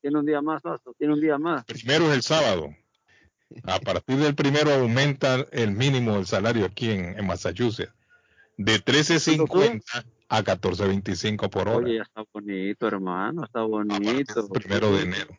[0.00, 0.94] Tiene un día más, Paso.
[0.98, 1.64] Tiene un día más.
[1.64, 2.74] Primero es el sábado.
[3.64, 7.92] A partir del primero aumenta el mínimo del salario aquí en, en Massachusetts.
[8.56, 9.82] De 13.50
[10.28, 11.86] a 14.25 por hora.
[11.86, 14.48] Oye, está bonito, hermano, está bonito.
[14.48, 15.38] Primero de enero.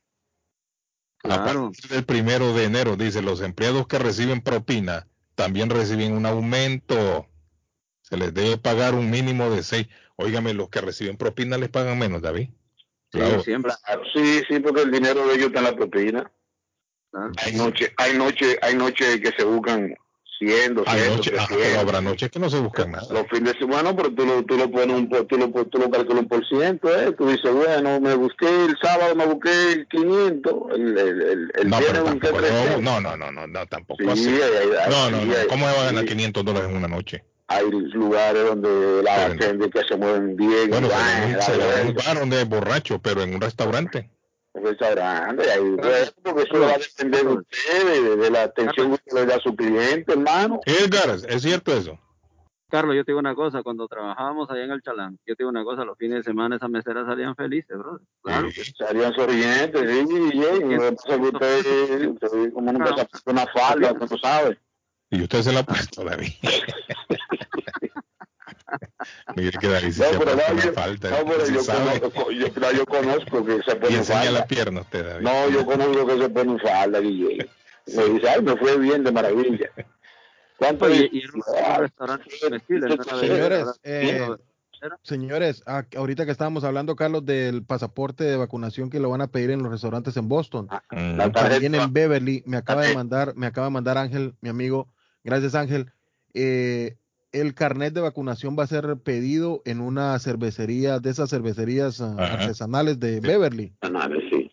[1.17, 1.65] Claro.
[1.65, 6.25] A partir del primero de enero, dice, los empleados que reciben propina también reciben un
[6.25, 7.27] aumento.
[8.01, 9.87] Se les debe pagar un mínimo de seis.
[10.17, 12.49] Óigame, los que reciben propina les pagan menos, David.
[13.11, 13.39] Claro.
[13.39, 13.73] Sí, siempre.
[14.13, 16.31] sí, sí, porque el dinero de ellos está en la propina.
[17.37, 19.95] Hay noche, hay noche, hay noche que se buscan
[20.39, 23.07] 100, 200, pero habrá noches que no se buscan nada.
[23.09, 25.89] Los fines de semana, pero tú lo, tú lo pones un, tú lo, tú lo
[25.89, 27.13] calculas un por ciento, ¿eh?
[27.13, 32.03] Tú dices, bueno, me busqué el sábado, me busqué 500, el, el, el no, viernes
[32.03, 32.81] busqué 300.
[32.81, 34.29] No, no, no, no, no, tampoco sí, así.
[34.29, 37.23] Hay, hay, no, no, no, ¿cómo se va a ganar 500 dólares en una noche?
[37.47, 40.69] Hay lugares donde la gente que se mueven bien.
[40.69, 40.87] Bueno,
[41.41, 44.09] se en un bar donde es borracho, pero en un restaurante
[44.61, 49.25] restaurante, ahí, pues, porque eso va a depender de usted, de, la atención que le
[49.25, 50.59] da a su cliente, hermano.
[50.65, 51.99] Edgar, ¿es cierto eso?
[52.69, 55.49] Carlos, yo te digo una cosa, cuando trabajábamos allá en el Chalán, yo te digo
[55.49, 57.99] una cosa, los fines de semana esas meseras salían felices, bro.
[58.23, 58.49] Claro.
[58.51, 64.57] Sí, salían sonrientes, sí, sí, sí, usted, como nunca se ha una falda, tú sabes.
[65.09, 66.31] Y usted se la ha puesto, David.
[69.35, 71.09] Mire que David no, pero no, yo, falta.
[71.09, 74.39] No, pero yo, conozco, yo, yo, conozco que se pone y enseña falda.
[74.39, 75.23] la pierna usted, David.
[75.23, 77.49] No, yo conozco que se pone falda, Guille.
[77.85, 77.97] Sí.
[77.97, 79.69] Me dice, ay, me fue bien de maravilla.
[80.57, 81.43] ¿Cuánto y, y un
[81.79, 82.29] restaurante
[83.19, 84.27] Señores, eh,
[85.03, 89.51] señores, ahorita que estábamos hablando, Carlos, del pasaporte de vacunación que lo van a pedir
[89.51, 91.31] en los restaurantes en Boston, mm.
[91.31, 94.87] también en Beverly, me acaba de mandar, me acaba de mandar Ángel, mi amigo,
[95.25, 95.91] gracias Ángel,
[96.33, 96.95] eh,
[97.41, 102.15] el carnet de vacunación va a ser pedido en una cervecería, de esas cervecerías ah,
[102.17, 103.73] artesanales de Beverly.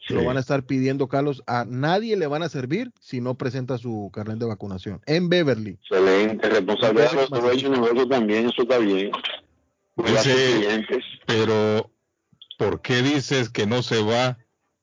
[0.06, 1.44] Sí, Lo van a estar pidiendo, Carlos.
[1.46, 5.00] A nadie le van a servir si no presenta su carnet de vacunación.
[5.06, 5.78] En Beverly.
[5.80, 6.48] Excelente.
[6.48, 9.12] Responsabilidad de los dueños también, eso está bien.
[11.26, 11.90] pero,
[12.58, 14.38] ¿por qué dices que no se va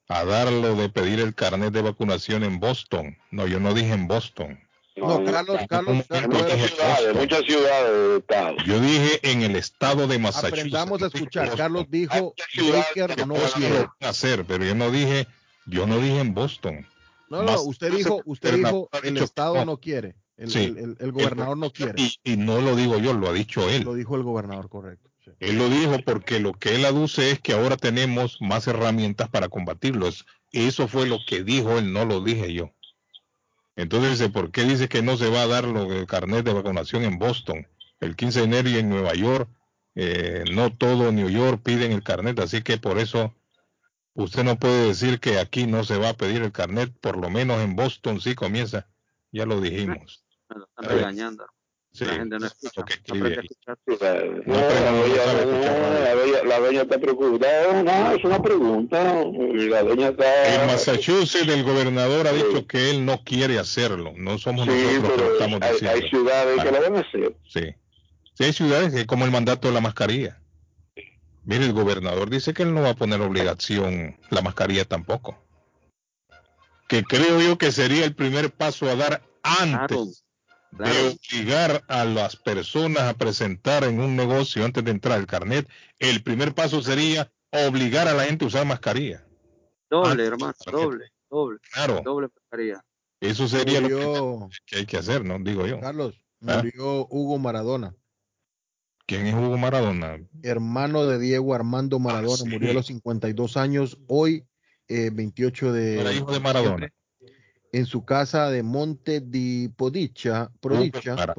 [0.08, 3.18] a dar lo de pedir el carnet de vacunación en Boston?
[3.30, 4.58] No, yo no dije en Boston.
[5.00, 8.24] No, Carlos, Carlos, muchas ciudades, muchas ciudades
[8.66, 10.60] Yo dije en el estado de Massachusetts.
[10.60, 11.56] Aprendamos a escuchar.
[11.56, 12.34] Carlos dijo
[12.72, 15.28] Baker no quiere hacer, pero yo no dije,
[15.66, 16.86] yo no dije en Boston.
[17.30, 20.16] No, no, usted dijo, usted dijo el estado no quiere.
[20.38, 22.02] El, sí, el, el, gobernador no quiere.
[22.02, 23.84] Y, y, no lo digo yo, lo ha dicho él.
[23.84, 25.10] Lo dijo el gobernador, correcto.
[25.26, 25.32] Sí.
[25.42, 29.50] Él lo dijo porque lo que él aduce es que ahora tenemos más herramientas para
[29.50, 30.26] combatirlos.
[30.54, 32.72] Eso fue lo que dijo él, no lo dije yo.
[33.80, 37.04] Entonces, ¿por qué dice que no se va a dar lo del carnet de vacunación
[37.04, 37.66] en Boston?
[38.02, 39.50] El 15 de enero y en Nueva York,
[39.96, 43.34] eh, no todo New York piden el carnet, así que por eso
[44.16, 47.30] usted no puede decir que aquí no se va a pedir el carnet, por lo
[47.30, 48.86] menos en Boston sí comienza,
[49.32, 50.26] ya lo dijimos.
[50.50, 51.46] Me lo están regañando.
[51.92, 52.86] Sí, la gente no escucha.
[56.46, 57.84] La dueña está preocupada.
[57.84, 59.24] No, es una pregunta.
[59.24, 60.56] La dueña está.
[60.56, 64.14] En Massachusetts, el gobernador ha dicho que él no quiere hacerlo.
[64.16, 65.98] No somos nosotros que lo estamos hay, diciendo.
[65.98, 67.36] Hay ciudades que lo van a hacer.
[67.48, 67.76] Sí.
[68.36, 70.40] Sí, hay ciudades que, como el mandato de la mascarilla.
[71.44, 75.44] Mire, el gobernador dice que él no va a poner obligación la mascarilla tampoco.
[76.88, 80.24] Que creo yo que sería el primer paso a dar antes
[80.72, 85.68] de obligar a las personas a presentar en un negocio antes de entrar el carnet,
[85.98, 89.26] el primer paso sería obligar a la gente a usar mascarilla.
[89.90, 91.60] Doble, hermano, doble, doble.
[91.74, 92.02] Claro.
[92.04, 92.84] Doble mascarilla.
[93.20, 95.40] Eso sería lo que, hay que hacer, ¿no?
[95.40, 95.80] Digo yo.
[95.80, 96.58] Carlos, ¿Ah?
[96.58, 97.96] murió Hugo Maradona.
[99.06, 100.20] ¿Quién es Hugo Maradona?
[100.44, 104.46] Hermano de Diego Armando ah, Maradona, murió a los 52 años, hoy,
[104.88, 106.00] eh, 28 de...
[106.00, 106.94] Era hijo de Maradona
[107.72, 111.34] en su casa de Monte di Podicha, Prodicha,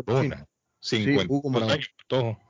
[0.78, 1.50] sí, Hugo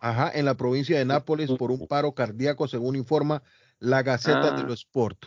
[0.00, 3.42] Ajá, en la provincia de Nápoles por un paro cardíaco, según informa
[3.78, 4.66] la Gaceta de ah.
[4.66, 5.26] los Sport.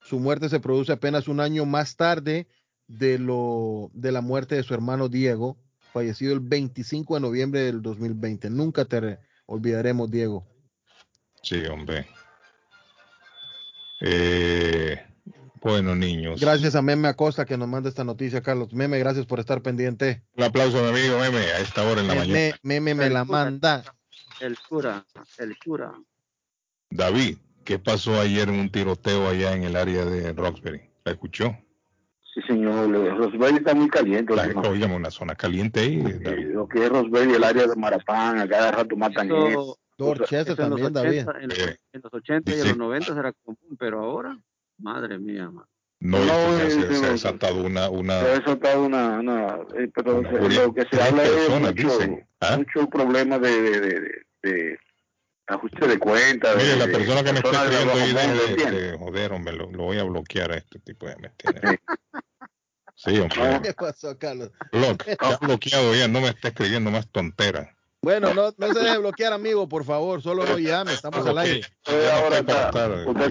[0.00, 2.48] Su muerte se produce apenas un año más tarde
[2.86, 5.58] de, lo, de la muerte de su hermano Diego,
[5.92, 8.48] fallecido el 25 de noviembre del 2020.
[8.50, 8.86] Nunca
[9.46, 10.46] olvidaremos, Diego.
[11.42, 12.06] Sí, hombre.
[14.00, 15.07] Eh,
[15.60, 16.40] bueno, niños.
[16.40, 18.72] Gracias a Meme Acosta que nos manda esta noticia, Carlos.
[18.72, 20.22] Meme, gracias por estar pendiente.
[20.36, 22.56] Un aplauso, mi amigo Meme, a esta hora en la mañana.
[22.62, 23.84] Meme me la manda.
[24.40, 25.04] El cura,
[25.38, 25.92] el cura.
[26.90, 30.80] David, ¿qué pasó ayer en un tiroteo allá en el área de Roxbury?
[31.04, 31.56] ¿La escuchó?
[32.34, 32.90] Sí, señor.
[33.16, 34.34] Roxbury está muy caliente.
[34.34, 36.00] La, oígame, una zona caliente ahí.
[36.00, 36.52] David.
[36.52, 40.92] Lo que es Roxbury, el área de Marapán, a cada rato matan Eso, Dorchester también,
[40.92, 41.26] David.
[41.40, 44.38] En, eh, en, los 80 y en los 90 era común, pero ahora,
[44.78, 45.66] madre mía, man.
[46.00, 48.20] No, no se, se, se, ha desatado una, una...
[48.20, 51.98] Se ha desatado una, una eh, pero una, lo que se habla es mucho,
[52.40, 52.56] ¿Ah?
[52.56, 54.78] mucho problema de, de, de, de,
[55.48, 56.56] ajuste de cuentas.
[56.56, 59.84] Mire, la persona que me está escribiendo ahí de, de, de, joder, hombre, lo, lo,
[59.84, 61.76] voy a bloquear a este tipo de mentiras.
[62.94, 63.60] Sí, hombre.
[63.62, 64.50] ¿Qué pasó, Carlos?
[64.72, 67.68] Block, ya bloqueado ya, no me está escribiendo más tonteras.
[68.00, 71.62] Bueno, no, no se deje bloquear, amigo, por favor, solo no llame, estamos al aire.
[72.12, 72.44] Ahora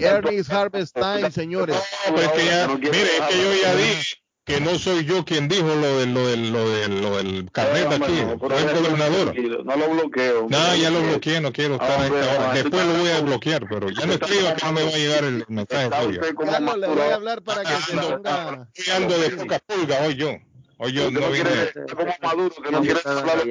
[0.00, 1.76] Ernest Harvest Time, señores.
[2.10, 5.46] No, es que ya, mire, es que yo ya dije que no soy yo quien
[5.46, 9.34] dijo lo del, lo del, lo del, lo del carnet aquí, no, el gobernador.
[9.64, 10.46] No lo bloqueo.
[10.48, 12.54] No, ya lo bloqueé, no quiero estar a esta hora.
[12.54, 15.24] Después lo voy a bloquear, pero ya no escriba que no me va a llegar
[15.24, 15.90] el mensaje.
[15.90, 18.68] Carlos, le voy a hablar para que se ponga...
[18.74, 20.30] Estoy ando de poca pulga hoy yo.
[20.86, 21.26] Yo no, no
[21.96, 23.42] como Maduro, que no quiere hablar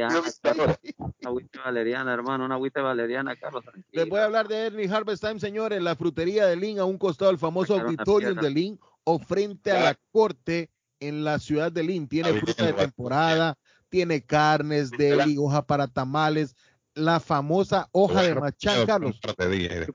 [0.98, 3.66] Una agüita valeriana, hermano, una agüita valeriana, Carlos.
[3.92, 5.82] Les voy a hablar de Ernie Harvest Time, señores.
[5.82, 9.82] La frutería de Lynn, a un costado del famoso auditorio de Lynn, o frente a
[9.82, 10.72] la corte
[11.02, 12.08] en la ciudad de Lynn.
[12.08, 13.58] Tiene fruta de temporada,
[13.90, 16.56] tiene carnes, deli, hoja para tamales,
[16.98, 19.20] la famosa hoja de machán, Carlos.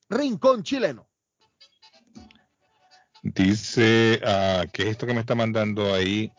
[0.09, 1.09] Rincón chileno.
[3.25, 6.31] Dice uh, que esto que me está mandando ahí.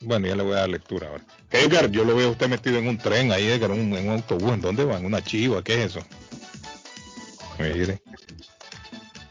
[0.00, 1.24] Bueno, ya le voy a dar lectura ahora.
[1.50, 4.14] Edgar, yo lo veo usted metido en un tren ahí, Edgar, en un, en un
[4.14, 4.52] autobús.
[4.52, 5.04] ¿En dónde van?
[5.04, 5.62] ¿Una chiva?
[5.62, 6.06] ¿Qué es eso?
[7.62, 8.02] Mire.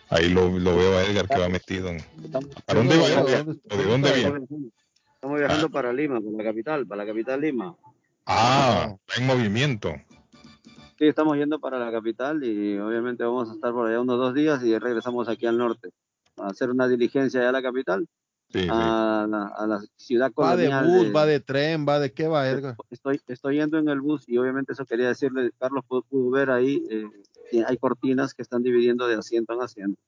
[0.09, 1.89] Ahí lo, lo veo a Edgar que va metido.
[1.89, 2.01] En...
[2.67, 3.23] ¿A dónde va?
[3.23, 4.45] ¿De dónde viene?
[5.15, 5.69] Estamos viajando ah.
[5.69, 7.75] para Lima, para la capital, para la capital Lima.
[8.25, 9.93] Ah, está en movimiento.
[10.97, 14.33] Sí, estamos yendo para la capital y obviamente vamos a estar por allá unos dos
[14.33, 15.89] días y regresamos aquí al norte
[16.37, 18.07] a hacer una diligencia allá a la capital.
[18.49, 19.25] Sí, a.
[19.29, 20.71] La, a, La, ciudad colonial.
[20.71, 22.75] Va de bus, de, va de tren, va de qué va, Edgar.
[22.89, 26.51] Estoy, estoy yendo en el bus y obviamente eso quería decirle, Carlos pudo, pudo ver
[26.51, 27.05] ahí, eh,
[27.59, 30.01] hay cortinas que están dividiendo de asiento en asiento.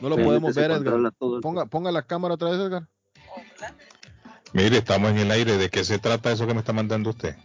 [0.00, 1.12] No lo podemos ver, Edgar.
[1.42, 2.88] Ponga, ponga la cámara otra vez, Edgar.
[4.52, 5.56] Mire, estamos en el aire.
[5.56, 7.36] ¿De qué se trata eso que me está mandando usted?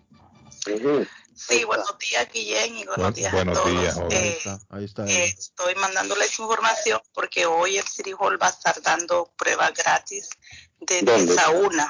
[1.34, 3.82] Sí, buenos días, Guillén, y buenos días buenos a todos.
[3.82, 5.06] Días, eh, ahí está, ahí está.
[5.08, 10.30] Eh, estoy mandándoles información porque hoy el City Hall va a estar dando pruebas gratis
[10.80, 11.84] de 10 a 1.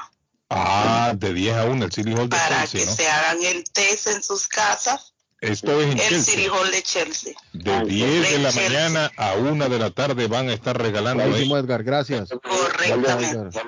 [0.50, 2.96] Ah, de 10 a 1, el City Hall de Para que ¿no?
[2.96, 5.14] se hagan el test en sus casas.
[5.42, 6.36] Esto es en el Chelsea.
[6.36, 7.34] City Hall de Chelsea.
[7.54, 11.24] De 10 de la mañana a 1 de la tarde van a estar regalando.
[11.24, 12.30] Buenísimo, Edgar, gracias.
[12.30, 13.60] Correctamente.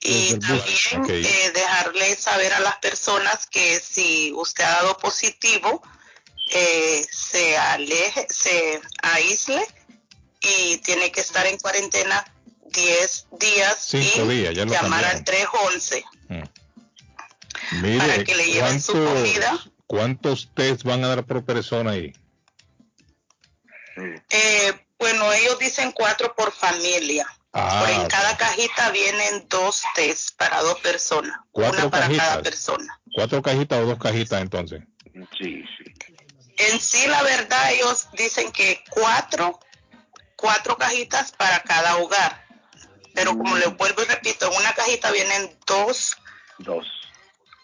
[0.00, 0.62] Y también
[1.02, 1.24] Okay.
[1.26, 5.82] eh, dejarle saber a las personas que si usted ha dado positivo,
[6.52, 9.66] eh, se aleje, se aísle
[10.40, 12.24] y tiene que estar en cuarentena
[12.72, 15.16] 10 días Cinco y días, ya lo llamar cambiaron.
[15.18, 16.04] al 311
[17.82, 19.64] Mire, para que le lleven su ¿cuántos- comida.
[19.94, 22.12] ¿Cuántos test van a dar por persona ahí?
[24.28, 27.24] Eh, bueno, ellos dicen cuatro por familia.
[27.52, 31.36] Ah, Pero en cada cajita vienen dos test para dos personas.
[31.52, 32.26] Cuatro una para cajitas.
[32.28, 33.00] cada persona.
[33.14, 34.82] ¿Cuatro cajitas o dos cajitas entonces?
[35.38, 35.94] Sí, sí.
[36.56, 39.60] En sí, la verdad, ellos dicen que cuatro,
[40.34, 42.44] cuatro cajitas para cada hogar.
[43.14, 46.16] Pero como les vuelvo y repito, en una cajita vienen dos,
[46.58, 46.84] Dos.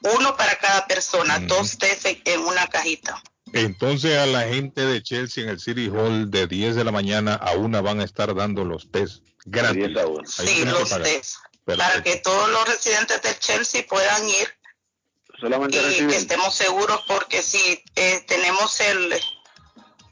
[0.02, 3.22] Uno para cada persona, dos test en- en una cajita.
[3.52, 7.34] Entonces a la gente de Chelsea en el City Hall de 10 de la mañana
[7.34, 9.82] a una van a estar dando los test gratis.
[10.26, 11.34] Sí, los test.
[11.64, 14.48] Para que todos los residentes de Chelsea puedan ir
[15.40, 19.14] Solamente y que estemos seguros porque si eh, tenemos el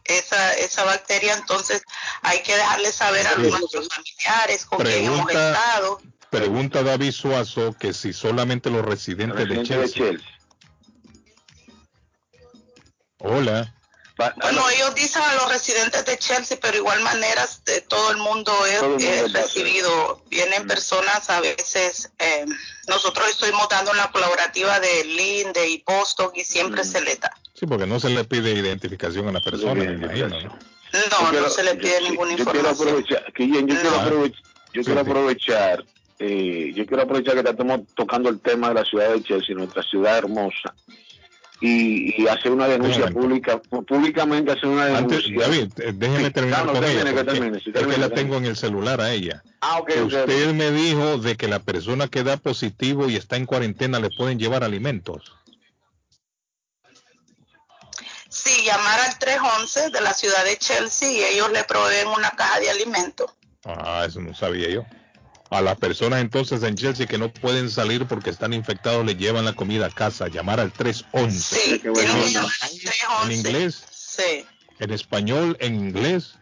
[0.05, 1.83] esa, esa bacteria, entonces
[2.23, 6.01] hay que dejarle saber a nuestros familiares con quien hemos estado.
[6.31, 10.13] Pregunta David Suazo que si solamente los residentes, de Chelsea.
[13.19, 13.75] Hola.
[14.17, 18.53] Bueno, ellos dicen a los residentes de Chelsea, pero igual manera de todo el mundo
[18.67, 20.25] es, recibido.
[20.29, 22.45] Vienen personas a veces, eh,
[22.89, 27.31] nosotros estuvimos dando la colaborativa de Linde y Boston y siempre se le da.
[27.55, 30.59] Sí, porque no se le pide identificación a la persona, me imagino, ¿no?
[30.93, 33.05] No, no se le pide ninguna información.
[33.07, 33.17] yo
[33.77, 35.85] quiero aprovechar, yo quiero aprovechar,
[36.19, 39.83] eh, yo quiero aprovechar que estamos tocando el tema de la ciudad de Chelsea, nuestra
[39.83, 40.75] ciudad hermosa
[41.61, 45.41] y, y hacer una denuncia pública, públicamente hacer una denuncia.
[45.41, 47.03] David, eh, déjeme terminar con ella.
[47.11, 49.43] es que la tengo en el celular a ella.
[49.61, 53.99] Ah, Usted me dijo de que la persona que da positivo y está en cuarentena
[53.99, 55.35] le pueden llevar alimentos.
[58.29, 62.61] Sí, llamar al 311 de la ciudad de Chelsea y ellos le proveen una caja
[62.61, 63.33] de alimentos.
[63.65, 64.85] Ah, eso no sabía yo.
[65.51, 69.47] A las personas entonces en Chelsea que no pueden salir porque están infectados le llevan
[69.47, 70.29] la comida a casa.
[70.29, 71.57] Llamar al 311.
[71.57, 71.83] Sí,
[73.25, 73.83] ¿En inglés?
[73.91, 74.47] Sí.
[74.79, 75.57] ¿En español?
[75.61, 76.35] ¿En inglés?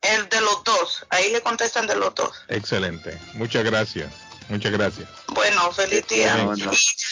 [0.00, 1.06] El de los dos.
[1.10, 2.32] Ahí le contestan de los dos.
[2.48, 3.18] Excelente.
[3.34, 4.10] Muchas gracias.
[4.48, 5.08] Muchas gracias.
[5.28, 6.34] Bueno, feliz día.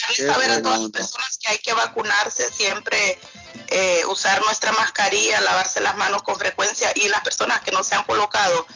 [0.09, 3.19] Y saber a todas las personas que hay que vacunarse siempre.
[3.67, 7.95] Eh, usar nuestra mascarilla, lavarse las manos con frecuencia y las personas que no se
[7.95, 8.67] han colocado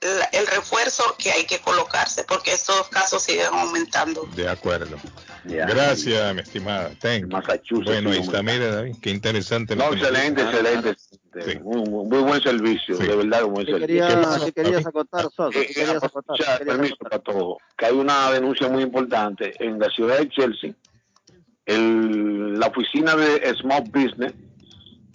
[0.00, 4.28] el refuerzo que hay que colocarse porque estos casos siguen aumentando.
[4.34, 4.96] De acuerdo.
[5.44, 6.90] Gracias, mi estimada.
[7.70, 9.76] Bueno, ahí está, mire, David, qué interesante.
[9.76, 10.96] No, excelente, excelente.
[11.62, 14.06] Muy, buen servicio, de verdad, buen servicio.
[14.06, 15.28] Quería, querías acotar,
[16.64, 17.58] Permiso para todo.
[17.76, 20.74] Que hay una denuncia muy importante en la ciudad de Chelsea.
[21.64, 24.32] El, la oficina de Small Business,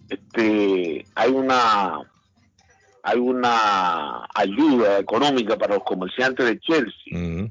[0.10, 2.02] este, hay una
[3.04, 7.50] hay una ayuda económica para los comerciantes de Chelsea,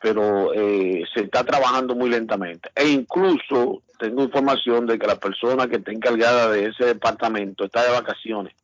[0.00, 2.70] pero eh, se está trabajando muy lentamente.
[2.74, 7.84] E incluso tengo información de que la persona que está encargada de ese departamento está
[7.84, 8.54] de vacaciones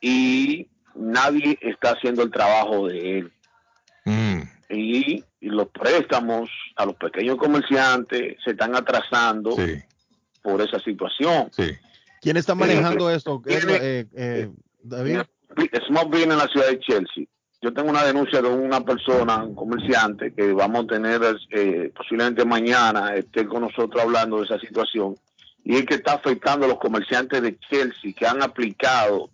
[0.00, 3.32] y nadie está haciendo el trabajo de él.
[4.04, 4.42] Mm.
[4.70, 9.54] Y, los préstamos a los pequeños comerciantes se están atrasando
[10.40, 11.50] por esa situación.
[12.22, 13.42] ¿Quién está manejando esto?
[13.44, 14.50] Eh, eh,
[14.84, 15.20] David.
[15.88, 17.24] Small Business en la ciudad de Chelsea.
[17.62, 22.44] Yo tengo una denuncia de una persona, un comerciante, que vamos a tener eh, posiblemente
[22.44, 25.16] mañana, esté con nosotros hablando de esa situación,
[25.64, 29.30] y es que está afectando a los comerciantes de Chelsea que han aplicado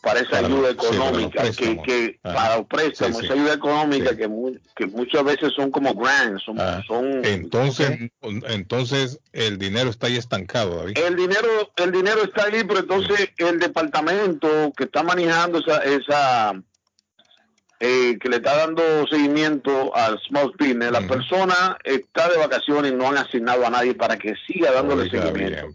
[0.00, 4.28] para esa ayuda económica, que, para los préstamos, esa ayuda económica que,
[4.74, 6.82] que muchas veces son como grants, son, ah.
[7.22, 10.96] entonces, entonces el dinero está ahí estancado, David.
[10.96, 16.62] El dinero, el dinero está ahí, pero entonces el departamento que está manejando esa, esa
[17.78, 22.94] eh, que le está dando seguimiento al small business, la persona está de vacaciones y
[22.94, 25.66] no han asignado a nadie para que siga dándole seguimiento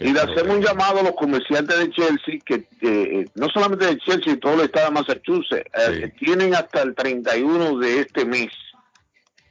[0.00, 3.98] y le hacemos un llamado a los comerciantes de Chelsea, que eh, no solamente de
[3.98, 8.48] Chelsea, todo el estado de Massachusetts, eh, tienen hasta el 31 de este mes.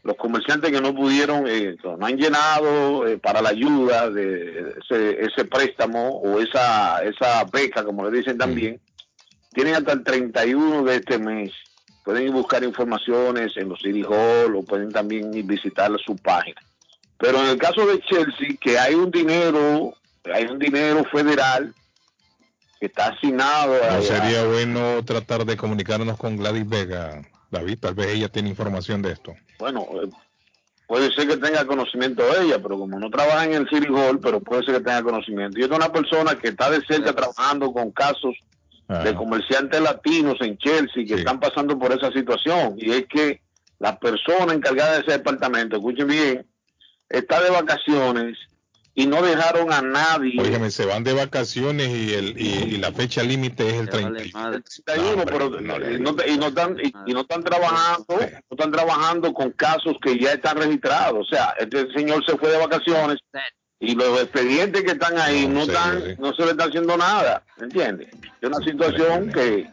[0.02, 6.18] Los comerciantes que no pudieron, eh, no han llenado para la ayuda de ese, préstamo
[6.18, 8.82] o esa, esa beca, como le dicen también,
[9.54, 11.52] tienen hasta el 31 de este mes.
[12.04, 16.60] Pueden ir buscar informaciones en los City Hall o pueden también ir visitar su página.
[17.20, 19.94] Pero en el caso de Chelsea, que hay un dinero
[20.26, 21.74] hay un dinero federal
[22.80, 23.76] que está asignado.
[23.92, 27.22] ¿No sería bueno tratar de comunicarnos con Gladys Vega,
[27.52, 27.80] David?
[27.80, 29.34] Tal vez ella tiene información de esto.
[29.60, 30.10] Bueno, eh,
[30.88, 34.20] puede ser que tenga conocimiento de ella, pero como no trabaja en el City Hall,
[34.20, 35.60] pero puede ser que tenga conocimiento.
[35.60, 38.36] Y es una persona que está de cerca trabajando con casos
[38.88, 42.74] de comerciantes latinos en Chelsea que están pasando por esa situación.
[42.78, 43.40] Y es que
[43.78, 46.48] la persona encargada de ese departamento, escuchen bien,
[47.08, 48.36] está de vacaciones
[49.00, 50.42] y no dejaron a nadie.
[50.42, 55.58] Óigame, se van de vacaciones y, el, y, la fecha límite es el 31, pero
[55.58, 60.58] y, no, están, y, no están trabajando, no están trabajando con casos que ya están
[60.58, 61.26] registrados.
[61.26, 63.20] O sea, este señor se fue de vacaciones
[63.80, 68.10] y los expedientes que están ahí no, están, no se le está haciendo nada, ¿entiendes?
[68.42, 69.66] Es una situación que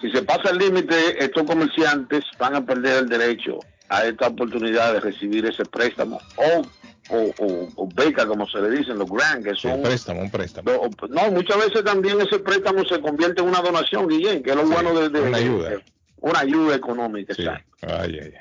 [0.00, 3.58] si se pasa el límite, estos comerciantes van a perder el derecho
[3.88, 6.62] a esta oportunidad de recibir ese préstamo o
[7.10, 9.72] o, beca, como se le dicen, los grants, que son...
[9.72, 10.70] un préstamo, un préstamo.
[11.08, 14.64] no, muchas veces también ese préstamo se convierte en una donación, Guillén, que es lo
[14.66, 15.80] bueno de, Una ayuda.
[16.20, 17.34] una ayuda económica,
[17.82, 18.32] Ay, ay,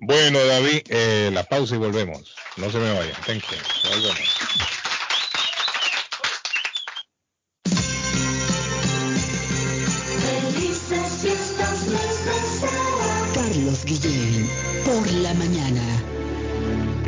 [0.00, 2.34] Bueno, David, eh, la pausa y volvemos.
[2.56, 3.14] No se me vayan.
[3.26, 3.56] Thank you.
[3.90, 4.40] Volvemos.
[13.84, 14.48] Guillén,
[14.84, 15.79] por la mañana.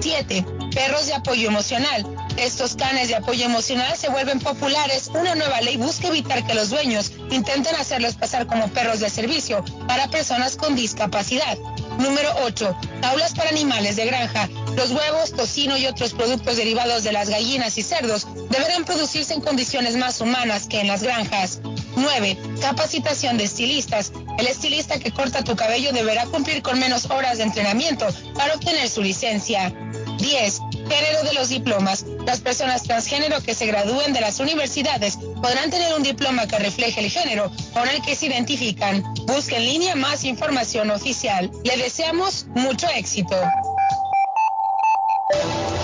[0.00, 0.55] 7.
[0.76, 2.06] Perros de apoyo emocional.
[2.36, 5.08] Estos canes de apoyo emocional se vuelven populares.
[5.08, 9.64] Una nueva ley busca evitar que los dueños intenten hacerlos pasar como perros de servicio
[9.88, 11.56] para personas con discapacidad.
[11.98, 12.76] Número 8.
[13.04, 14.50] Aulas para animales de granja.
[14.76, 19.40] Los huevos, tocino y otros productos derivados de las gallinas y cerdos deberán producirse en
[19.40, 21.60] condiciones más humanas que en las granjas.
[21.96, 22.36] 9.
[22.60, 24.12] Capacitación de estilistas.
[24.38, 28.90] El estilista que corta tu cabello deberá cumplir con menos horas de entrenamiento para obtener
[28.90, 29.74] su licencia.
[30.18, 30.60] 10.
[30.88, 32.04] Género de los diplomas.
[32.24, 37.00] Las personas transgénero que se gradúen de las universidades podrán tener un diploma que refleje
[37.00, 39.02] el género con el que se identifican.
[39.26, 41.50] Busque en línea más información oficial.
[41.64, 43.36] Le deseamos mucho éxito.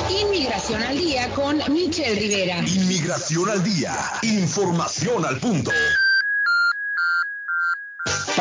[0.08, 2.58] Inmigración al día con Michelle Rivera.
[2.60, 3.94] Inmigración al día.
[4.22, 5.70] Información al punto.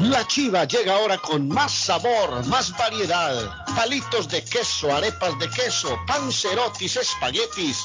[0.00, 3.64] La chiva llega ahora con más sabor, más variedad.
[3.76, 7.84] Palitos de queso, arepas de queso, pancerotis, espaguetis,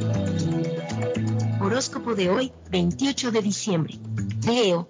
[1.71, 3.97] Horóscopo de hoy, 28 de diciembre.
[4.45, 4.89] Leo,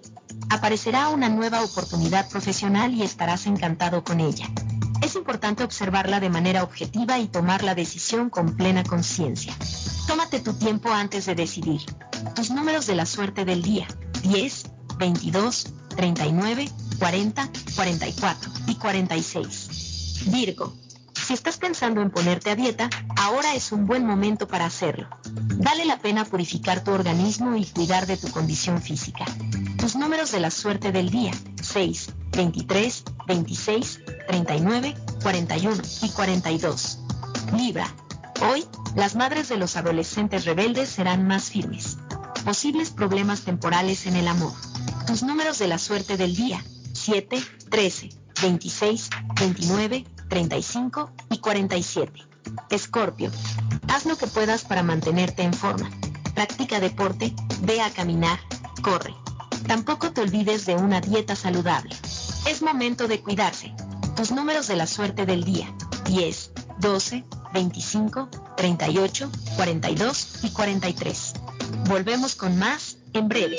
[0.50, 4.50] aparecerá una nueva oportunidad profesional y estarás encantado con ella.
[5.00, 9.54] Es importante observarla de manera objetiva y tomar la decisión con plena conciencia.
[10.08, 11.82] Tómate tu tiempo antes de decidir.
[12.34, 13.86] Tus números de la suerte del día.
[14.24, 14.64] 10,
[14.98, 16.68] 22, 39,
[16.98, 20.24] 40, 44 y 46.
[20.32, 20.74] Virgo.
[21.32, 25.08] Si estás pensando en ponerte a dieta, ahora es un buen momento para hacerlo.
[25.56, 29.24] Vale la pena purificar tu organismo y cuidar de tu condición física.
[29.78, 31.32] Tus números de la suerte del día.
[31.62, 36.98] 6, 23, 26, 39, 41 y 42.
[37.56, 37.86] Libra.
[38.42, 41.96] Hoy, las madres de los adolescentes rebeldes serán más firmes.
[42.44, 44.52] Posibles problemas temporales en el amor.
[45.06, 46.62] Tus números de la suerte del día.
[46.92, 48.10] 7, 13,
[48.42, 49.08] 26,
[49.40, 52.22] 29, 35 y 47.
[52.70, 53.30] Escorpio.
[53.88, 55.90] Haz lo que puedas para mantenerte en forma.
[56.34, 58.38] Practica deporte, ve a caminar,
[58.82, 59.14] corre.
[59.66, 61.94] Tampoco te olvides de una dieta saludable.
[62.48, 63.74] Es momento de cuidarse.
[64.16, 65.70] Tus números de la suerte del día.
[66.06, 71.32] 10, 12, 25, 38, 42 y 43.
[71.90, 73.58] Volvemos con más en breve.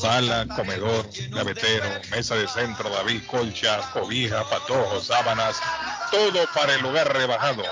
[0.00, 5.56] sala, comedor, gavetero, mesa de centro, David, colcha, cobija, patojos, sábanas,
[6.12, 7.64] todo para el lugar rebajado.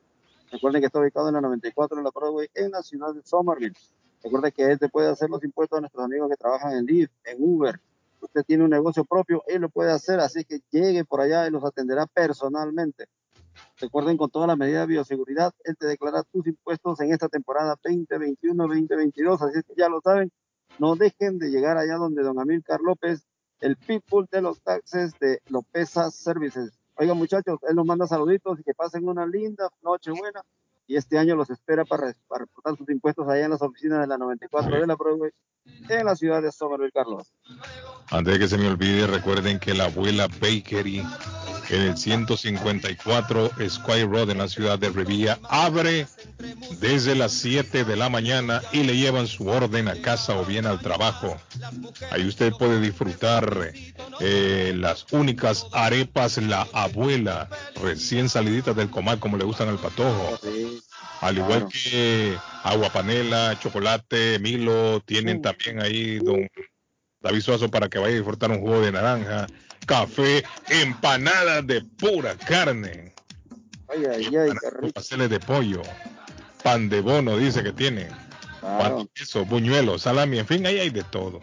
[0.55, 3.75] Recuerden que está ubicado en la 94 de la Broadway en la ciudad de Somerville.
[4.23, 7.11] Recuerde que él te puede hacer los impuestos a nuestros amigos que trabajan en Lyft,
[7.25, 7.81] en Uber.
[8.21, 11.51] Usted tiene un negocio propio, él lo puede hacer, así que llegue por allá y
[11.51, 13.07] los atenderá personalmente.
[13.81, 17.77] Recuerden con toda la medida de bioseguridad, él te declara tus impuestos en esta temporada
[17.83, 20.31] 2021-2022, así que ya lo saben,
[20.79, 23.27] no dejen de llegar allá donde don Amilcar López,
[23.59, 26.79] el pitbull de los taxes de Lopeza Services.
[26.97, 30.43] Oigan muchachos, él nos manda saluditos y que pasen una linda noche buena
[30.87, 34.07] y este año los espera para, para reportar sus impuestos allá en las oficinas de
[34.07, 35.31] la 94 de la Broadway
[35.89, 37.33] en la ciudad de Somerville, Carlos.
[38.11, 41.03] Antes de que se me olvide, recuerden que la abuela Bakery
[41.71, 46.07] en el 154 Squire Road en la ciudad de Revilla abre
[46.81, 50.67] desde las 7 de la mañana y le llevan su orden a casa o bien
[50.67, 51.37] al trabajo.
[52.11, 53.73] Ahí usted puede disfrutar
[54.21, 57.49] eh, las únicas arepas La Abuela,
[57.83, 60.39] recién saliditas del comal como le gustan al patojo.
[61.21, 66.49] Al igual que agua panela, chocolate, Milo, tienen también ahí don
[67.21, 69.47] David Suazo para que vaya a disfrutar un jugo de naranja,
[69.87, 73.15] café, empanadas de pura carne.
[73.89, 75.83] Ay, ay, ay, qué Pasteles de pollo,
[76.63, 78.09] pan de bono dice que tiene,
[78.61, 81.41] pan de queso, buñuelos, salami, en fin, ahí hay de todo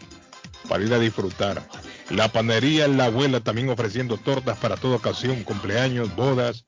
[0.68, 1.62] para ir a disfrutar.
[2.10, 6.64] La panería La Abuela también ofreciendo tortas para toda ocasión, cumpleaños, bodas.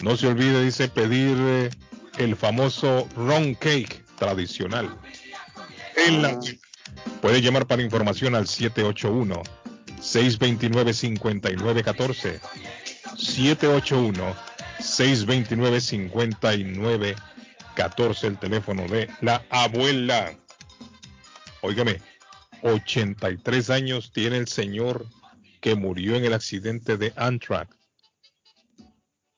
[0.00, 1.70] No se olvide, dice, pedir eh,
[2.18, 4.94] el famoso ron cake tradicional.
[6.06, 6.38] En la
[7.20, 9.42] Puede llamar para información al 781
[10.00, 12.40] 629 5914.
[13.16, 14.36] 781
[14.80, 20.36] 629 5914 el teléfono de la abuela.
[21.60, 22.00] Óigame,
[22.62, 25.06] 83 años tiene el señor
[25.60, 27.68] que murió en el accidente de Amtrak.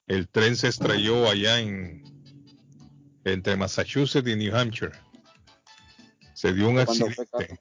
[0.07, 2.20] El tren se estrelló allá en
[3.25, 4.93] entre Massachusetts y New Hampshire.
[6.35, 7.61] Se dio un accidente.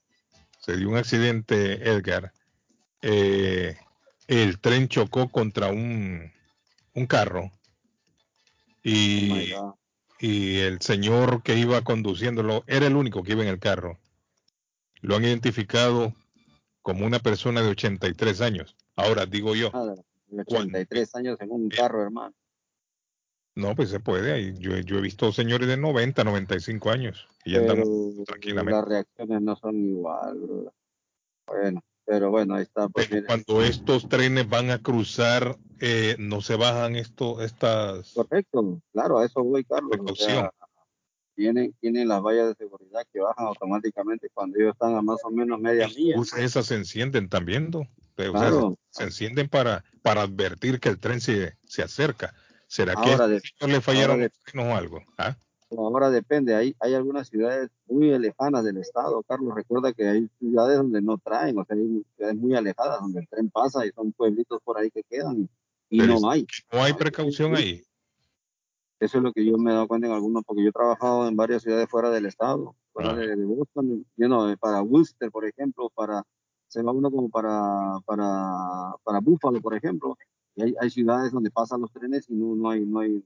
[0.59, 2.31] Se dio un accidente, Edgar.
[3.01, 3.77] Eh,
[4.27, 6.31] el tren chocó contra un,
[6.93, 7.51] un carro
[8.83, 9.79] y, Oh
[10.19, 13.97] y el señor que iba conduciéndolo era el único que iba en el carro.
[15.01, 16.13] Lo han identificado
[16.81, 18.75] como una persona de 83 años.
[18.97, 19.95] Ahora digo yo, Ah,
[20.27, 22.35] de 83 años en un carro, hermano.
[23.55, 24.53] No, pues se puede.
[24.59, 28.71] Yo, yo he visto señores de 90, 95 años y andan Pero tranquilamente.
[28.79, 30.73] las reacciones no son igual, bro.
[31.47, 32.87] Bueno, pero bueno, ahí está.
[32.89, 33.09] Pues.
[33.25, 38.13] Cuando estos trenes van a cruzar, eh, no se bajan esto, estas.
[38.13, 39.97] Correcto, claro, a eso voy, Carlos.
[40.05, 40.51] O sea,
[41.35, 45.31] tienen, tienen las vallas de seguridad que bajan automáticamente cuando ellos están a más o
[45.31, 46.15] menos media milla.
[46.37, 47.79] esas se encienden también, ¿no?
[47.79, 48.77] O sea, Claro.
[48.89, 52.33] se encienden para, para advertir que el tren se, se acerca.
[52.69, 55.01] ¿Será que no le fallaron o algo?
[55.17, 55.35] ¿Ah?
[55.71, 60.77] Ahora depende, hay, hay algunas ciudades muy lejanas del estado, Carlos, recuerda que hay ciudades
[60.77, 64.11] donde no traen, o sea, hay ciudades muy alejadas donde el tren pasa y son
[64.11, 65.49] pueblitos por ahí que quedan
[65.89, 66.45] y, no hay.
[66.71, 67.83] No hay precaución ahí.
[68.99, 71.27] Eso es lo que yo me he dado cuenta en algunos, porque yo he trabajado
[71.27, 73.15] en varias ciudades fuera del estado, fuera ah.
[73.15, 74.05] de, Boston,
[74.59, 76.23] para Worcester, por ejemplo, para,
[76.67, 80.15] se va uno como para, para, para Buffalo, por ejemplo,
[80.61, 83.23] hay, hay ciudades donde pasan los trenes y no, no hay, no hay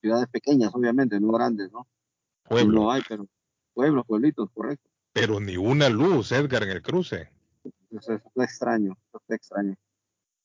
[0.00, 1.86] ciudades pequeñas, obviamente, no grandes, ¿no?
[2.48, 2.74] Pueblos.
[2.74, 3.26] No hay, pero
[3.74, 4.88] pueblos, pueblitos, correcto.
[5.12, 7.30] Pero ni una luz, Edgar, en el cruce.
[7.90, 9.76] Eso es extraño, eso es extraño.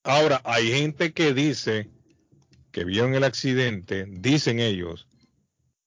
[0.03, 1.89] Ahora, hay gente que dice
[2.71, 5.07] que vieron el accidente, dicen ellos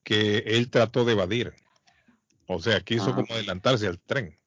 [0.02, 1.54] que él trató de evadir.
[2.46, 3.14] O sea, quiso ah.
[3.14, 4.38] como adelantarse al tren.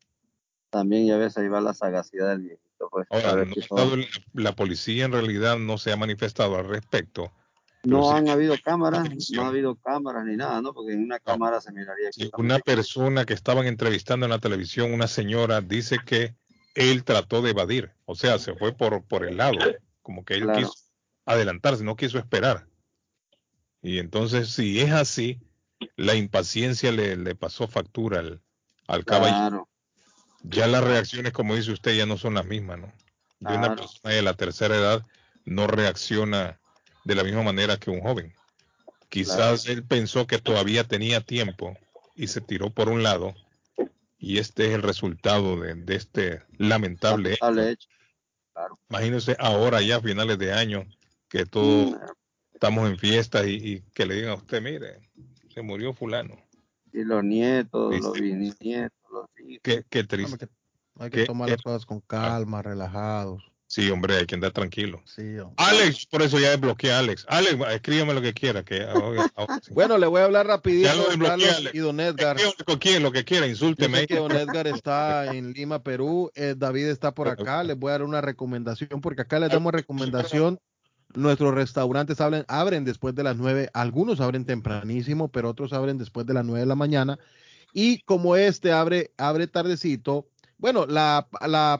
[0.70, 2.90] También ya ves, ahí va la sagacidad del viejito.
[2.90, 3.46] Pues, Ahora,
[4.34, 7.32] la policía en realidad no se ha manifestado al respecto
[7.88, 10.74] no han habido cámaras, no ha habido cámaras ni nada, ¿no?
[10.74, 12.10] Porque en una cámara se miraría.
[12.38, 16.36] Una persona que estaban entrevistando en la televisión, una señora, dice que
[16.76, 19.58] él trató de evadir, o sea, se fue por, por el lado,
[20.02, 20.74] como que él quiso
[21.26, 22.68] adelantarse, no quiso esperar.
[23.82, 25.40] Y entonces, si es así,
[25.96, 28.42] la impaciencia le, le pasó factura al,
[28.88, 29.70] al caballero.
[30.50, 32.94] Ya las reacciones, como dice usted, ya no son las mismas, ¿no?
[33.40, 35.06] De una persona de la tercera edad
[35.46, 36.60] no reacciona
[37.04, 38.34] de la misma manera que un joven.
[39.10, 41.78] Quizás él pensó que todavía tenía tiempo
[42.16, 43.36] y se tiró por un lado
[44.20, 47.88] y este es el resultado de, este lamentable, hecho.
[48.90, 50.86] Imagínense ahora ya a finales de año
[51.30, 51.98] que todos mm.
[52.54, 55.00] estamos en fiesta y, que le digan a usted, mire,
[55.54, 56.36] se murió fulano.
[56.98, 59.86] Y los nietos, los bisnietos, los hijos.
[59.88, 60.48] Qué, triste.
[60.98, 63.44] Hay que tomar las cosas con calma, relajados.
[63.68, 65.04] Sí, hombre, hay que andar tranquilo.
[65.58, 67.24] Alex, por eso ya desbloqueé a Alex.
[67.30, 68.64] Alex, escríbeme lo que quiera.
[68.64, 68.84] Que,
[69.72, 70.88] bueno, le voy a hablar rapidito.
[70.88, 72.38] Ya lo Carlos y Don Edgar.
[72.66, 74.08] Con quién, lo que quiera, insúlteme.
[74.08, 76.32] que Don Edgar está en Lima, Perú.
[76.34, 77.64] Eh, David está por acá.
[77.64, 80.60] Les voy a dar una recomendación porque acá les damos recomendación.
[81.14, 83.70] Nuestros restaurantes abren, abren después de las nueve.
[83.74, 87.18] Algunos abren tempranísimo, pero otros abren después de las nueve de la mañana.
[87.74, 90.28] Y como este abre, abre tardecito,
[90.60, 91.28] bueno, la,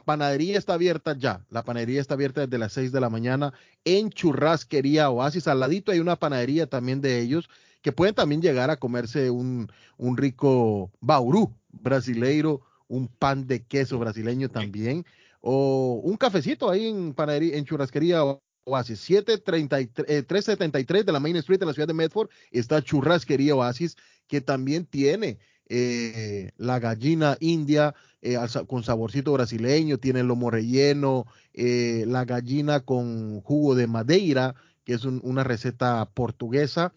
[0.04, 1.44] panadería está abierta ya.
[1.50, 3.52] La panadería está abierta desde las 6 de la mañana
[3.84, 5.48] en Churrasquería Oasis.
[5.48, 7.48] Al ladito hay una panadería también de ellos
[7.82, 13.98] que pueden también llegar a comerse un, un rico bauru brasileiro, un pan de queso
[13.98, 15.04] brasileño también,
[15.40, 18.22] o un cafecito ahí en, panadería, en Churrasquería
[18.68, 19.00] Oasis.
[19.00, 23.96] 733, 373 eh, de la Main Street de la ciudad de Medford está Churrasquería Oasis,
[24.26, 25.38] que también tiene
[25.68, 28.36] eh, la gallina india eh,
[28.66, 34.54] con saborcito brasileño, tiene el lomo relleno, la gallina con jugo de madeira,
[34.84, 36.92] que es una receta portuguesa.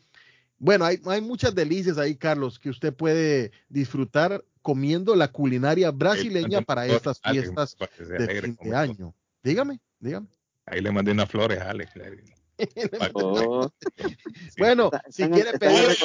[0.60, 6.62] Bueno, hay, hay, muchas delicias ahí, Carlos, que usted puede disfrutar comiendo la culinaria brasileña
[6.62, 9.16] para estas fiestas de fin de año.
[9.44, 10.28] Dígame, dígame.
[10.66, 11.94] Ahí le mandé unas flores a Alex.
[14.58, 15.96] Bueno, si quiere pedir,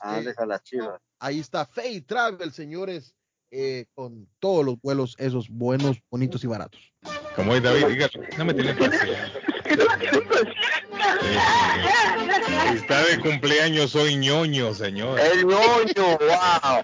[1.19, 3.15] ahí está Fay Travel, señores,
[3.51, 6.81] eh, con todos los vuelos esos buenos, bonitos y baratos.
[7.36, 9.32] Como es David, dígalo, no me tiene paciencia.
[12.73, 15.19] Está de cumpleaños hoy ñoño, señor.
[15.20, 16.82] El ñoño, wow.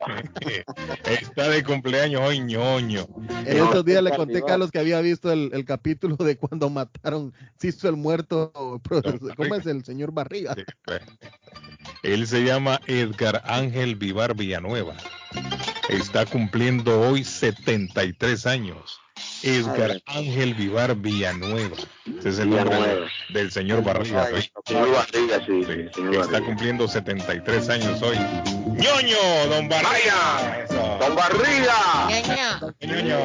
[1.05, 3.07] Está de cumpleaños hoy ñoño.
[3.47, 7.32] En estos días le conté a Carlos que había visto el, capítulo de cuando mataron,
[7.59, 8.52] se hizo el muerto,
[9.36, 10.55] ¿cómo es el señor Barriga?
[12.02, 14.97] Él se llama Edgar Ángel Vivar Villanueva.
[15.89, 18.99] Está cumpliendo hoy 73 años.
[19.43, 21.77] Edgar Ángel Vivar Villanueva.
[22.19, 24.29] Ese es el nombre del señor Barriga.
[24.67, 26.21] Señor Barriga, sí.
[26.21, 28.17] está cumpliendo 73 años hoy.
[28.17, 30.67] ¡Ñoño, don Barriga!
[31.01, 32.09] ¡Don Barriga!
[32.81, 33.19] ¡Ñoño!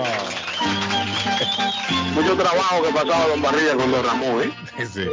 [2.14, 4.54] Mucho trabajo que ha pasado don Barriga con don Ramón, ¿eh?
[4.94, 5.06] Sí.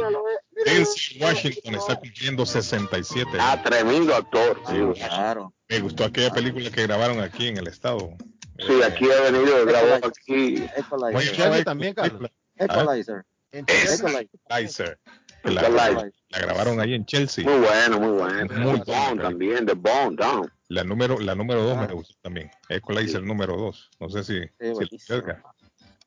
[0.65, 3.29] Denzel Washington está cumpliendo 67.
[3.39, 4.61] Ah, tremendo actor.
[4.69, 5.53] Sí, claro.
[5.67, 8.15] Me gustó aquella película que grabaron aquí en el estado.
[8.59, 10.63] Sí, aquí ha venido, grabó aquí.
[10.75, 12.29] Equalizer también, Carlos.
[12.55, 13.25] Equalizer.
[13.51, 14.99] Equalizer.
[15.43, 17.43] La, la, grabaron ahí en Chelsea.
[17.43, 18.53] Muy bueno, muy bueno.
[18.55, 20.49] Muy bueno también, The Bond, down.
[20.69, 22.49] La número, la número dos me gustó también.
[22.69, 23.27] Equalizer sí.
[23.27, 23.89] número dos.
[23.99, 25.13] No sé si, sí, si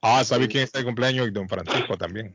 [0.00, 1.32] Ah, ¿sabe quién está de cumpleaños?
[1.32, 2.34] Don Francisco también.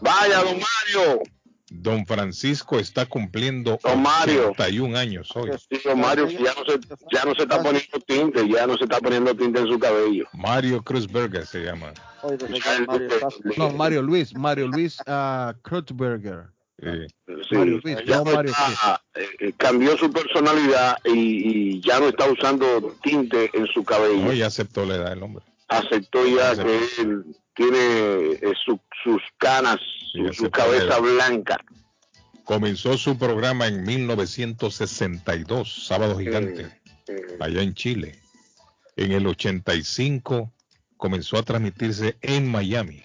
[0.00, 1.22] Vaya, don Mario.
[1.70, 4.50] Don Francisco está cumpliendo don Mario.
[4.50, 5.50] 81 años hoy.
[5.70, 6.78] Sí, don Mario ya no, se,
[7.10, 10.26] ya no se está poniendo tinte, ya no se está poniendo tinte en su cabello.
[10.34, 11.92] Mario Cruzberger se llama.
[13.56, 16.48] No, Mario Luis, Mario Luis uh, Kreutzberger.
[16.78, 17.06] Sí.
[17.48, 22.08] Sí, Mario Luis, ya no Mario está, eh, cambió su personalidad y, y, ya no
[22.08, 24.22] está usando tinte en su cabello.
[24.22, 25.44] No, ya aceptó la edad del hombre.
[25.68, 26.70] Aceptó ya aceptó.
[26.70, 27.24] que él
[27.54, 29.78] tiene eh, su, sus canas,
[30.12, 31.58] su, su cabeza blanca.
[32.44, 38.20] Comenzó su programa en 1962, Sábado Gigante, eh, allá en Chile.
[38.96, 40.52] En el 85
[40.96, 43.02] comenzó a transmitirse en Miami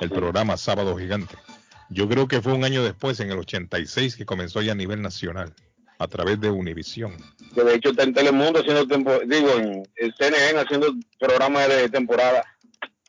[0.00, 1.34] el programa Sábado Gigante.
[1.90, 5.02] Yo creo que fue un año después, en el 86, que comenzó ya a nivel
[5.02, 5.54] nacional,
[5.98, 7.14] a través de Univisión.
[7.54, 12.42] De hecho está en Telemundo haciendo, tempo, digo, en el CNN haciendo programas de temporada.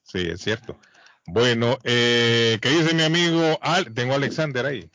[0.04, 0.78] Sí, es cierto.
[1.26, 3.58] Bueno, eh, ¿qué dice mi amigo?
[3.62, 4.90] Al, tengo a Alexander ahí.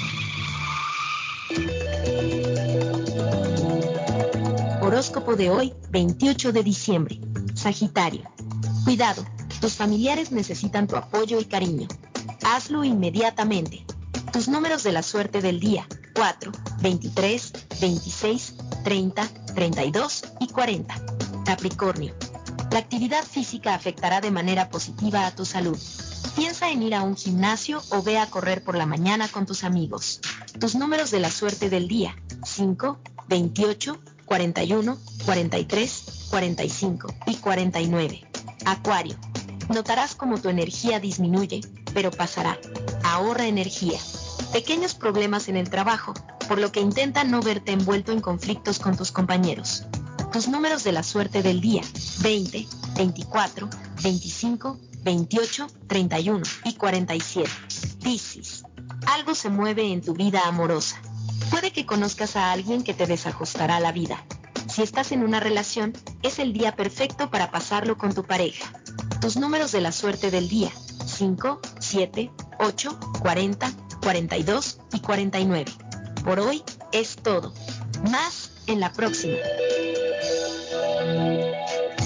[4.81, 7.21] Horóscopo de hoy, 28 de diciembre.
[7.55, 8.23] Sagitario.
[8.85, 9.25] Cuidado,
[9.61, 11.89] tus familiares necesitan tu apoyo y cariño.
[12.43, 13.85] Hazlo inmediatamente.
[14.33, 15.87] Tus números de la suerte del día.
[16.15, 20.95] 4, 23, 26, 30, 32 y 40.
[21.45, 22.15] Capricornio.
[22.71, 25.79] La actividad física afectará de manera positiva a tu salud.
[26.37, 29.65] Piensa en ir a un gimnasio o ve a correr por la mañana con tus
[29.65, 30.21] amigos.
[30.59, 32.17] Tus números de la suerte del día.
[32.45, 38.31] 5, 28, 41, 43, 45 y 49.
[38.65, 39.17] Acuario.
[39.69, 41.61] Notarás como tu energía disminuye,
[41.93, 42.59] pero pasará.
[43.05, 43.99] Ahorra energía.
[44.53, 46.15] Pequeños problemas en el trabajo,
[46.53, 49.85] por lo que intenta no verte envuelto en conflictos con tus compañeros.
[50.35, 51.81] Tus números de la suerte del día.
[52.21, 53.71] 20, 24,
[54.03, 57.51] 25, 28, 31 y 47.
[58.03, 58.65] Piscis.
[59.07, 61.01] Algo se mueve en tu vida amorosa.
[61.51, 64.23] Puede que conozcas a alguien que te desajustará la vida.
[64.69, 68.75] Si estás en una relación, es el día perfecto para pasarlo con tu pareja.
[69.23, 70.71] Tus números de la suerte del día.
[71.07, 73.73] 5, 7, 8, 40,
[74.03, 75.73] 42 y 49.
[76.25, 77.53] Por hoy es todo.
[78.11, 79.37] Más en la próxima.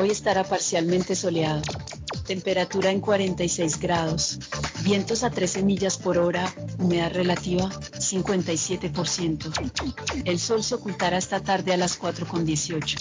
[0.00, 1.62] Hoy estará parcialmente soleado.
[2.26, 4.38] Temperatura en 46 grados.
[4.82, 6.52] Vientos a 13 millas por hora.
[6.78, 9.52] Humedad relativa 57%.
[10.24, 12.96] El sol se ocultará esta tarde a las 4.18.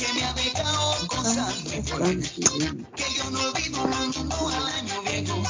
[0.00, 2.30] Que me ha dejado cosas muy buenas.
[2.96, 5.42] Que yo no no, no, el año viejo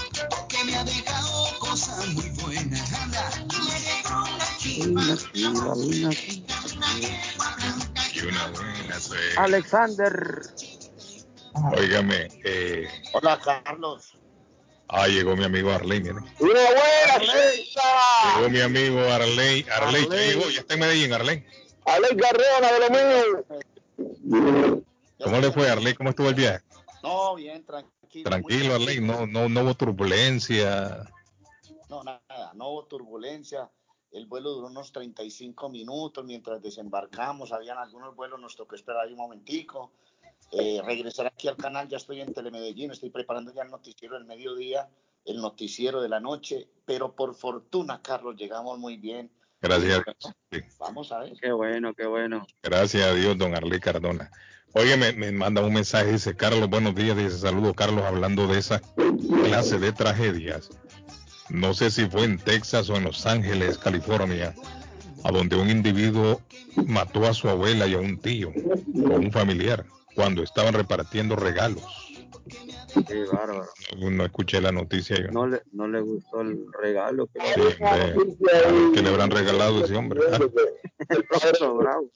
[0.49, 2.93] que me ha dejado cosas muy buenas.
[2.95, 5.03] Anda, me dejó una chiva.
[8.12, 8.97] Y una buena.
[9.37, 10.43] Alexander.
[11.77, 14.15] Óigame, eh, Hola, Carlos.
[14.89, 16.19] ah, llegó mi amigo Arley, miren.
[16.39, 17.19] Una buena
[18.37, 19.65] Llegó mi amigo Arley.
[19.70, 20.29] Arley, ya Arley.
[20.29, 21.45] llegó, ya está en Medellín, Arley.
[21.87, 23.45] Alex Carrera de lo mío.
[24.31, 25.94] ¿Cómo le fue, Arley?
[25.94, 26.65] ¿Cómo estuvo el viaje?
[27.02, 28.31] No, bien, tranquilo.
[28.31, 31.05] Tranquilo, Arley, no, no, no hubo turbulencia.
[31.89, 33.70] No, nada, no hubo turbulencia.
[34.12, 37.52] El vuelo duró unos 35 minutos mientras desembarcamos.
[37.52, 39.92] Habían algunos vuelos, nos tocó esperar ahí un momentico.
[40.52, 44.25] Eh, regresar aquí al canal, ya estoy en Telemedellín, estoy preparando ya el noticiero del
[44.25, 44.89] mediodía,
[45.25, 49.31] el noticiero de la noche, pero por fortuna, Carlos, llegamos muy bien.
[49.60, 50.34] Gracias a Dios.
[50.50, 50.60] Sí.
[50.78, 51.32] Vamos a ver.
[51.40, 52.47] Qué bueno, qué bueno.
[52.62, 54.30] Gracias a Dios, don Arley Cardona.
[54.72, 58.60] Oye, me, me manda un mensaje, dice Carlos, buenos días, dice saludo Carlos, hablando de
[58.60, 58.80] esa
[59.44, 60.70] clase de tragedias.
[61.48, 64.55] No sé si fue en Texas o en Los Ángeles, California,
[65.24, 66.40] a donde un individuo
[66.86, 72.09] mató a su abuela y a un tío o un familiar cuando estaban repartiendo regalos.
[73.07, 73.67] Qué bárbaro.
[73.99, 75.31] No, no escuché la noticia yo.
[75.31, 77.26] No le, no le gustó el regalo.
[77.28, 78.15] Que Sí, ver
[78.94, 80.20] qué le habrán regalado a ese hombre.
[80.33, 80.39] Ah,
[81.09, 82.09] el profesor Bravo.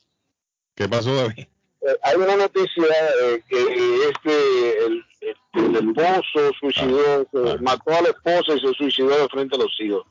[0.75, 1.39] ¿Qué pasó, David?
[1.39, 2.85] Eh, hay una noticia
[3.23, 8.73] eh, que este, el, el, el esposo suicidó, se mató a la esposa y se
[8.75, 10.05] suicidó de frente a los hijos.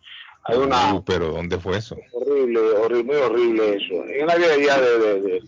[0.46, 1.98] Hay una Uh, pero ¿dónde fue eso?
[2.12, 4.06] horrible, horrible, muy horrible eso.
[4.06, 4.50] En una área
[4.82, 5.44] de, de, de-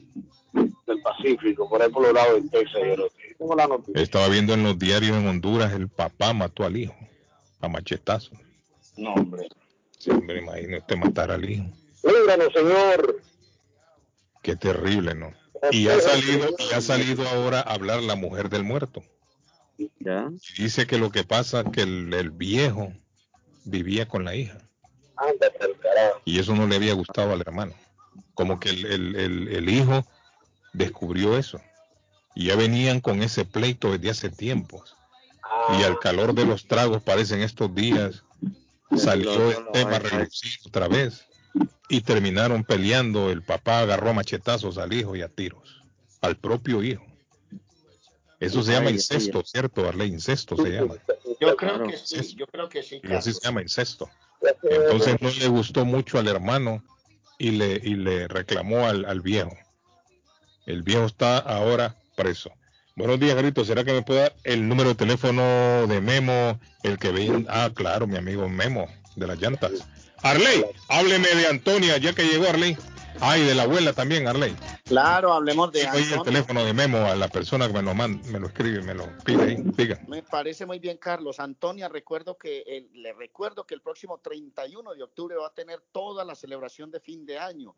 [0.87, 2.81] del Pacífico, por ahí por los lados de Texas.
[2.87, 4.01] Yo lo tengo la noticia.
[4.01, 6.95] Estaba viendo en los diarios en Honduras, el papá mató al hijo
[7.61, 8.31] a machetazo.
[8.97, 9.47] No, hombre.
[9.97, 11.65] Sí, hombre, imagínate matar al hijo.
[12.03, 13.21] Líbranos, Señor.
[14.41, 15.33] Qué terrible, ¿no?
[15.71, 19.03] Y ha salido, y ha salido ahora a hablar la mujer del muerto.
[19.99, 20.29] ¿Ya?
[20.57, 22.93] Y dice que lo que pasa es que el, el viejo
[23.63, 24.57] vivía con la hija.
[25.17, 26.21] Ándate al carajo.
[26.25, 27.73] Y eso no le había gustado al hermano.
[28.35, 30.05] Como que el, el- el- el hijo
[30.73, 31.59] descubrió eso.
[32.35, 34.95] Y ya venían con ese pleito desde hace tiempos.
[35.79, 38.23] Y al calor de los tragos, parecen estos días,
[38.95, 41.25] salió el tema relucido otra vez.
[41.87, 43.31] Y terminaron peleando.
[43.31, 45.83] El papá agarró a machetazos al hijo y a tiros.
[46.21, 47.05] Al propio hijo.
[48.39, 49.43] Eso se llama incesto.
[49.45, 50.09] ¿cierto, Arley?
[50.09, 50.95] Incesto se llama.
[51.39, 54.09] Yo creo que sí, yo creo que sí, Y así se llama incesto.
[54.63, 56.83] Entonces no le gustó mucho al hermano
[57.37, 59.55] y le, y le reclamó al, al viejo.
[60.65, 62.51] El viejo está ahora preso.
[62.95, 63.65] Buenos días, Grito.
[63.65, 66.59] ¿Será que me puede dar el número de teléfono de Memo?
[66.81, 67.45] El que ve.
[67.49, 68.87] Ah, claro, mi amigo Memo,
[69.17, 69.71] de las llantas.
[70.23, 72.77] Arley, hábleme de Antonia, ya que llegó Arley.
[73.21, 74.55] Ay, de la abuela también, Arley.
[74.85, 78.21] Claro, hablemos de Oye, el teléfono de Memo a la persona que me lo, man-
[78.31, 79.55] me lo escribe, me lo pide ahí.
[79.77, 79.99] Diga.
[80.07, 81.39] Me parece muy bien, Carlos.
[81.39, 85.81] Antonia, recuerdo que el- le recuerdo que el próximo 31 de octubre va a tener
[85.91, 87.75] toda la celebración de fin de año.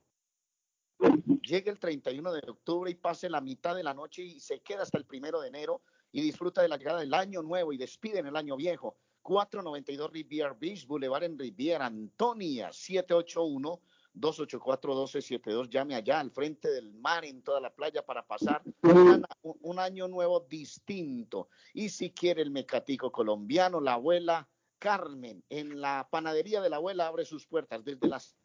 [1.42, 4.84] Llegue el 31 de octubre y pase la mitad de la noche y se queda
[4.84, 8.20] hasta el primero de enero y disfruta de la llegada del año nuevo y despide
[8.20, 8.98] en el año viejo.
[9.22, 13.82] 492 Riviera Beach Boulevard en Riviera, Antonia, 781
[14.20, 15.70] 284-1272.
[15.70, 20.08] Llame allá al frente del mar en toda la playa para pasar un, un año
[20.08, 21.50] nuevo distinto.
[21.74, 27.08] Y si quiere el mecatico colombiano, la abuela Carmen en la panadería de la abuela
[27.08, 28.36] abre sus puertas desde las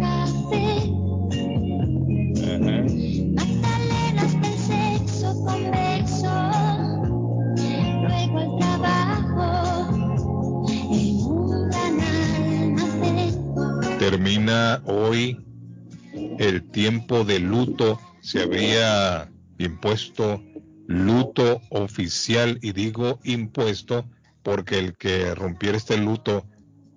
[16.87, 20.41] tiempo de luto, se había impuesto
[20.87, 24.09] luto oficial y digo impuesto
[24.45, 26.47] porque el que rompiera este luto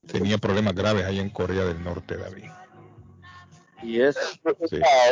[0.06, 2.52] tenía problemas graves allá en Corea del Norte, David.
[3.82, 4.16] Y es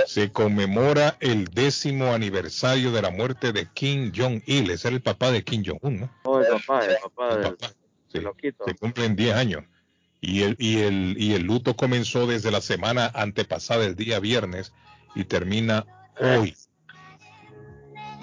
[0.06, 5.44] se conmemora el décimo aniversario de la muerte de Kim Jong-il, es el papá de
[5.44, 6.12] Kim Jong-un, ¿no?
[6.26, 7.50] Oh, el papá, el papá,
[8.64, 9.64] Se cumplen 10 años.
[10.20, 14.74] Y el, y, el, y el luto comenzó desde la semana antepasada, el día viernes,
[15.16, 15.86] y termina
[16.20, 16.56] hoy.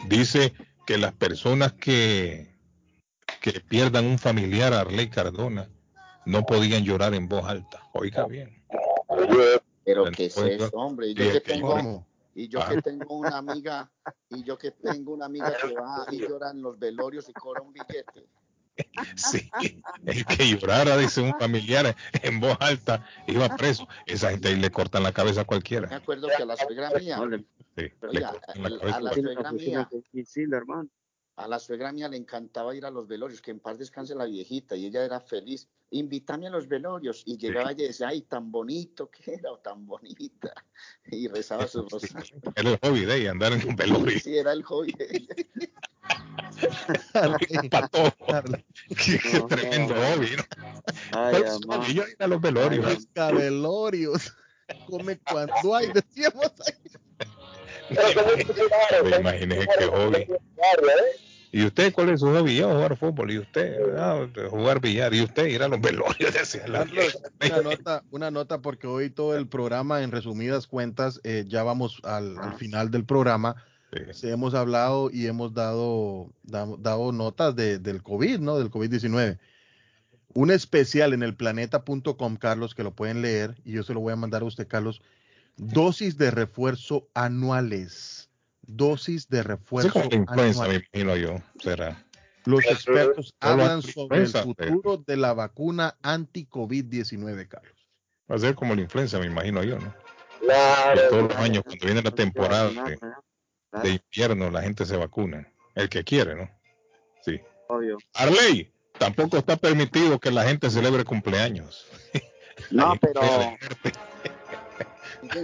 [0.09, 0.53] Dice
[0.87, 2.55] que las personas que,
[3.41, 5.69] que pierdan un familiar a Arley Cardona
[6.27, 7.83] no podían llorar en voz alta.
[7.93, 8.65] Oiga bien.
[9.85, 11.09] Pero qué es eso, hombre.
[11.09, 13.91] Y yo que tengo, y yo que tengo una amiga,
[14.31, 17.63] y yo que tengo una amiga que va y llora en los velorios y cobra
[17.63, 18.27] un billete.
[19.17, 19.51] Sí,
[20.05, 23.87] el que llorara, dice un familiar en voz alta, iba preso.
[24.07, 25.89] Esa gente ahí le cortan la cabeza a cualquiera.
[25.89, 27.19] Me acuerdo que a la suegra mía,
[27.77, 29.89] sí, le a, la suegra mía,
[31.37, 34.25] a la suegra mía le encantaba ir a los velorios, que en paz descanse la
[34.25, 35.69] viejita, y ella era feliz.
[35.91, 39.87] Invítame a los velorios, y llegaba y decía, ay, tan bonito que era, o tan
[39.87, 40.53] bonita,
[41.07, 42.41] y rezaba su rosario.
[42.55, 44.19] Era el hobby de ella, andar en un velorio.
[44.21, 45.35] Sí, era el hobby de ella.
[48.89, 51.89] Qué tremendo hobby, ¿no?
[51.89, 53.09] yo a los velorios.
[53.15, 54.33] velorios.
[54.87, 56.53] Come cuando hay, decíamos
[59.05, 60.27] Me imaginé qué hobby.
[61.55, 62.57] ¿Y usted cuál es su hobby?
[62.57, 63.31] Yo jugar fútbol.
[63.31, 63.77] ¿Y usted?
[64.51, 65.15] jugar billar.
[65.15, 66.35] ¿Y usted ir a los velorios?
[66.35, 71.45] Decía la una, nota, una nota porque hoy todo el programa, en resumidas cuentas, eh,
[71.47, 73.57] ya vamos al, al final del programa
[74.23, 78.59] hemos hablado y hemos dado, dado, notas de, del COVID, ¿no?
[78.59, 79.39] Del COVID-19.
[80.35, 84.13] Un especial en el planeta.com, Carlos, que lo pueden leer y yo se lo voy
[84.13, 85.01] a mandar a usted, Carlos.
[85.57, 88.24] Dosis de refuerzo anuales.
[88.67, 90.83] Dosis de refuerzo anuales.
[90.93, 92.05] yo, será.
[92.45, 97.89] Los expertos hablan sobre el futuro de la vacuna anti-COVID-19, Carlos.
[98.31, 99.95] Va a ser como la influenza, me imagino yo, ¿no?
[100.41, 102.71] Claro, todos los años, cuando viene la temporada
[103.83, 105.49] de invierno la gente se vacuna.
[105.75, 106.51] El que quiere, ¿no?
[107.23, 107.41] Sí.
[107.69, 107.99] Obvio.
[108.15, 111.87] Arley, tampoco está permitido que la gente celebre cumpleaños.
[112.71, 113.21] No, pero...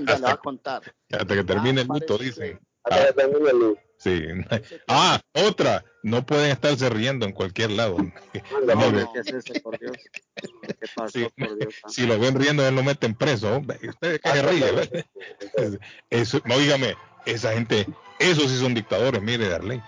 [0.06, 0.82] ya le va a contar.
[1.10, 2.60] Hasta que termine el luto, dicen.
[2.84, 3.08] Ah,
[3.98, 4.22] sí.
[4.88, 5.84] Ah, otra.
[6.02, 7.98] No pueden estarse riendo en cualquier lado.
[7.98, 9.96] No, ¿Qué es ese, por Dios?
[10.34, 11.74] ¿Qué pasó, por Dios?
[11.88, 13.60] Si lo ven riendo, él lo meten preso.
[13.86, 15.06] Ustedes que se ríen.
[16.08, 17.86] Eso, oígame, esa gente,
[18.18, 19.82] esos sí son dictadores, mire, Darley.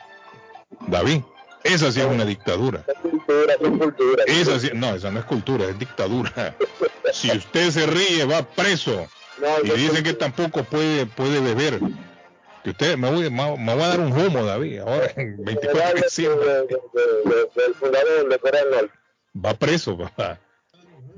[0.88, 1.22] David,
[1.64, 2.84] esa sí es una dictadura.
[4.26, 6.54] Esa sí, no, esa no es cultura, es dictadura.
[7.12, 9.08] Si usted se ríe, va preso.
[9.64, 11.80] Y dicen que tampoco puede, puede beber.
[12.62, 16.02] Que usted, me voy, me, voy a dar un humo, David, ahora en 24 de
[16.02, 16.46] diciembre.
[19.34, 20.38] Va preso, papá.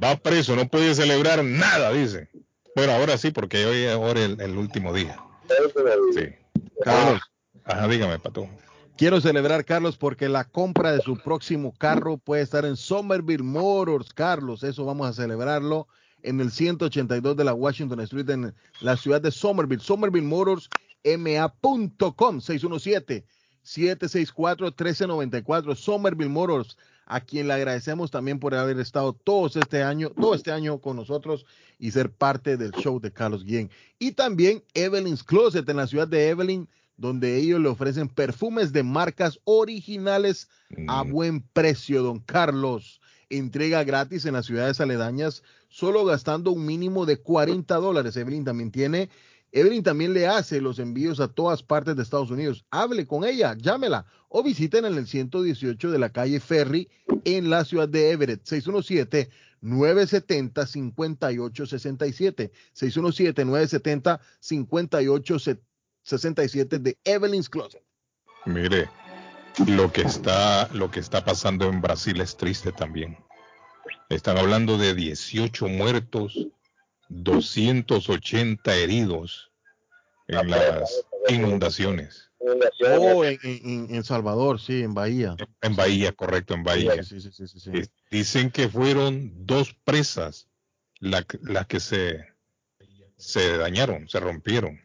[0.02, 2.28] Va preso, no puede celebrar nada, dice.
[2.74, 5.16] Bueno, ahora sí, porque hoy es ahora el, último día.
[6.14, 6.32] Sí.
[6.82, 7.20] Carlos.
[7.64, 8.48] Ajá, dígame, Pato.
[8.97, 14.12] Quiero celebrar, Carlos, porque la compra de su próximo carro puede estar en Somerville Motors,
[14.12, 14.62] Carlos.
[14.62, 15.89] Eso vamos a celebrarlo
[16.23, 19.82] en el 182 de la Washington Street en la ciudad de Somerville.
[19.82, 20.68] Somerville Motors,
[21.05, 23.24] ma.com 617
[23.62, 26.76] 764 1394 Somerville Motors
[27.07, 30.97] a quien le agradecemos también por haber estado todos este año, todo este año con
[30.97, 31.44] nosotros
[31.78, 33.70] y ser parte del show de Carlos Guillén.
[33.99, 38.83] Y también Evelyn's Closet en la ciudad de Evelyn, donde ellos le ofrecen perfumes de
[38.83, 40.49] marcas originales
[40.86, 41.10] a mm.
[41.10, 43.00] buen precio, don Carlos.
[43.31, 48.16] Entrega gratis en las ciudades aledañas, solo gastando un mínimo de 40 dólares.
[48.16, 49.10] Evelyn también tiene
[49.55, 52.65] Evelyn también le hace los envíos a todas partes de Estados Unidos.
[52.73, 56.89] Hable con ella, llámela o visiten en el 118 de la calle Ferry
[57.24, 58.44] en la ciudad de Everett.
[58.44, 67.84] 617 970 5867 617 970 5867 de Evelyn's Closet.
[68.47, 68.91] Mire,
[69.68, 73.16] lo que está lo que está pasando en Brasil es triste también.
[74.08, 76.49] Están hablando de 18 muertos
[77.08, 79.50] 280 heridos
[80.28, 82.31] en las inundaciones.
[82.39, 85.36] Oh, en, Salvador, sí, en Bahía.
[85.62, 86.92] En Bahía, correcto, en Bahía.
[88.10, 90.49] Dicen que fueron dos presas
[91.00, 91.24] las
[91.66, 92.26] que se,
[93.16, 94.81] se dañaron, se rompieron.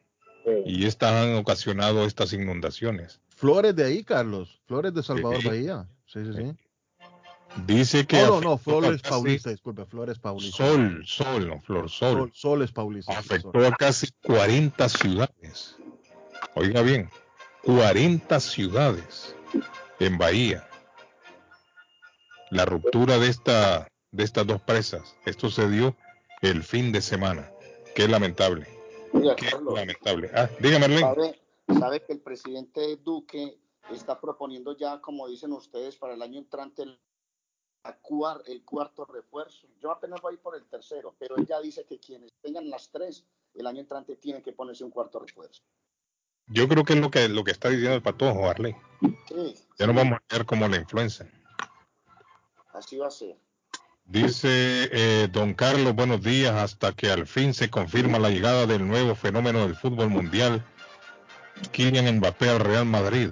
[0.66, 3.20] Y estas han ocasionado estas inundaciones.
[3.36, 4.62] Flores de ahí, Carlos.
[4.66, 5.88] Flores de Salvador, Bahía.
[6.06, 6.69] Sí, sí, sí.
[7.66, 8.22] Dice que.
[8.22, 10.58] No, no, Flores Paulista, disculpe, Flores Paulista.
[10.58, 12.32] Sol, Sol, no, Flor, Sol.
[12.34, 13.18] Sol, es Paulista.
[13.18, 15.78] Afectó a casi 40 ciudades.
[16.56, 17.10] Oiga bien,
[17.64, 19.36] 40 ciudades
[20.00, 20.68] en Bahía.
[22.52, 25.96] La ruptura de, esta, de estas dos presas, esto se dio
[26.42, 27.52] el fin de semana.
[27.96, 28.68] Qué lamentable.
[29.12, 30.32] Qué lamentable.
[30.34, 31.40] Ah, dígame, ¿Sabe,
[31.80, 33.60] ¿Sabe que el presidente Duque
[33.92, 37.00] está proponiendo ya, como dicen ustedes, para el año entrante el
[38.46, 39.68] el cuarto refuerzo.
[39.82, 43.68] Yo apenas voy por el tercero, pero ella dice que quienes tengan las tres, el
[43.68, 45.62] año entrante tienen que ponerse un cuarto refuerzo.
[46.48, 48.76] Yo creo que es lo que, lo que está diciendo el patojo, Arley.
[49.28, 51.32] Sí, ya no vamos a ver como la influencia.
[52.74, 53.38] Así va a ser.
[54.06, 58.88] Dice eh, don Carlos, buenos días, hasta que al fin se confirma la llegada del
[58.88, 60.66] nuevo fenómeno del fútbol mundial,
[61.72, 63.30] Kylian Mbappé al Real Madrid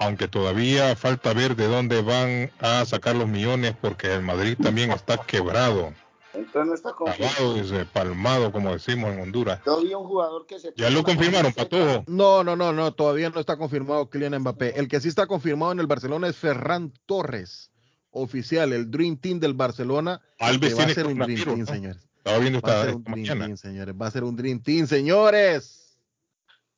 [0.00, 4.90] aunque todavía falta ver de dónde van a sacar los millones porque el Madrid también
[4.90, 5.92] está quebrado.
[6.32, 7.86] Entonces no está confirmado.
[7.92, 9.62] palmado, como decimos en Honduras.
[9.62, 10.72] Todavía un jugador que se...
[10.74, 12.04] Ya lo confirmaron, Patojo.
[12.06, 14.78] No, no, no, no, todavía no está confirmado Kylian Mbappé.
[14.78, 17.70] El que sí está confirmado en el Barcelona es Ferran Torres,
[18.10, 20.22] oficial, el Dream Team del Barcelona.
[20.38, 22.08] Alves va a ser un Dream Team, señores.
[22.16, 23.94] Estaba viendo esta, va a ser un Dream Team, señores.
[24.00, 25.98] Va a ser un Dream Team, señores.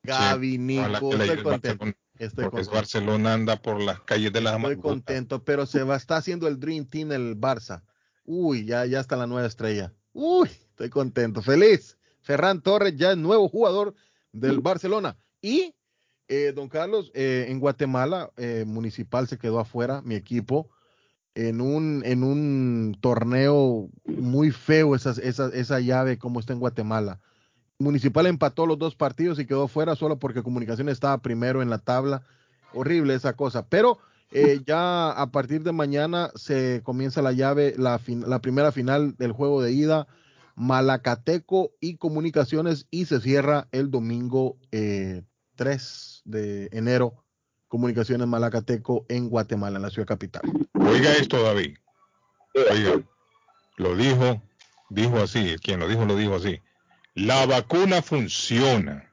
[0.02, 2.01] Gaby, Nico, estoy contento.
[2.22, 6.16] Estoy porque Barcelona anda por las calles de la Estoy contento, pero se va, está
[6.18, 7.82] haciendo el Dream Team el Barça.
[8.24, 9.92] Uy, ya, ya está la nueva estrella.
[10.12, 11.98] Uy, estoy contento, feliz.
[12.20, 13.96] Ferran Torres ya es nuevo jugador
[14.30, 15.18] del Barcelona.
[15.40, 15.74] Y,
[16.28, 20.70] eh, don Carlos, eh, en Guatemala, eh, Municipal se quedó afuera, mi equipo,
[21.34, 27.20] en un, en un torneo muy feo, esa, esa, esa llave como está en Guatemala.
[27.82, 31.78] Municipal empató los dos partidos y quedó fuera solo porque Comunicaciones estaba primero en la
[31.78, 32.22] tabla.
[32.72, 33.66] Horrible esa cosa.
[33.66, 33.98] Pero
[34.30, 39.32] eh, ya a partir de mañana se comienza la llave, la, la primera final del
[39.32, 40.06] juego de ida.
[40.54, 47.24] Malacateco y Comunicaciones y se cierra el domingo 3 eh, de enero.
[47.68, 50.42] Comunicaciones Malacateco en Guatemala, en la ciudad capital.
[50.74, 51.76] Oiga esto, David.
[52.70, 53.02] Oiga,
[53.78, 54.42] lo dijo,
[54.90, 56.60] dijo así, quien lo dijo, lo dijo así.
[57.14, 59.08] La vacuna funciona.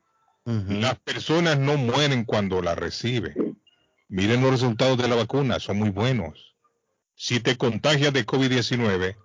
[0.46, 3.60] Las personas no mueren cuando la reciben.
[4.08, 6.56] Miren los resultados de la vacuna, son muy buenos.
[7.14, 9.16] Si te contagias de COVID-19,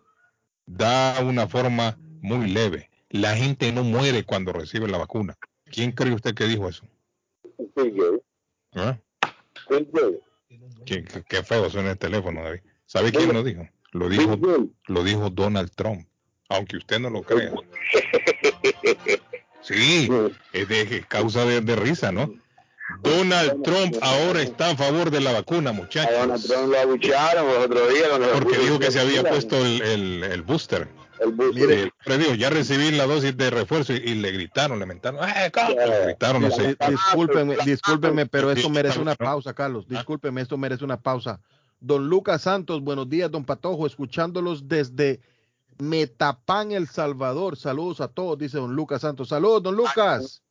[0.67, 2.91] da una forma muy leve.
[3.09, 5.39] La gente no muere cuando recibe la vacuna.
[5.65, 6.85] ¿Quién cree usted que dijo eso?
[8.75, 8.99] ¿Ah?
[10.85, 12.61] ¿Qué, qué, feo suena el teléfono, David.
[12.85, 13.67] ¿Sabe quién lo dijo?
[13.93, 14.37] Lo dijo,
[14.89, 16.07] lo dijo Donald Trump,
[16.49, 17.53] aunque usted no lo crea.
[19.65, 20.09] Sí,
[20.53, 22.31] es de causa de, risa, ¿no?
[23.03, 26.15] Donald Trump ahora está a favor de la vacuna, muchachos.
[26.19, 28.05] Donald Trump lo abucharon el otro día.
[28.35, 30.87] Porque dijo que se había puesto el, el, booster.
[31.19, 31.91] El booster.
[32.07, 35.27] Mire, ya recibí la dosis de refuerzo y, le gritaron, le mentaron.
[35.27, 36.77] ¡Eh, Le gritaron, no sé.
[36.87, 39.89] Discúlpeme, discúlpeme, pero esto merece una pausa, Carlos.
[39.89, 41.41] Discúlpeme, esto merece una pausa.
[41.81, 45.21] Don Lucas Santos, buenos días, don Patojo, escuchándolos desde
[45.79, 47.57] Metapán, El Salvador.
[47.57, 49.29] Saludos a todos, dice don Lucas Santos.
[49.29, 50.43] Saludos, don Lucas.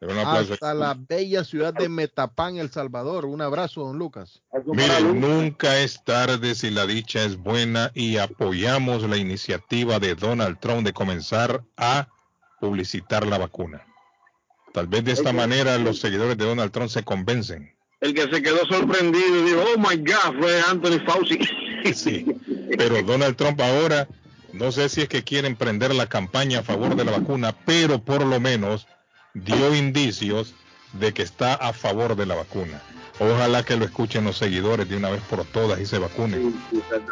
[0.00, 3.24] Hasta la bella ciudad de Metapán, El Salvador.
[3.24, 4.42] Un abrazo, don Lucas.
[4.66, 10.58] Mire, nunca es tarde si la dicha es buena y apoyamos la iniciativa de Donald
[10.60, 12.08] Trump de comenzar a
[12.60, 13.86] publicitar la vacuna.
[14.72, 17.74] Tal vez de esta manera los seguidores de Donald Trump se convencen.
[18.00, 21.38] El que se quedó sorprendido y dijo, oh my God, fue Anthony Fauci.
[21.94, 22.24] Sí,
[22.78, 24.08] pero Donald Trump ahora,
[24.54, 27.98] no sé si es que quieren prender la campaña a favor de la vacuna, pero
[28.02, 28.86] por lo menos
[29.34, 30.54] dio indicios
[30.92, 32.80] de que está a favor de la vacuna.
[33.18, 36.54] Ojalá que lo escuchen los seguidores de una vez por todas y se vacunen.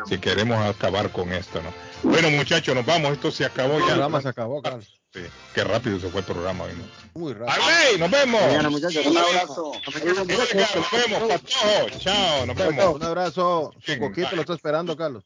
[0.09, 1.73] Si queremos acabar con esto, ¿no?
[2.11, 3.13] Bueno, muchachos, nos vamos.
[3.13, 3.85] Esto se acabó ya.
[3.85, 5.01] El programa se acabó, Carlos.
[5.13, 5.21] Sí,
[5.55, 6.73] qué rápido se fue el programa hoy,
[7.15, 7.51] Muy rápido.
[7.51, 7.99] ¡Arley!
[7.99, 8.41] ¡Nos vemos!
[8.41, 9.73] Mañana, muchachos, un abrazo.
[9.85, 11.99] Nos vemos, Patojo.
[11.99, 12.95] Chao, nos vemos.
[12.95, 13.73] Un abrazo.
[13.89, 15.25] Un poquito lo está esperando, Carlos.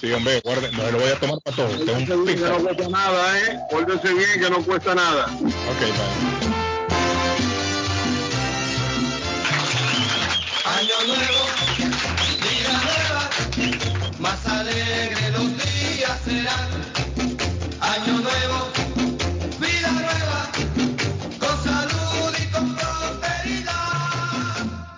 [0.00, 1.68] Sí, hombre, guarde, no se lo voy a tomar para todo.
[1.84, 1.94] que
[2.36, 3.60] no cuesta nada, ¿eh?
[3.70, 5.26] Pórtese bien que no cuesta nada.
[5.26, 6.50] Ok, bye.
[10.64, 11.42] Año nuevo,
[12.40, 13.30] vida nueva,
[14.18, 16.70] más alegre los días serán.
[17.80, 18.68] Año nuevo,
[19.58, 20.50] vida nueva,
[21.38, 23.76] con salud y con prosperidad.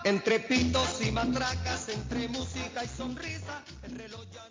[0.05, 4.42] Entre pitos y matracas, entre música y sonrisa, el reloj ya.